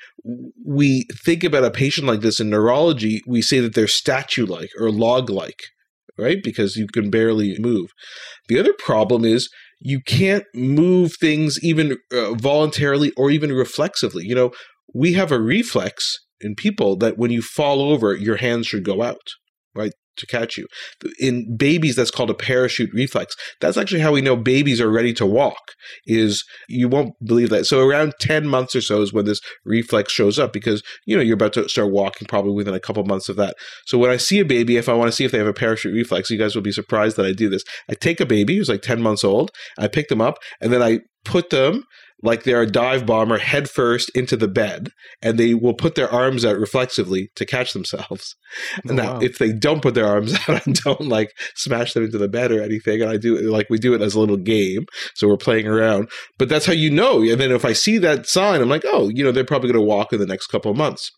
we 0.64 1.06
think 1.24 1.44
about 1.44 1.64
a 1.64 1.70
patient 1.70 2.06
like 2.06 2.20
this 2.20 2.40
in 2.40 2.50
neurology 2.50 3.20
we 3.26 3.42
say 3.42 3.60
that 3.60 3.74
they're 3.74 3.88
statue 3.88 4.46
like 4.46 4.70
or 4.78 4.90
log 4.90 5.30
like 5.30 5.60
right? 6.18 6.38
Because 6.42 6.76
you 6.76 6.86
can 6.86 7.10
barely 7.10 7.58
move. 7.58 7.90
The 8.48 8.58
other 8.58 8.72
problem 8.78 9.24
is 9.24 9.50
you 9.80 10.00
can't 10.00 10.44
move 10.54 11.12
things 11.20 11.62
even 11.62 11.98
uh, 12.10 12.32
voluntarily 12.32 13.12
or 13.18 13.30
even 13.30 13.52
reflexively. 13.52 14.24
You 14.24 14.34
know 14.34 14.50
we 14.94 15.12
have 15.14 15.30
a 15.32 15.40
reflex 15.40 16.18
in 16.40 16.54
people 16.54 16.96
that 16.96 17.18
when 17.18 17.30
you 17.30 17.42
fall 17.42 17.80
over 17.82 18.14
your 18.14 18.36
hands 18.36 18.66
should 18.66 18.84
go 18.84 19.02
out 19.02 19.34
right 19.74 19.92
to 20.16 20.26
catch 20.26 20.56
you. 20.56 20.66
In 21.20 21.56
babies 21.56 21.96
that's 21.96 22.10
called 22.10 22.30
a 22.30 22.34
parachute 22.34 22.90
reflex. 22.92 23.34
That's 23.60 23.76
actually 23.76 24.00
how 24.00 24.12
we 24.12 24.20
know 24.20 24.36
babies 24.36 24.80
are 24.80 24.90
ready 24.90 25.12
to 25.14 25.26
walk 25.26 25.72
is 26.06 26.44
you 26.68 26.88
won't 26.88 27.14
believe 27.24 27.50
that. 27.50 27.66
So 27.66 27.86
around 27.86 28.14
10 28.20 28.48
months 28.48 28.74
or 28.74 28.80
so 28.80 29.02
is 29.02 29.12
when 29.12 29.24
this 29.24 29.40
reflex 29.64 30.12
shows 30.12 30.38
up 30.38 30.52
because 30.52 30.82
you 31.06 31.16
know 31.16 31.22
you're 31.22 31.34
about 31.34 31.52
to 31.54 31.68
start 31.68 31.92
walking 31.92 32.26
probably 32.26 32.52
within 32.52 32.74
a 32.74 32.80
couple 32.80 33.04
months 33.04 33.28
of 33.28 33.36
that. 33.36 33.54
So 33.86 33.98
when 33.98 34.10
i 34.10 34.16
see 34.16 34.40
a 34.40 34.44
baby 34.44 34.76
if 34.76 34.88
i 34.88 34.94
want 34.94 35.08
to 35.08 35.12
see 35.12 35.24
if 35.24 35.32
they 35.32 35.38
have 35.38 35.46
a 35.46 35.52
parachute 35.52 35.94
reflex 35.94 36.30
you 36.30 36.38
guys 36.38 36.54
will 36.54 36.62
be 36.62 36.72
surprised 36.72 37.16
that 37.16 37.26
i 37.26 37.32
do 37.32 37.48
this. 37.48 37.64
I 37.90 37.94
take 37.94 38.20
a 38.20 38.26
baby 38.26 38.56
who's 38.56 38.68
like 38.68 38.82
10 38.82 39.02
months 39.02 39.24
old 39.24 39.50
i 39.78 39.88
pick 39.88 40.08
them 40.08 40.20
up 40.20 40.38
and 40.60 40.72
then 40.72 40.82
i 40.82 41.00
put 41.24 41.50
them 41.50 41.84
like 42.22 42.42
they're 42.44 42.62
a 42.62 42.66
dive 42.70 43.04
bomber 43.04 43.38
head 43.38 43.68
first 43.68 44.10
into 44.14 44.36
the 44.36 44.48
bed 44.48 44.90
and 45.20 45.38
they 45.38 45.54
will 45.54 45.74
put 45.74 45.94
their 45.94 46.10
arms 46.10 46.44
out 46.44 46.58
reflexively 46.58 47.30
to 47.36 47.44
catch 47.44 47.72
themselves 47.72 48.34
Oh, 48.88 48.94
now 48.94 49.14
wow. 49.14 49.20
if 49.20 49.38
they 49.38 49.52
don't 49.52 49.82
put 49.82 49.94
their 49.94 50.06
arms 50.06 50.34
out 50.48 50.66
i 50.66 50.72
don't 50.72 51.08
like 51.08 51.30
smash 51.54 51.92
them 51.92 52.04
into 52.04 52.18
the 52.18 52.28
bed 52.28 52.52
or 52.52 52.62
anything 52.62 53.02
and 53.02 53.10
i 53.10 53.16
do 53.16 53.36
like 53.50 53.68
we 53.68 53.78
do 53.78 53.94
it 53.94 54.00
as 54.02 54.14
a 54.14 54.20
little 54.20 54.36
game 54.36 54.86
so 55.14 55.28
we're 55.28 55.36
playing 55.36 55.66
around 55.66 56.08
but 56.38 56.48
that's 56.48 56.66
how 56.66 56.72
you 56.72 56.90
know 56.90 57.22
and 57.22 57.40
then 57.40 57.50
if 57.52 57.64
i 57.64 57.72
see 57.72 57.98
that 57.98 58.26
sign 58.26 58.60
i'm 58.62 58.68
like 58.68 58.84
oh 58.86 59.10
you 59.12 59.22
know 59.22 59.32
they're 59.32 59.44
probably 59.44 59.70
going 59.70 59.80
to 59.80 59.86
walk 59.86 60.12
in 60.12 60.18
the 60.18 60.26
next 60.26 60.46
couple 60.46 60.70
of 60.70 60.76
months 60.76 61.10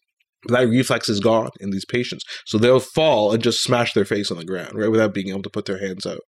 that 0.49 0.69
reflex 0.69 1.09
is 1.09 1.21
gone 1.21 1.51
in 1.61 1.71
these 1.71 1.85
patients 1.85 2.25
so 2.47 2.59
they'll 2.59 2.81
fall 2.81 3.33
and 3.33 3.43
just 3.43 3.63
smash 3.63 3.93
their 3.93 4.05
face 4.05 4.31
on 4.31 4.37
the 4.39 4.45
ground 4.45 4.73
right 4.75 4.91
without 4.91 5.15
being 5.15 5.29
able 5.29 5.43
to 5.43 5.51
put 5.51 5.65
their 5.67 5.79
hands 5.81 6.07
out 6.07 6.21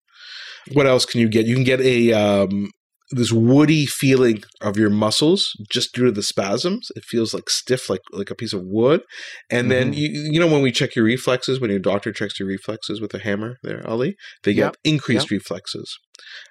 what 0.73 0.87
else 0.87 1.05
can 1.07 1.21
you 1.21 1.29
get? 1.29 1.47
You 1.47 1.55
can 1.55 1.65
get 1.65 1.81
a 1.81 2.13
um, 2.13 2.71
this 3.11 3.33
woody 3.33 3.87
feeling 3.87 4.43
of 4.61 4.77
your 4.77 4.91
muscles 4.91 5.53
just 5.71 5.95
due 5.95 6.05
to 6.05 6.13
the 6.13 6.23
spasms. 6.23 6.89
It 6.95 7.05
feels 7.05 7.33
like 7.33 7.49
stiff, 7.49 7.89
like 7.89 8.03
like 8.13 8.31
a 8.31 8.35
piece 8.35 8.53
of 8.53 8.63
wood. 8.65 9.01
And 9.51 9.71
then 9.71 9.93
Mhm. 9.93 9.97
you 9.97 10.09
you 10.33 10.41
know 10.41 10.47
when 10.47 10.63
we 10.63 10.71
check 10.73 10.95
your 10.95 11.07
reflexes, 11.07 11.59
when 11.61 11.71
your 11.71 11.79
doctor 11.79 12.13
checks 12.13 12.39
your 12.39 12.49
reflexes 12.49 13.01
with 13.01 13.15
a 13.15 13.19
hammer, 13.19 13.57
there, 13.63 13.83
Ali, 13.89 14.15
they 14.43 14.53
get 14.55 14.63
Yep. 14.63 14.77
increased 14.85 15.31
reflexes. 15.31 15.99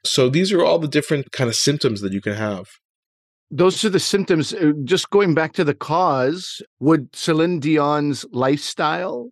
So 0.03 0.29
these 0.29 0.51
are 0.51 0.63
all 0.63 0.79
the 0.79 0.87
different 0.87 1.31
kind 1.31 1.49
of 1.49 1.55
symptoms 1.55 2.01
that 2.01 2.13
you 2.13 2.21
can 2.21 2.33
have. 2.33 2.65
Those 3.51 3.85
are 3.85 3.89
the 3.89 3.99
symptoms. 3.99 4.53
Uh, 4.53 4.73
Just 4.83 5.09
going 5.09 5.33
back 5.33 5.53
to 5.53 5.63
the 5.63 5.73
cause, 5.75 6.61
would 6.79 7.15
Celine 7.15 7.59
Dion's 7.59 8.25
lifestyle, 8.31 9.29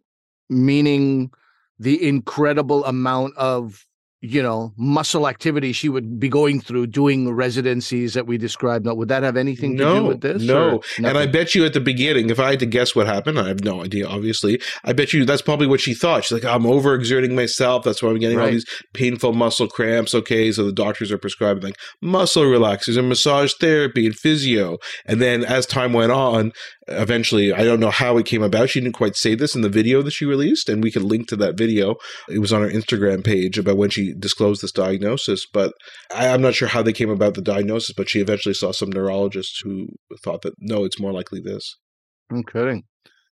meaning 0.49 1.31
the 1.79 2.01
incredible 2.07 2.85
amount 2.85 3.35
of 3.35 3.85
you 4.25 4.41
know 4.41 4.73
muscle 4.77 5.27
activity 5.27 5.71
she 5.71 5.89
would 5.89 6.19
be 6.19 6.29
going 6.29 6.61
through 6.61 6.87
doing 6.87 7.31
residencies 7.31 8.13
that 8.13 8.27
we 8.27 8.37
described, 8.37 8.85
now, 8.85 8.93
would 8.93 9.09
that 9.09 9.23
have 9.23 9.37
anything 9.37 9.77
to 9.77 9.83
do 9.83 10.03
with 10.05 10.21
this? 10.21 10.41
no. 10.41 10.81
And 10.97 11.17
I 11.17 11.25
bet 11.25 11.55
you 11.55 11.65
at 11.65 11.73
the 11.73 11.79
beginning, 11.79 12.29
if 12.29 12.39
I 12.39 12.51
had 12.51 12.59
to 12.59 12.65
guess 12.65 12.95
what 12.95 13.07
happened, 13.07 13.39
I 13.39 13.47
have 13.47 13.63
no 13.63 13.83
idea, 13.83 14.07
obviously. 14.07 14.61
I 14.83 14.93
bet 14.93 15.13
you 15.13 15.25
that's 15.25 15.41
probably 15.41 15.67
what 15.67 15.81
she 15.81 15.93
thought. 15.93 16.23
She's 16.23 16.43
like, 16.43 16.45
I'm 16.45 16.63
overexerting 16.63 17.33
myself. 17.33 17.83
That's 17.83 18.01
why 18.01 18.09
I'm 18.09 18.19
getting 18.19 18.39
all 18.39 18.49
these 18.49 18.65
painful 18.93 19.33
muscle 19.33 19.67
cramps. 19.67 20.13
Okay. 20.15 20.51
So 20.51 20.65
the 20.65 20.71
doctors 20.71 21.11
are 21.11 21.17
prescribing 21.17 21.63
like 21.63 21.77
muscle 22.01 22.43
relaxers 22.43 22.97
and 22.97 23.09
massage 23.09 23.53
therapy 23.59 24.05
and 24.05 24.15
physio. 24.15 24.77
And 25.05 25.21
then 25.21 25.43
as 25.43 25.65
time 25.65 25.93
went 25.93 26.11
on, 26.11 26.51
eventually, 26.87 27.51
I 27.51 27.63
don't 27.63 27.79
know 27.79 27.89
how 27.89 28.17
it 28.17 28.25
came 28.25 28.43
about. 28.43 28.69
She 28.69 28.81
didn't 28.81 28.95
quite 28.95 29.15
say 29.15 29.35
this 29.35 29.55
in 29.55 29.61
the 29.61 29.69
video 29.69 30.01
that 30.01 30.11
she 30.11 30.25
released. 30.25 30.69
And 30.69 30.83
we 30.83 30.91
could 30.91 31.03
link 31.03 31.27
to 31.29 31.35
that 31.37 31.57
video. 31.57 31.95
It 32.29 32.39
was 32.39 32.53
on 32.53 32.61
her 32.61 32.69
Instagram 32.69 33.23
page 33.23 33.57
about 33.57 33.77
when 33.77 33.89
she 33.89 34.13
disclosed 34.13 34.61
this 34.61 34.71
diagnosis. 34.71 35.45
But 35.51 35.73
I, 36.13 36.29
I'm 36.29 36.41
not 36.41 36.55
sure 36.55 36.67
how 36.67 36.81
they 36.81 36.93
came 36.93 37.09
about 37.09 37.33
the 37.33 37.41
diagnosis, 37.41 37.93
but 37.95 38.09
she 38.09 38.19
eventually 38.19 38.55
saw 38.55 38.71
some 38.71 38.89
neurologists 38.89 39.61
who 39.63 39.87
thought 40.23 40.41
that 40.43 40.53
no, 40.59 40.83
it's 40.83 40.99
more 40.99 41.13
likely 41.13 41.41
this. 41.41 41.77
I'm 42.31 42.43
kidding. 42.43 42.83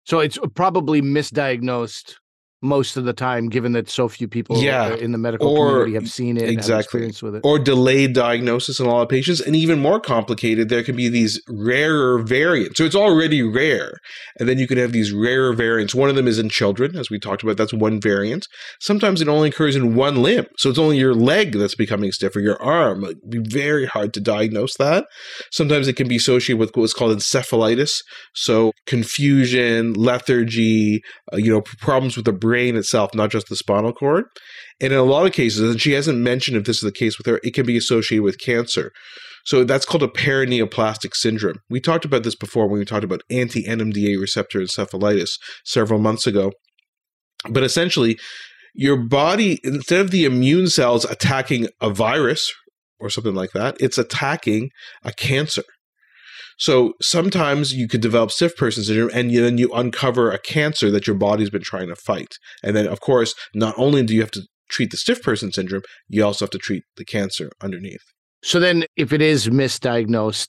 So 0.05 0.19
it's 0.19 0.37
probably 0.53 1.01
misdiagnosed 1.01 2.15
most 2.63 2.95
of 2.97 3.03
the 3.03 3.13
time, 3.13 3.49
given 3.49 3.73
that 3.73 3.89
so 3.89 4.07
few 4.07 4.27
people 4.27 4.57
Yeah. 4.63 4.95
in 4.95 5.11
the 5.11 5.17
medical 5.17 5.49
Or- 5.49 5.67
community 5.83 5.93
have 5.95 6.09
seen 6.09 6.37
it, 6.37 6.43
and 6.43 6.51
exactly. 6.51 6.79
experience 7.01 7.21
with 7.21 7.35
it. 7.35 7.41
Or 7.43 7.59
delayed 7.59 8.13
diagnosis 8.13 8.79
in 8.79 8.85
a 8.85 8.89
lot 8.89 9.01
of 9.01 9.09
patients, 9.09 9.41
and 9.41 9.55
even 9.55 9.79
more 9.79 9.99
complicated, 9.99 10.69
there 10.69 10.81
can 10.81 10.95
be 10.95 11.09
these 11.09 11.41
rarer 11.49 12.19
variants. 12.19 12.77
So 12.77 12.85
it's 12.85 12.95
already 12.95 13.41
rare, 13.41 13.97
and 14.39 14.47
then 14.47 14.57
you 14.59 14.65
can 14.67 14.77
have 14.77 14.93
these 14.93 15.11
rarer 15.11 15.53
variants. 15.53 15.93
One 15.93 16.09
of 16.09 16.15
them 16.15 16.27
is 16.27 16.39
in 16.39 16.47
children, 16.49 16.95
as 16.95 17.09
we 17.09 17.19
talked 17.19 17.43
about. 17.43 17.57
That's 17.57 17.73
one 17.73 17.99
variant. 17.99 18.47
Sometimes 18.79 19.21
it 19.21 19.27
only 19.27 19.49
occurs 19.49 19.75
in 19.75 19.93
one 19.95 20.23
limb, 20.23 20.45
so 20.57 20.69
it's 20.69 20.79
only 20.79 20.97
your 20.97 21.13
leg 21.13 21.51
that's 21.57 21.75
becoming 21.75 22.11
stiff 22.13 22.35
or 22.35 22.39
your 22.39 22.61
arm. 22.63 23.03
It'd 23.03 23.29
be 23.29 23.39
very 23.39 23.85
hard 23.85 24.13
to 24.13 24.21
diagnose 24.21 24.75
that. 24.77 25.05
Sometimes 25.51 25.87
it 25.87 25.97
can 25.97 26.07
be 26.07 26.15
associated 26.15 26.59
with 26.59 26.71
what's 26.75 26.93
called 26.93 27.15
encephalitis, 27.17 28.03
so 28.33 28.71
confusion, 28.87 29.93
lethargy, 29.93 31.01
uh, 31.33 31.37
you 31.37 31.51
know, 31.51 31.61
problems 31.81 32.15
with 32.15 32.25
the 32.25 32.31
brain 32.31 32.52
itself, 32.59 33.13
not 33.13 33.31
just 33.31 33.47
the 33.49 33.55
spinal 33.55 33.93
cord. 33.93 34.25
And 34.81 34.93
in 34.93 34.99
a 34.99 35.03
lot 35.03 35.25
of 35.25 35.33
cases, 35.33 35.69
and 35.69 35.81
she 35.81 35.93
hasn't 35.93 36.19
mentioned 36.19 36.57
if 36.57 36.65
this 36.65 36.77
is 36.77 36.83
the 36.83 36.91
case 36.91 37.17
with 37.17 37.27
her, 37.27 37.39
it 37.43 37.53
can 37.53 37.65
be 37.65 37.77
associated 37.77 38.23
with 38.23 38.39
cancer. 38.39 38.91
So 39.45 39.63
that's 39.63 39.85
called 39.85 40.03
a 40.03 40.07
paraneoplastic 40.07 41.15
syndrome. 41.15 41.57
We 41.69 41.81
talked 41.81 42.05
about 42.05 42.23
this 42.23 42.35
before 42.35 42.67
when 42.67 42.79
we 42.79 42.85
talked 42.85 43.03
about 43.03 43.23
anti 43.29 43.63
NMDA 43.65 44.19
receptor 44.19 44.59
encephalitis 44.59 45.31
several 45.65 45.99
months 45.99 46.25
ago. 46.25 46.51
But 47.49 47.63
essentially, 47.63 48.17
your 48.73 48.97
body, 48.97 49.59
instead 49.63 49.99
of 49.99 50.11
the 50.11 50.25
immune 50.25 50.67
cells 50.67 51.05
attacking 51.05 51.67
a 51.81 51.89
virus 51.89 52.51
or 52.99 53.09
something 53.09 53.35
like 53.35 53.51
that, 53.51 53.75
it's 53.79 53.97
attacking 53.97 54.69
a 55.03 55.11
cancer. 55.11 55.63
So 56.57 56.93
sometimes 57.01 57.73
you 57.73 57.87
could 57.87 58.01
develop 58.01 58.31
stiff 58.31 58.55
person 58.55 58.83
syndrome 58.83 59.11
and 59.13 59.31
you- 59.31 59.41
then 59.41 59.57
you 59.57 59.71
uncover 59.73 60.31
a 60.31 60.39
cancer 60.39 60.91
that 60.91 61.07
your 61.07 61.15
body's 61.15 61.49
been 61.49 61.61
trying 61.61 61.87
to 61.89 61.95
fight. 61.95 62.35
And 62.63 62.75
then, 62.75 62.87
of 62.87 62.99
course, 62.99 63.33
not 63.53 63.73
only 63.77 64.03
do 64.03 64.13
you 64.13 64.21
have 64.21 64.31
to 64.31 64.43
treat 64.69 64.91
the 64.91 64.97
stiff 64.97 65.21
person 65.21 65.51
syndrome, 65.51 65.83
you 66.07 66.23
also 66.23 66.45
have 66.45 66.51
to 66.51 66.57
treat 66.57 66.83
the 66.97 67.05
cancer 67.05 67.51
underneath. 67.61 68.03
So 68.43 68.59
then, 68.59 68.85
if 68.95 69.13
it 69.13 69.21
is 69.21 69.47
misdiagnosed 69.47 70.47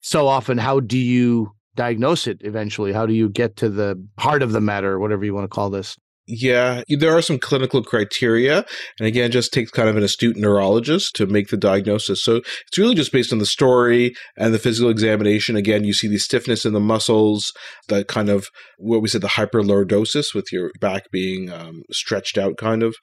so 0.00 0.26
often, 0.26 0.58
how 0.58 0.80
do 0.80 0.98
you 0.98 1.52
diagnose 1.74 2.26
it 2.26 2.38
eventually? 2.40 2.92
How 2.92 3.06
do 3.06 3.14
you 3.14 3.28
get 3.28 3.56
to 3.56 3.68
the 3.68 4.04
heart 4.18 4.42
of 4.42 4.52
the 4.52 4.60
matter, 4.60 4.98
whatever 4.98 5.24
you 5.24 5.34
want 5.34 5.44
to 5.44 5.54
call 5.54 5.70
this? 5.70 5.96
Yeah, 6.26 6.82
there 6.88 7.16
are 7.16 7.22
some 7.22 7.38
clinical 7.38 7.82
criteria. 7.82 8.64
And 8.98 9.08
again, 9.08 9.32
just 9.32 9.52
takes 9.52 9.72
kind 9.72 9.88
of 9.88 9.96
an 9.96 10.04
astute 10.04 10.36
neurologist 10.36 11.16
to 11.16 11.26
make 11.26 11.48
the 11.48 11.56
diagnosis. 11.56 12.22
So 12.22 12.36
it's 12.36 12.78
really 12.78 12.94
just 12.94 13.12
based 13.12 13.32
on 13.32 13.40
the 13.40 13.46
story 13.46 14.14
and 14.36 14.54
the 14.54 14.58
physical 14.60 14.90
examination. 14.90 15.56
Again, 15.56 15.82
you 15.82 15.92
see 15.92 16.06
the 16.06 16.18
stiffness 16.18 16.64
in 16.64 16.74
the 16.74 16.80
muscles, 16.80 17.52
the 17.88 18.04
kind 18.04 18.28
of 18.28 18.46
what 18.78 19.02
we 19.02 19.08
said, 19.08 19.20
the 19.20 19.28
hyperlordosis 19.28 20.32
with 20.32 20.52
your 20.52 20.70
back 20.80 21.10
being 21.10 21.50
um, 21.50 21.82
stretched 21.90 22.38
out, 22.38 22.56
kind 22.56 22.84
of. 22.84 22.94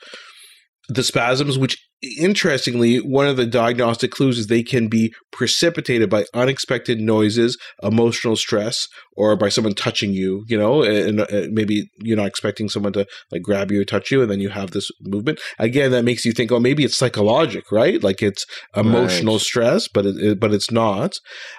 The 0.87 1.03
spasms, 1.03 1.59
which 1.59 1.77
interestingly, 2.01 2.97
one 2.97 3.27
of 3.27 3.37
the 3.37 3.45
diagnostic 3.45 4.11
clues 4.11 4.37
is 4.37 4.47
they 4.47 4.63
can 4.63 4.87
be 4.87 5.13
precipitated 5.31 6.09
by 6.09 6.25
unexpected 6.33 6.99
noises, 6.99 7.57
emotional 7.83 8.35
stress, 8.35 8.87
or 9.13 9.35
by 9.35 9.49
someone 9.49 9.73
touching 9.73 10.13
you, 10.13 10.45
you 10.47 10.57
know, 10.57 10.81
and, 10.81 11.19
and 11.19 11.53
maybe 11.53 11.89
you're 11.97 12.15
not 12.15 12.27
expecting 12.27 12.69
someone 12.69 12.93
to 12.93 13.05
like 13.31 13.41
grab 13.41 13.69
you 13.69 13.81
or 13.81 13.85
touch 13.85 14.11
you, 14.11 14.21
and 14.21 14.31
then 14.31 14.39
you 14.39 14.49
have 14.49 14.71
this 14.71 14.89
movement. 15.01 15.39
Again, 15.57 15.91
that 15.91 16.05
makes 16.05 16.23
you 16.23 16.31
think, 16.31 16.51
oh, 16.51 16.59
maybe 16.59 16.85
it's 16.85 16.97
psychologic, 16.97 17.71
right? 17.71 18.01
Like 18.01 18.21
it's 18.21 18.45
emotional 18.75 19.33
Right. 19.35 19.41
stress, 19.41 19.87
but 19.87 20.05
it, 20.05 20.17
it, 20.17 20.39
but 20.39 20.53
it's 20.53 20.71
not. 20.71 21.15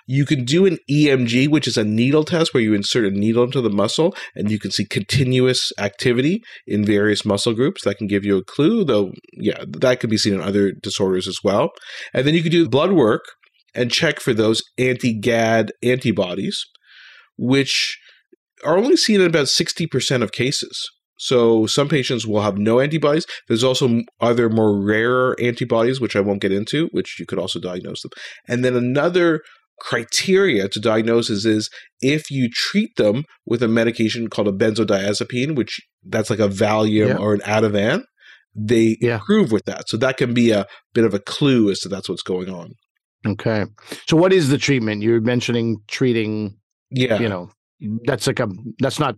You 0.07 0.25
can 0.25 0.45
do 0.45 0.65
an 0.67 0.79
EMG, 0.91 1.49
which 1.49 1.69
is 1.69 1.77
a 1.77 1.85
needle 1.85 2.25
test 2.25 2.55
where 2.55 2.63
you 2.63 2.73
insert 2.75 3.05
a 3.05 3.11
needle 3.11 3.45
into 3.45 3.61
the 3.61 3.71
muscle, 3.71 4.15
and 4.35 4.51
you 4.51 4.59
can 4.59 4.71
see 4.71 4.85
continuous 4.85 5.73
activity 5.79 6.43
in 6.67 6.85
various 6.85 7.25
muscle 7.25 7.53
groups. 7.53 7.85
That 7.85 7.99
can 7.99 8.07
give 8.07 8.25
you 8.25 8.39
a 8.39 8.45
clue, 8.45 8.85
though. 8.85 9.13
Yeah, 9.35 9.65
that 9.69 10.01
could 10.01 10.11
be 10.11 10.17
seen 10.19 10.30
in 10.31 10.41
other 10.41 10.73
disorders 10.73 11.27
as 11.29 11.39
well. 11.45 11.71
And 12.15 12.27
then 12.27 12.35
you 12.35 12.43
can 12.43 12.53
do 12.53 12.69
blood 12.69 12.93
work 12.93 13.23
and 13.75 13.91
check 13.91 14.21
for 14.21 14.35
those 14.35 14.63
anti-GAD 14.79 15.73
antibodies, 15.83 16.65
which 17.37 17.99
are 18.65 18.77
only 18.77 18.97
seen 18.97 19.21
in 19.21 19.27
about 19.27 19.47
60% 19.47 20.23
of 20.23 20.33
cases. 20.33 20.91
So 21.19 21.67
some 21.67 21.89
patients 21.89 22.27
will 22.27 22.41
have 22.41 22.57
no 22.57 22.81
antibodies. 22.81 23.27
There's 23.47 23.63
also 23.65 24.01
other 24.21 24.49
more 24.49 24.83
rarer 24.83 25.37
antibodies, 25.41 26.01
which 26.01 26.17
I 26.17 26.21
won't 26.21 26.41
get 26.41 26.53
into, 26.53 26.89
which 26.93 27.21
you 27.21 27.27
could 27.27 27.39
also 27.39 27.61
diagnose 27.61 28.03
them. 28.03 28.11
And 28.49 28.65
then 28.65 28.75
another 28.75 29.43
criteria 29.81 30.69
to 30.69 30.81
diagnosis 30.81 31.45
is 31.45 31.71
if 32.01 32.31
you 32.31 32.49
treat 32.53 32.97
them 32.97 33.25
with 33.47 33.63
a 33.63 33.69
medication 33.69 34.29
called 34.29 34.49
a 34.49 34.53
benzodiazepine, 34.53 35.57
which 35.57 35.79
that's 36.07 36.31
like 36.31 36.39
a 36.39 36.49
Valium 36.49 37.09
Yeah. 37.09 37.17
or 37.17 37.35
an 37.35 37.41
Ativan, 37.41 38.03
they 38.55 38.97
Yeah. 39.01 39.15
improve 39.17 39.53
with 39.53 39.65
that. 39.67 39.89
So 39.89 39.97
that 39.99 40.17
can 40.17 40.35
be 40.35 40.51
a 40.51 40.67
bit 40.95 41.05
of 41.05 41.15
a 41.15 41.19
clue 41.21 41.71
as 41.71 41.79
to 41.81 41.89
that's 41.89 42.09
what's 42.09 42.23
going 42.23 42.49
on. 42.49 42.73
Okay. 43.27 43.65
So, 44.09 44.17
what 44.17 44.33
is 44.33 44.49
the 44.49 44.59
treatment? 44.59 45.03
You're 45.03 45.21
mentioning 45.21 45.77
treating, 45.89 46.57
Yeah. 46.91 47.21
you 47.21 47.29
know, 47.29 47.51
that's 48.07 48.27
like 48.27 48.41
a, 48.41 48.49
that's 48.79 48.99
not 48.99 49.17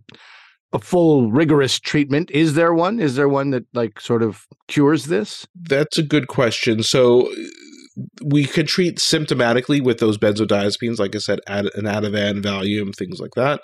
a 0.73 0.79
full 0.79 1.31
rigorous 1.31 1.79
treatment. 1.79 2.29
Is 2.31 2.55
there 2.55 2.73
one? 2.73 2.99
Is 2.99 3.15
there 3.15 3.29
one 3.29 3.51
that 3.51 3.63
like 3.73 4.01
sort 4.01 4.21
of 4.23 4.41
cures 4.67 5.05
this? 5.05 5.47
That's 5.55 5.97
a 5.97 6.03
good 6.03 6.27
question. 6.27 6.83
So 6.83 7.31
we 8.25 8.45
could 8.45 8.67
treat 8.67 8.97
symptomatically 8.97 9.81
with 9.83 9.99
those 9.99 10.17
benzodiazepines, 10.17 10.99
like 10.99 11.15
I 11.15 11.19
said, 11.19 11.39
an 11.47 11.69
Ativan, 11.77 12.41
Valium, 12.41 12.93
things 12.95 13.19
like 13.19 13.35
that. 13.35 13.61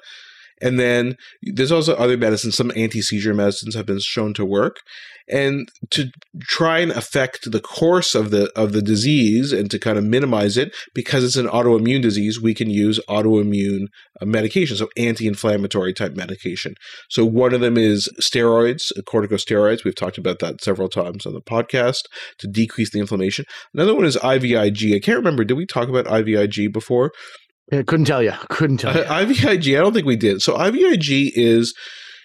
And 0.61 0.79
then 0.79 1.15
there's 1.41 1.71
also 1.71 1.95
other 1.95 2.17
medicines. 2.17 2.55
Some 2.55 2.71
anti 2.75 3.01
seizure 3.01 3.33
medicines 3.33 3.75
have 3.75 3.85
been 3.85 3.99
shown 3.99 4.33
to 4.35 4.45
work, 4.45 4.81
and 5.29 5.71
to 5.91 6.09
try 6.41 6.79
and 6.79 6.91
affect 6.91 7.51
the 7.51 7.59
course 7.59 8.15
of 8.15 8.31
the 8.31 8.51
of 8.55 8.71
the 8.73 8.81
disease 8.81 9.53
and 9.53 9.69
to 9.69 9.77
kind 9.77 9.97
of 9.97 10.03
minimize 10.03 10.57
it 10.57 10.75
because 10.93 11.23
it's 11.23 11.35
an 11.35 11.47
autoimmune 11.47 12.01
disease. 12.01 12.41
We 12.41 12.53
can 12.53 12.69
use 12.69 12.99
autoimmune 13.07 13.87
uh, 14.19 14.25
medication, 14.25 14.75
so 14.75 14.89
anti-inflammatory 14.97 15.93
type 15.93 16.15
medication. 16.15 16.73
So 17.09 17.23
one 17.25 17.53
of 17.53 17.61
them 17.61 17.77
is 17.77 18.09
steroids, 18.19 18.91
uh, 18.97 19.01
corticosteroids. 19.01 19.83
We've 19.83 19.95
talked 19.95 20.17
about 20.17 20.39
that 20.39 20.63
several 20.63 20.89
times 20.89 21.25
on 21.25 21.33
the 21.33 21.41
podcast 21.41 22.03
to 22.39 22.47
decrease 22.47 22.91
the 22.91 22.99
inflammation. 22.99 23.45
Another 23.73 23.95
one 23.95 24.05
is 24.05 24.17
IVIG. 24.17 24.95
I 24.95 24.99
can't 24.99 25.17
remember. 25.17 25.43
Did 25.43 25.57
we 25.57 25.65
talk 25.65 25.89
about 25.89 26.05
IVIG 26.05 26.73
before? 26.73 27.11
I 27.71 27.83
couldn't 27.83 28.05
tell 28.05 28.23
you. 28.23 28.33
Couldn't 28.49 28.77
tell 28.77 28.95
you. 28.95 29.01
Uh, 29.01 29.19
IVIG, 29.25 29.77
I 29.77 29.81
don't 29.81 29.93
think 29.93 30.05
we 30.05 30.15
did. 30.15 30.41
So 30.41 30.55
IVIG 30.57 31.31
is 31.35 31.73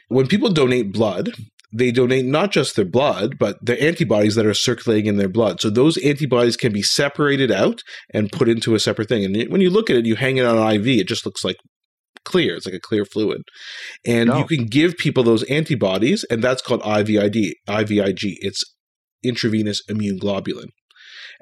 when 0.09 0.27
people 0.27 0.51
donate 0.51 0.93
blood, 0.93 1.31
they 1.73 1.91
donate 1.91 2.25
not 2.25 2.53
just 2.53 2.77
their 2.77 2.85
blood, 2.85 3.37
but 3.39 3.57
their 3.65 3.81
antibodies 3.83 4.37
that 4.37 4.47
are 4.47 4.55
circulating 4.55 5.07
in 5.07 5.17
their 5.17 5.29
blood. 5.29 5.61
So 5.61 5.71
those 5.71 5.97
antibodies 5.99 6.57
can 6.57 6.73
be 6.73 6.83
separated 6.83 7.51
out 7.51 7.83
and 8.13 8.31
put 8.31 8.49
into 8.49 8.75
a 8.75 8.81
separate 8.81 9.09
thing. 9.09 9.25
And 9.25 9.51
when 9.51 9.61
you 9.61 9.71
look 9.71 9.91
at 9.91 9.97
it, 9.97 10.07
you 10.07 10.15
hang 10.17 10.37
it 10.37 10.47
on 10.47 10.57
an 10.57 10.75
IV, 10.81 10.87
it 11.01 11.09
just 11.09 11.27
looks 11.27 11.45
like 11.45 11.57
clear. 12.25 12.55
It's 12.57 12.65
like 12.67 12.75
a 12.77 12.81
clear 12.81 13.05
fluid. 13.05 13.43
And 14.07 14.29
No. 14.31 14.39
you 14.39 14.45
can 14.47 14.67
give 14.67 14.97
people 14.97 15.25
those 15.25 15.43
antibodies, 15.45 16.25
and 16.31 16.43
that's 16.43 16.63
called 16.63 16.81
IVID, 16.83 17.53
IVIG. 17.69 18.37
It's 18.41 18.63
intravenous 19.23 19.83
immune 19.89 20.19
globulin. 20.19 20.69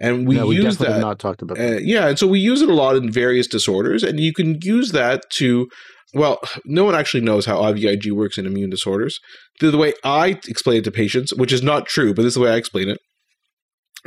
And 0.02 0.26
we 0.26 0.36
Yeah, 0.36 0.44
we 0.44 0.56
use 0.56 0.78
that. 0.78 1.00
not 1.00 1.20
talked 1.20 1.42
about 1.42 1.56
that. 1.56 1.76
Uh, 1.76 1.80
yeah, 1.80 2.08
and 2.08 2.18
so 2.18 2.26
we 2.26 2.40
use 2.40 2.60
it 2.60 2.68
a 2.68 2.74
lot 2.74 2.96
in 2.96 3.10
various 3.10 3.46
disorders, 3.46 4.02
and 4.02 4.18
you 4.18 4.34
can 4.34 4.58
use 4.60 4.90
that 4.92 5.30
to. 5.38 5.68
Well, 6.14 6.40
no 6.66 6.84
one 6.84 6.94
actually 6.94 7.22
knows 7.22 7.46
how 7.46 7.62
IVIG 7.62 8.12
works 8.12 8.36
in 8.36 8.44
immune 8.44 8.68
disorders. 8.68 9.18
The, 9.60 9.70
the 9.70 9.78
way 9.78 9.94
I 10.04 10.40
explain 10.46 10.78
it 10.78 10.84
to 10.84 10.90
patients, 10.90 11.32
which 11.32 11.52
is 11.52 11.62
not 11.62 11.86
true, 11.86 12.12
but 12.12 12.22
this 12.22 12.30
is 12.30 12.34
the 12.34 12.40
way 12.40 12.50
I 12.50 12.56
explain 12.56 12.90
it. 12.90 12.98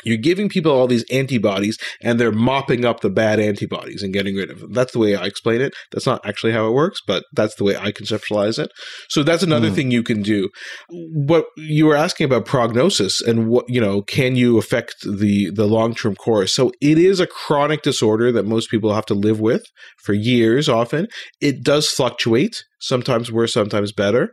You're 0.03 0.17
giving 0.17 0.49
people 0.49 0.71
all 0.71 0.87
these 0.87 1.05
antibodies, 1.11 1.77
and 2.01 2.19
they're 2.19 2.31
mopping 2.31 2.83
up 2.83 2.99
the 2.99 3.09
bad 3.09 3.39
antibodies 3.39 4.03
and 4.03 4.13
getting 4.13 4.35
rid 4.35 4.51
of 4.51 4.59
them. 4.59 4.73
That's 4.73 4.91
the 4.91 4.99
way 4.99 5.15
I 5.15 5.25
explain 5.25 5.61
it. 5.61 5.73
That's 5.91 6.05
not 6.05 6.25
actually 6.25 6.51
how 6.51 6.67
it 6.67 6.73
works, 6.73 6.99
but 7.07 7.23
that's 7.33 7.55
the 7.55 7.63
way 7.63 7.75
I 7.77 7.91
conceptualize 7.91 8.59
it. 8.59 8.71
So 9.09 9.23
that's 9.23 9.43
another 9.43 9.69
Hmm. 9.69 9.75
thing 9.75 9.91
you 9.91 10.03
can 10.03 10.21
do. 10.21 10.49
What 10.89 11.45
you 11.57 11.85
were 11.85 11.95
asking 11.95 12.25
about 12.25 12.45
prognosis 12.45 13.21
and 13.21 13.47
what 13.47 13.65
you 13.69 13.79
know, 13.79 14.01
can 14.01 14.35
you 14.35 14.57
affect 14.57 14.95
the 15.03 15.49
the 15.51 15.65
long 15.65 15.95
term 15.95 16.15
course? 16.15 16.53
So 16.53 16.71
it 16.81 16.97
is 16.97 17.19
a 17.19 17.27
chronic 17.27 17.81
disorder 17.81 18.31
that 18.31 18.45
most 18.45 18.69
people 18.69 18.93
have 18.93 19.05
to 19.07 19.13
live 19.13 19.39
with 19.39 19.63
for 20.03 20.13
years. 20.13 20.67
Often 20.67 21.07
it 21.41 21.63
does 21.63 21.89
fluctuate, 21.89 22.63
sometimes 22.79 23.31
worse, 23.31 23.53
sometimes 23.53 23.91
better, 23.91 24.29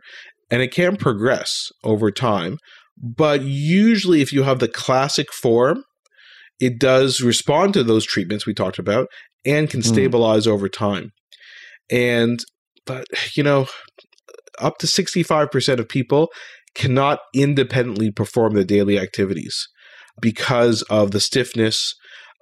and 0.51 0.61
it 0.61 0.71
can 0.71 0.97
progress 0.97 1.69
over 1.83 2.11
time. 2.11 2.57
But 2.97 3.41
usually, 3.41 4.21
if 4.21 4.31
you 4.31 4.43
have 4.43 4.59
the 4.59 4.67
classic 4.67 5.31
form, 5.33 5.83
it 6.59 6.79
does 6.79 7.21
respond 7.21 7.73
to 7.73 7.83
those 7.83 8.05
treatments 8.05 8.45
we 8.45 8.53
talked 8.53 8.79
about 8.79 9.07
and 9.45 9.69
can 9.69 9.81
Hmm. 9.81 9.87
stabilize 9.87 10.47
over 10.47 10.69
time. 10.69 11.11
And, 11.89 12.39
but, 12.85 13.05
you 13.35 13.43
know, 13.43 13.67
up 14.59 14.77
to 14.77 14.87
65% 14.87 15.79
of 15.79 15.89
people 15.89 16.29
cannot 16.75 17.19
independently 17.33 18.11
perform 18.11 18.53
their 18.53 18.63
daily 18.63 18.97
activities 18.97 19.67
because 20.21 20.81
of 20.83 21.11
the 21.11 21.19
stiffness 21.19 21.93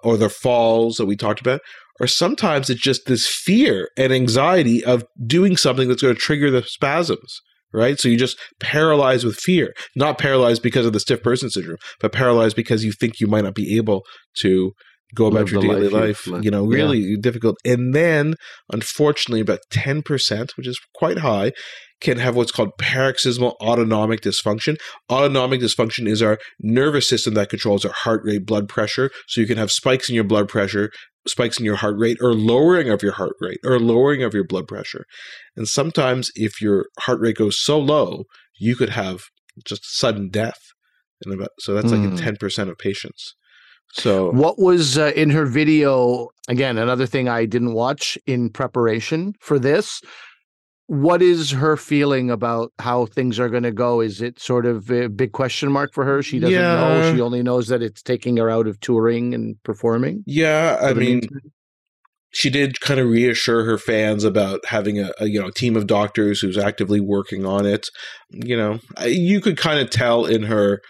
or 0.04 0.18
the 0.18 0.30
falls 0.30 0.97
that 0.97 1.06
we 1.06 1.16
talked 1.16 1.41
about. 1.41 1.62
Or 1.99 2.08
sometimes 2.08 2.70
it's 2.70 2.82
just 2.82 3.06
this 3.06 3.28
fear 3.28 3.89
and 3.97 4.12
anxiety 4.12 4.84
of 4.84 5.04
doing 5.26 5.56
something 5.58 5.88
that's 5.88 6.02
going 6.02 6.16
to 6.16 6.20
trigger 6.20 6.49
the 6.49 6.64
spasms 6.64 7.41
right? 7.74 7.99
So 7.99 8.09
you 8.09 8.17
just 8.17 8.38
paralyzed 8.59 9.26
with 9.26 9.36
fear, 9.36 9.74
not 9.95 10.17
paralyzed 10.17 10.61
because 10.61 10.86
of 10.86 10.93
the 10.93 10.99
stiff 10.99 11.24
person 11.24 11.49
syndrome, 11.49 11.78
but 11.99 12.11
paralyzed 12.11 12.55
because 12.55 12.84
you 12.84 12.91
think 12.91 13.19
you 13.19 13.28
might 13.28 13.43
not 13.43 13.55
be 13.55 13.78
able 13.78 14.03
to 14.39 14.74
go 15.13 15.26
about 15.26 15.39
Live 15.39 15.51
your 15.51 15.61
daily 15.61 15.89
life 15.89 16.28
life. 16.28 16.43
You 16.43 16.51
know, 16.51 16.69
Yeah. 16.69 16.78
really 16.78 17.17
difficult. 17.17 17.57
And 17.65 17.93
then, 17.93 18.36
unfortunately, 18.72 19.41
about 19.41 19.59
10%, 19.69 20.51
which 20.55 20.67
is 20.67 20.80
quite 20.93 21.19
high, 21.19 21.51
can 21.99 22.17
have 22.17 22.36
what's 22.36 22.51
called 22.51 22.72
paroxysmal 22.80 23.55
autonomic 23.61 24.22
dysfunction. 24.22 24.78
Autonomic 25.09 25.61
dysfunction 25.61 26.07
is 26.07 26.22
our 26.22 26.39
nervous 26.59 27.07
system 27.07 27.36
that 27.36 27.49
controls 27.49 27.86
our 27.86 27.91
heart 27.91 28.22
rate, 28.26 28.45
blood 28.45 28.67
pressure. 28.67 29.11
So 29.28 29.39
you 29.39 29.47
can 29.47 29.57
have 29.57 29.72
spikes 29.72 30.09
in 30.09 30.15
your 30.15 30.24
blood 30.24 30.49
pressure, 30.49 30.89
spikes 31.28 31.59
in 31.59 31.65
your 31.65 31.76
heart 31.76 31.95
rate, 31.97 32.17
or 32.22 32.34
lowering 32.34 32.89
of 32.89 33.03
your 33.03 33.13
heart 33.13 33.36
rate, 33.39 33.59
or 33.63 33.80
lowering 33.80 34.24
of 34.24 34.34
your 34.34 34.43
blood 34.43 34.67
pressure. 34.67 35.05
And 35.55 35.67
sometimes, 35.67 36.32
if 36.36 36.61
your 36.61 36.88
heart 36.99 37.19
rate 37.19 37.38
goes 37.38 37.57
so 37.61 37.80
low, 37.80 38.24
you 38.59 38.76
could 38.76 38.89
have 38.89 39.22
just 39.65 39.82
sudden 39.97 40.30
death. 40.30 40.59
And 41.24 41.34
about 41.34 41.49
so 41.59 41.74
that's 41.74 41.91
like 41.91 42.01
Mm. 42.01 42.11
in 42.11 42.17
ten 42.17 42.36
percent 42.38 42.69
of 42.69 42.78
patients. 42.78 43.36
So 43.93 44.32
What 44.32 44.57
was 44.57 44.97
uh, 44.97 45.11
in 45.15 45.30
her 45.32 45.45
video? 45.45 46.30
Again, 46.47 46.78
another 46.78 47.05
thing 47.05 47.28
I 47.28 47.45
didn't 47.45 47.74
watch 47.74 48.17
in 48.26 48.49
preparation 48.49 49.34
for 49.39 49.59
this. 49.59 50.01
What 50.94 51.22
is 51.22 51.52
her 51.52 51.78
feeling 51.78 52.30
about 52.30 52.74
how 52.78 53.06
things 53.06 53.39
are 53.39 53.48
going 53.48 53.64
to 53.64 53.72
go? 53.72 54.02
Is 54.02 54.22
it 54.22 54.42
sort 54.42 54.66
of 54.66 54.92
a 54.92 55.08
big 55.08 55.32
question 55.32 55.72
mark 55.72 55.94
for 55.94 56.04
her? 56.04 56.22
She 56.22 56.38
doesn't 56.38 56.54
know. 56.54 57.16
She 57.16 57.22
only 57.22 57.42
knows 57.42 57.70
that 57.70 57.82
it's 57.82 58.02
taking 58.02 58.36
her 58.36 58.50
out 58.50 58.68
of 58.68 58.78
touring 58.82 59.34
and 59.34 59.56
performing. 59.64 60.26
yeah, 60.28 60.78
I 60.82 60.94
mean, 60.94 61.20
meantime? 61.22 61.39
she 62.34 62.50
did 62.50 62.82
kind 62.82 63.00
of 63.00 63.08
reassure 63.08 63.64
her 63.64 63.78
fans 63.78 64.26
about 64.26 64.66
having 64.66 65.00
a, 65.00 65.12
a 65.18 65.28
you 65.28 65.39
know 65.42 65.50
team 65.50 65.78
of 65.78 65.88
doctors 65.88 66.42
who's 66.42 66.58
actively 66.58 67.00
working 67.00 67.46
on 67.46 67.66
it. 67.66 67.88
You 68.30 68.58
know, 68.58 68.80
you 69.06 69.39
could 69.39 69.56
kind 69.56 69.80
of 69.80 69.89
tell 69.92 70.26
in 70.26 70.44
her 70.44 70.82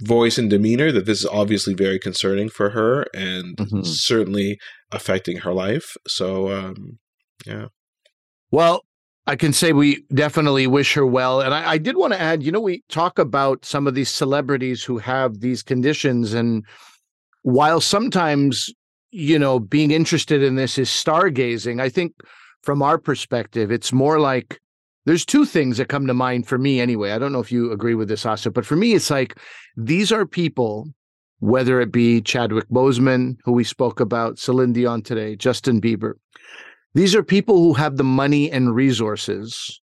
voice 0.00 0.38
and 0.38 0.48
demeanor 0.48 0.90
that 0.92 1.04
this 1.04 1.18
is 1.20 1.26
obviously 1.26 1.74
very 1.74 1.98
concerning 1.98 2.48
for 2.48 2.70
her 2.70 3.04
and 3.12 3.54
Mhm. 3.58 3.84
certainly 3.84 4.58
affecting 4.92 5.40
her 5.40 5.52
life. 5.52 5.94
So, 6.08 6.50
um, 6.50 7.00
yeah. 7.44 7.66
Well, 8.50 8.85
I 9.26 9.34
can 9.34 9.52
say 9.52 9.72
we 9.72 10.04
definitely 10.14 10.66
wish 10.66 10.94
her 10.94 11.04
well. 11.04 11.40
And 11.40 11.52
I, 11.52 11.72
I 11.72 11.78
did 11.78 11.96
want 11.96 12.12
to 12.12 12.20
add, 12.20 12.42
you 12.42 12.52
know, 12.52 12.60
we 12.60 12.82
talk 12.88 13.18
about 13.18 13.64
some 13.64 13.86
of 13.86 13.94
these 13.94 14.10
celebrities 14.10 14.84
who 14.84 14.98
have 14.98 15.40
these 15.40 15.62
conditions. 15.62 16.32
And 16.32 16.64
while 17.42 17.80
sometimes, 17.80 18.72
you 19.10 19.38
know, 19.38 19.58
being 19.58 19.90
interested 19.90 20.42
in 20.42 20.54
this 20.54 20.78
is 20.78 20.88
stargazing, 20.88 21.80
I 21.80 21.88
think 21.88 22.12
from 22.62 22.82
our 22.82 22.98
perspective, 22.98 23.72
it's 23.72 23.92
more 23.92 24.20
like 24.20 24.60
there's 25.06 25.24
two 25.24 25.44
things 25.44 25.78
that 25.78 25.88
come 25.88 26.06
to 26.06 26.14
mind 26.14 26.46
for 26.46 26.58
me 26.58 26.80
anyway. 26.80 27.10
I 27.10 27.18
don't 27.18 27.32
know 27.32 27.40
if 27.40 27.50
you 27.50 27.72
agree 27.72 27.94
with 27.94 28.08
this, 28.08 28.26
Asa, 28.26 28.50
but 28.50 28.66
for 28.66 28.76
me, 28.76 28.94
it's 28.94 29.10
like 29.10 29.38
these 29.76 30.12
are 30.12 30.26
people, 30.26 30.86
whether 31.40 31.80
it 31.80 31.90
be 31.90 32.20
Chadwick 32.20 32.68
Boseman, 32.68 33.36
who 33.44 33.52
we 33.52 33.64
spoke 33.64 33.98
about, 33.98 34.38
Celine 34.38 34.72
Dion 34.72 35.02
today, 35.02 35.36
Justin 35.36 35.80
Bieber, 35.80 36.14
these 36.96 37.14
are 37.14 37.22
people 37.22 37.58
who 37.58 37.74
have 37.74 37.96
the 37.96 38.04
money 38.04 38.50
and 38.50 38.74
resources 38.74 39.82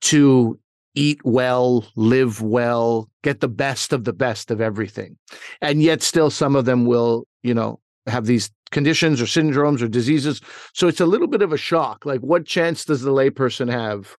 to 0.00 0.58
eat 0.96 1.20
well, 1.24 1.86
live 1.94 2.42
well, 2.42 3.08
get 3.22 3.40
the 3.40 3.48
best 3.48 3.92
of 3.92 4.02
the 4.02 4.12
best 4.12 4.50
of 4.50 4.60
everything. 4.60 5.16
And 5.60 5.80
yet 5.80 6.02
still 6.02 6.30
some 6.30 6.56
of 6.56 6.64
them 6.64 6.84
will, 6.84 7.28
you 7.44 7.54
know, 7.54 7.78
have 8.08 8.26
these 8.26 8.50
conditions 8.72 9.20
or 9.20 9.26
syndromes 9.26 9.82
or 9.82 9.88
diseases. 9.88 10.40
So 10.74 10.88
it's 10.88 11.00
a 11.00 11.06
little 11.06 11.28
bit 11.28 11.42
of 11.42 11.52
a 11.52 11.56
shock. 11.56 12.04
Like 12.04 12.20
what 12.20 12.44
chance 12.44 12.84
does 12.84 13.02
the 13.02 13.12
layperson 13.12 13.70
have 13.70 14.16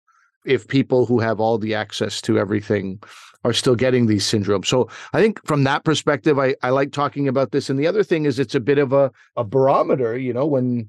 if 0.46 0.68
people 0.68 1.06
who 1.06 1.18
have 1.18 1.40
all 1.40 1.58
the 1.58 1.74
access 1.74 2.20
to 2.22 2.38
everything 2.38 3.02
are 3.44 3.52
still 3.52 3.74
getting 3.74 4.06
these 4.06 4.24
syndromes? 4.24 4.66
So 4.66 4.88
I 5.12 5.20
think 5.20 5.44
from 5.44 5.64
that 5.64 5.84
perspective, 5.84 6.38
I, 6.38 6.54
I 6.62 6.70
like 6.70 6.92
talking 6.92 7.26
about 7.26 7.50
this. 7.50 7.68
And 7.68 7.80
the 7.80 7.88
other 7.88 8.04
thing 8.04 8.26
is 8.26 8.38
it's 8.38 8.54
a 8.54 8.60
bit 8.60 8.78
of 8.78 8.92
a, 8.92 9.10
a 9.36 9.42
barometer, 9.42 10.16
you 10.16 10.32
know, 10.32 10.46
when 10.46 10.88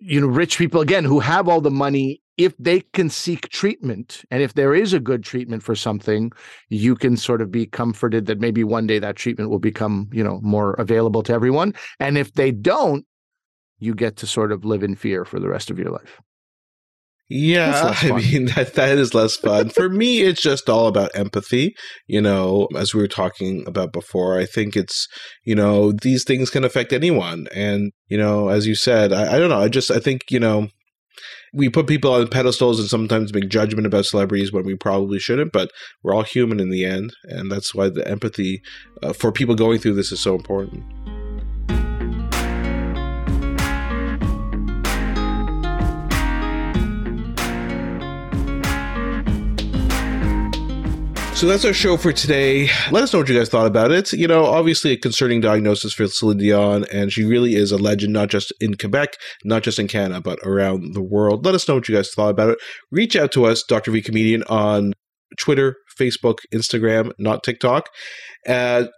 you 0.00 0.20
know 0.20 0.26
rich 0.26 0.58
people 0.58 0.80
again 0.80 1.04
who 1.04 1.20
have 1.20 1.48
all 1.48 1.60
the 1.60 1.70
money 1.70 2.20
if 2.38 2.56
they 2.58 2.80
can 2.80 3.10
seek 3.10 3.50
treatment 3.50 4.24
and 4.30 4.42
if 4.42 4.54
there 4.54 4.74
is 4.74 4.94
a 4.94 5.00
good 5.00 5.22
treatment 5.22 5.62
for 5.62 5.74
something 5.74 6.32
you 6.70 6.96
can 6.96 7.16
sort 7.16 7.42
of 7.42 7.50
be 7.50 7.66
comforted 7.66 8.24
that 8.24 8.40
maybe 8.40 8.64
one 8.64 8.86
day 8.86 8.98
that 8.98 9.16
treatment 9.16 9.50
will 9.50 9.58
become 9.58 10.08
you 10.12 10.24
know 10.24 10.40
more 10.42 10.72
available 10.74 11.22
to 11.22 11.32
everyone. 11.32 11.74
And 12.00 12.16
if 12.16 12.32
they 12.32 12.50
don't 12.50 13.04
you 13.78 13.94
get 13.94 14.16
to 14.16 14.26
sort 14.26 14.52
of 14.52 14.64
live 14.64 14.82
in 14.82 14.96
fear 14.96 15.24
for 15.24 15.38
the 15.38 15.48
rest 15.48 15.70
of 15.70 15.78
your 15.78 15.90
life 15.90 16.20
Yeah, 17.32 17.94
I 17.96 18.10
mean 18.10 18.46
that 18.56 18.74
that 18.74 18.98
is 18.98 19.14
less 19.14 19.36
fun. 19.36 19.68
For 19.70 19.88
me, 19.88 20.22
it's 20.22 20.42
just 20.42 20.68
all 20.68 20.88
about 20.88 21.12
empathy. 21.14 21.76
You 22.08 22.20
know, 22.20 22.66
as 22.76 22.92
we 22.92 23.00
were 23.00 23.06
talking 23.06 23.64
about 23.68 23.92
before, 23.92 24.36
I 24.36 24.44
think 24.44 24.76
it's 24.76 25.06
you 25.44 25.54
know 25.54 25.92
these 25.92 26.24
things 26.24 26.50
can 26.50 26.64
affect 26.64 26.92
anyone, 26.92 27.46
and 27.54 27.92
you 28.08 28.18
know, 28.18 28.48
as 28.48 28.66
you 28.66 28.74
said, 28.74 29.12
I, 29.12 29.36
I 29.36 29.38
don't 29.38 29.48
know. 29.48 29.60
I 29.60 29.68
just 29.68 29.92
I 29.92 30.00
think 30.00 30.22
you 30.28 30.40
know 30.40 30.70
we 31.52 31.68
put 31.68 31.86
people 31.86 32.12
on 32.12 32.26
pedestals 32.26 32.80
and 32.80 32.88
sometimes 32.88 33.32
make 33.32 33.48
judgment 33.48 33.86
about 33.86 34.06
celebrities 34.06 34.52
when 34.52 34.64
we 34.64 34.74
probably 34.74 35.20
shouldn't. 35.20 35.52
But 35.52 35.70
we're 36.02 36.14
all 36.14 36.24
human 36.24 36.58
in 36.58 36.70
the 36.70 36.84
end, 36.84 37.14
and 37.24 37.50
that's 37.50 37.72
why 37.72 37.90
the 37.90 38.06
empathy 38.08 38.60
uh, 39.04 39.12
for 39.12 39.30
people 39.30 39.54
going 39.54 39.78
through 39.78 39.94
this 39.94 40.10
is 40.10 40.20
so 40.20 40.34
important. 40.34 40.82
So 51.40 51.46
that's 51.46 51.64
our 51.64 51.72
show 51.72 51.96
for 51.96 52.12
today. 52.12 52.68
Let 52.90 53.02
us 53.02 53.14
know 53.14 53.20
what 53.20 53.30
you 53.30 53.38
guys 53.38 53.48
thought 53.48 53.66
about 53.66 53.90
it. 53.90 54.12
You 54.12 54.28
know, 54.28 54.44
obviously 54.44 54.92
a 54.92 54.96
concerning 54.98 55.40
diagnosis 55.40 55.94
for 55.94 56.06
Celine 56.06 56.36
Dion, 56.36 56.84
and 56.92 57.10
she 57.10 57.24
really 57.24 57.54
is 57.54 57.72
a 57.72 57.78
legend, 57.78 58.12
not 58.12 58.28
just 58.28 58.52
in 58.60 58.74
Quebec, 58.74 59.16
not 59.42 59.62
just 59.62 59.78
in 59.78 59.88
Canada, 59.88 60.20
but 60.20 60.38
around 60.44 60.92
the 60.92 61.00
world. 61.00 61.46
Let 61.46 61.54
us 61.54 61.66
know 61.66 61.76
what 61.76 61.88
you 61.88 61.94
guys 61.94 62.10
thought 62.10 62.28
about 62.28 62.50
it. 62.50 62.58
Reach 62.90 63.16
out 63.16 63.32
to 63.32 63.46
us, 63.46 63.62
Dr. 63.62 63.90
V 63.90 64.02
Comedian, 64.02 64.42
on 64.50 64.92
Twitter, 65.38 65.76
Facebook, 65.98 66.40
Instagram, 66.52 67.10
not 67.18 67.42
TikTok, 67.42 67.88
at 68.46 68.90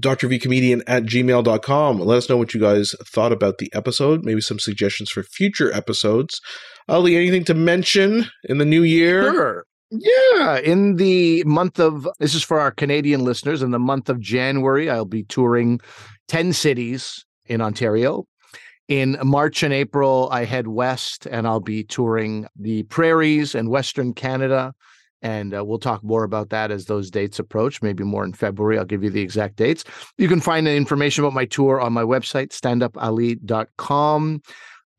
drvcomedian 0.00 0.82
at 0.86 1.02
gmail.com. 1.02 1.98
Let 1.98 2.18
us 2.18 2.28
know 2.28 2.36
what 2.36 2.54
you 2.54 2.60
guys 2.60 2.94
thought 3.04 3.32
about 3.32 3.58
the 3.58 3.68
episode, 3.74 4.24
maybe 4.24 4.40
some 4.40 4.60
suggestions 4.60 5.10
for 5.10 5.24
future 5.24 5.72
episodes. 5.72 6.40
Ali, 6.88 7.16
anything 7.16 7.42
to 7.46 7.54
mention 7.54 8.26
in 8.44 8.58
the 8.58 8.64
new 8.64 8.84
year? 8.84 9.32
Sure. 9.32 9.64
Yeah. 9.90 10.58
In 10.58 10.96
the 10.96 11.42
month 11.44 11.80
of, 11.80 12.08
this 12.20 12.34
is 12.34 12.44
for 12.44 12.60
our 12.60 12.70
Canadian 12.70 13.24
listeners, 13.24 13.62
in 13.62 13.72
the 13.72 13.78
month 13.78 14.08
of 14.08 14.20
January, 14.20 14.88
I'll 14.88 15.04
be 15.04 15.24
touring 15.24 15.80
10 16.28 16.52
cities 16.52 17.24
in 17.46 17.60
Ontario. 17.60 18.26
In 18.88 19.18
March 19.22 19.62
and 19.62 19.72
April, 19.72 20.28
I 20.32 20.44
head 20.44 20.68
west 20.68 21.26
and 21.26 21.46
I'll 21.46 21.60
be 21.60 21.84
touring 21.84 22.46
the 22.56 22.84
prairies 22.84 23.54
and 23.54 23.68
Western 23.68 24.14
Canada 24.14 24.72
And 25.22 25.54
uh, 25.54 25.64
we'll 25.64 25.78
talk 25.78 26.02
more 26.02 26.24
about 26.24 26.50
that 26.50 26.70
as 26.70 26.86
those 26.86 27.10
dates 27.10 27.38
approach, 27.38 27.82
maybe 27.82 28.04
more 28.04 28.24
in 28.24 28.32
February. 28.32 28.78
I'll 28.78 28.84
give 28.84 29.04
you 29.04 29.10
the 29.10 29.20
exact 29.20 29.56
dates. 29.56 29.84
You 30.16 30.28
can 30.28 30.40
find 30.40 30.66
the 30.66 30.74
information 30.74 31.24
about 31.24 31.34
my 31.34 31.44
tour 31.44 31.80
on 31.80 31.92
my 31.92 32.02
website, 32.02 32.48
standupali.com. 32.48 34.42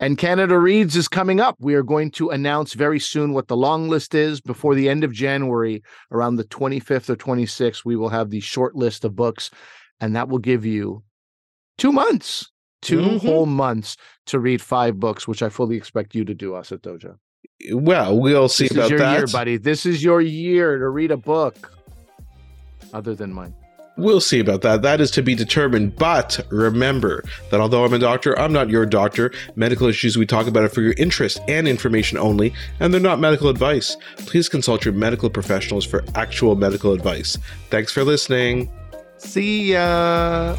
And 0.02 0.18
Canada 0.18 0.58
Reads 0.58 0.96
is 0.96 1.08
coming 1.08 1.40
up. 1.40 1.56
We 1.60 1.76
are 1.76 1.84
going 1.84 2.10
to 2.12 2.32
announce 2.32 2.74
very 2.74 3.00
soon 3.00 3.34
what 3.34 3.48
the 3.48 3.56
long 3.56 3.88
list 3.88 4.16
is. 4.16 4.42
Before 4.42 4.74
the 4.74 4.90
end 4.90 5.04
of 5.04 5.12
January, 5.14 5.84
around 6.12 6.38
the 6.38 6.44
25th 6.44 7.08
or 7.12 7.16
26th, 7.16 7.86
we 7.86 7.96
will 7.96 8.10
have 8.10 8.32
the 8.32 8.40
short 8.40 8.76
list 8.76 9.06
of 9.06 9.16
books, 9.16 9.52
and 10.00 10.16
that 10.16 10.28
will 10.28 10.40
give 10.40 10.66
you 10.66 11.04
two 11.78 11.92
months, 11.92 12.50
2 12.82 12.98
Mhm. 12.98 13.20
whole 13.22 13.46
months 13.46 13.96
to 14.26 14.40
read 14.40 14.60
five 14.60 15.00
books, 15.00 15.28
which 15.28 15.44
I 15.44 15.50
fully 15.50 15.78
expect 15.78 16.16
you 16.16 16.26
to 16.26 16.34
do, 16.34 16.54
Asat 16.54 16.80
Doja. 16.80 17.18
Well, 17.72 18.20
we'll 18.20 18.50
see 18.50 18.64
This 18.64 18.72
about 18.72 18.84
is 18.86 18.90
your 18.90 19.00
that. 19.00 19.18
year, 19.20 19.28
buddy. 19.28 19.58
This 19.58 19.86
is 19.86 20.04
your 20.04 20.20
year 20.20 20.80
to 20.80 20.90
read 20.90 21.12
a 21.12 21.18
book, 21.18 21.72
other 22.92 23.14
than 23.14 23.32
mine. 23.32 23.54
We'll 23.98 24.22
see 24.22 24.40
about 24.40 24.62
that. 24.62 24.82
That 24.82 25.02
is 25.02 25.12
to 25.12 25.22
be 25.22 25.36
determined. 25.36 25.96
But 25.96 26.40
remember 26.50 27.24
that 27.50 27.60
although 27.60 27.86
I'm 27.86 27.94
a 27.94 28.00
doctor, 28.00 28.38
I'm 28.40 28.54
not 28.54 28.70
your 28.70 28.86
doctor. 28.86 29.32
Medical 29.56 29.88
issues 29.88 30.18
we 30.18 30.26
talk 30.26 30.48
about 30.48 30.64
are 30.64 30.70
for 30.70 30.82
your 30.82 30.96
interest 30.98 31.40
and 31.48 31.68
information 31.68 32.18
only, 32.18 32.54
and 32.80 32.94
they're 32.94 33.02
not 33.02 33.20
medical 33.20 33.50
advice. 33.50 33.98
Please 34.18 34.50
consult 34.50 34.86
your 34.86 34.94
medical 34.94 35.30
professionals 35.30 35.86
for 35.86 36.04
actual 36.16 36.56
medical 36.56 36.94
advice. 36.94 37.38
Thanks 37.70 37.92
for 37.92 38.04
listening. 38.04 38.72
See 39.18 39.74
ya. 39.74 40.56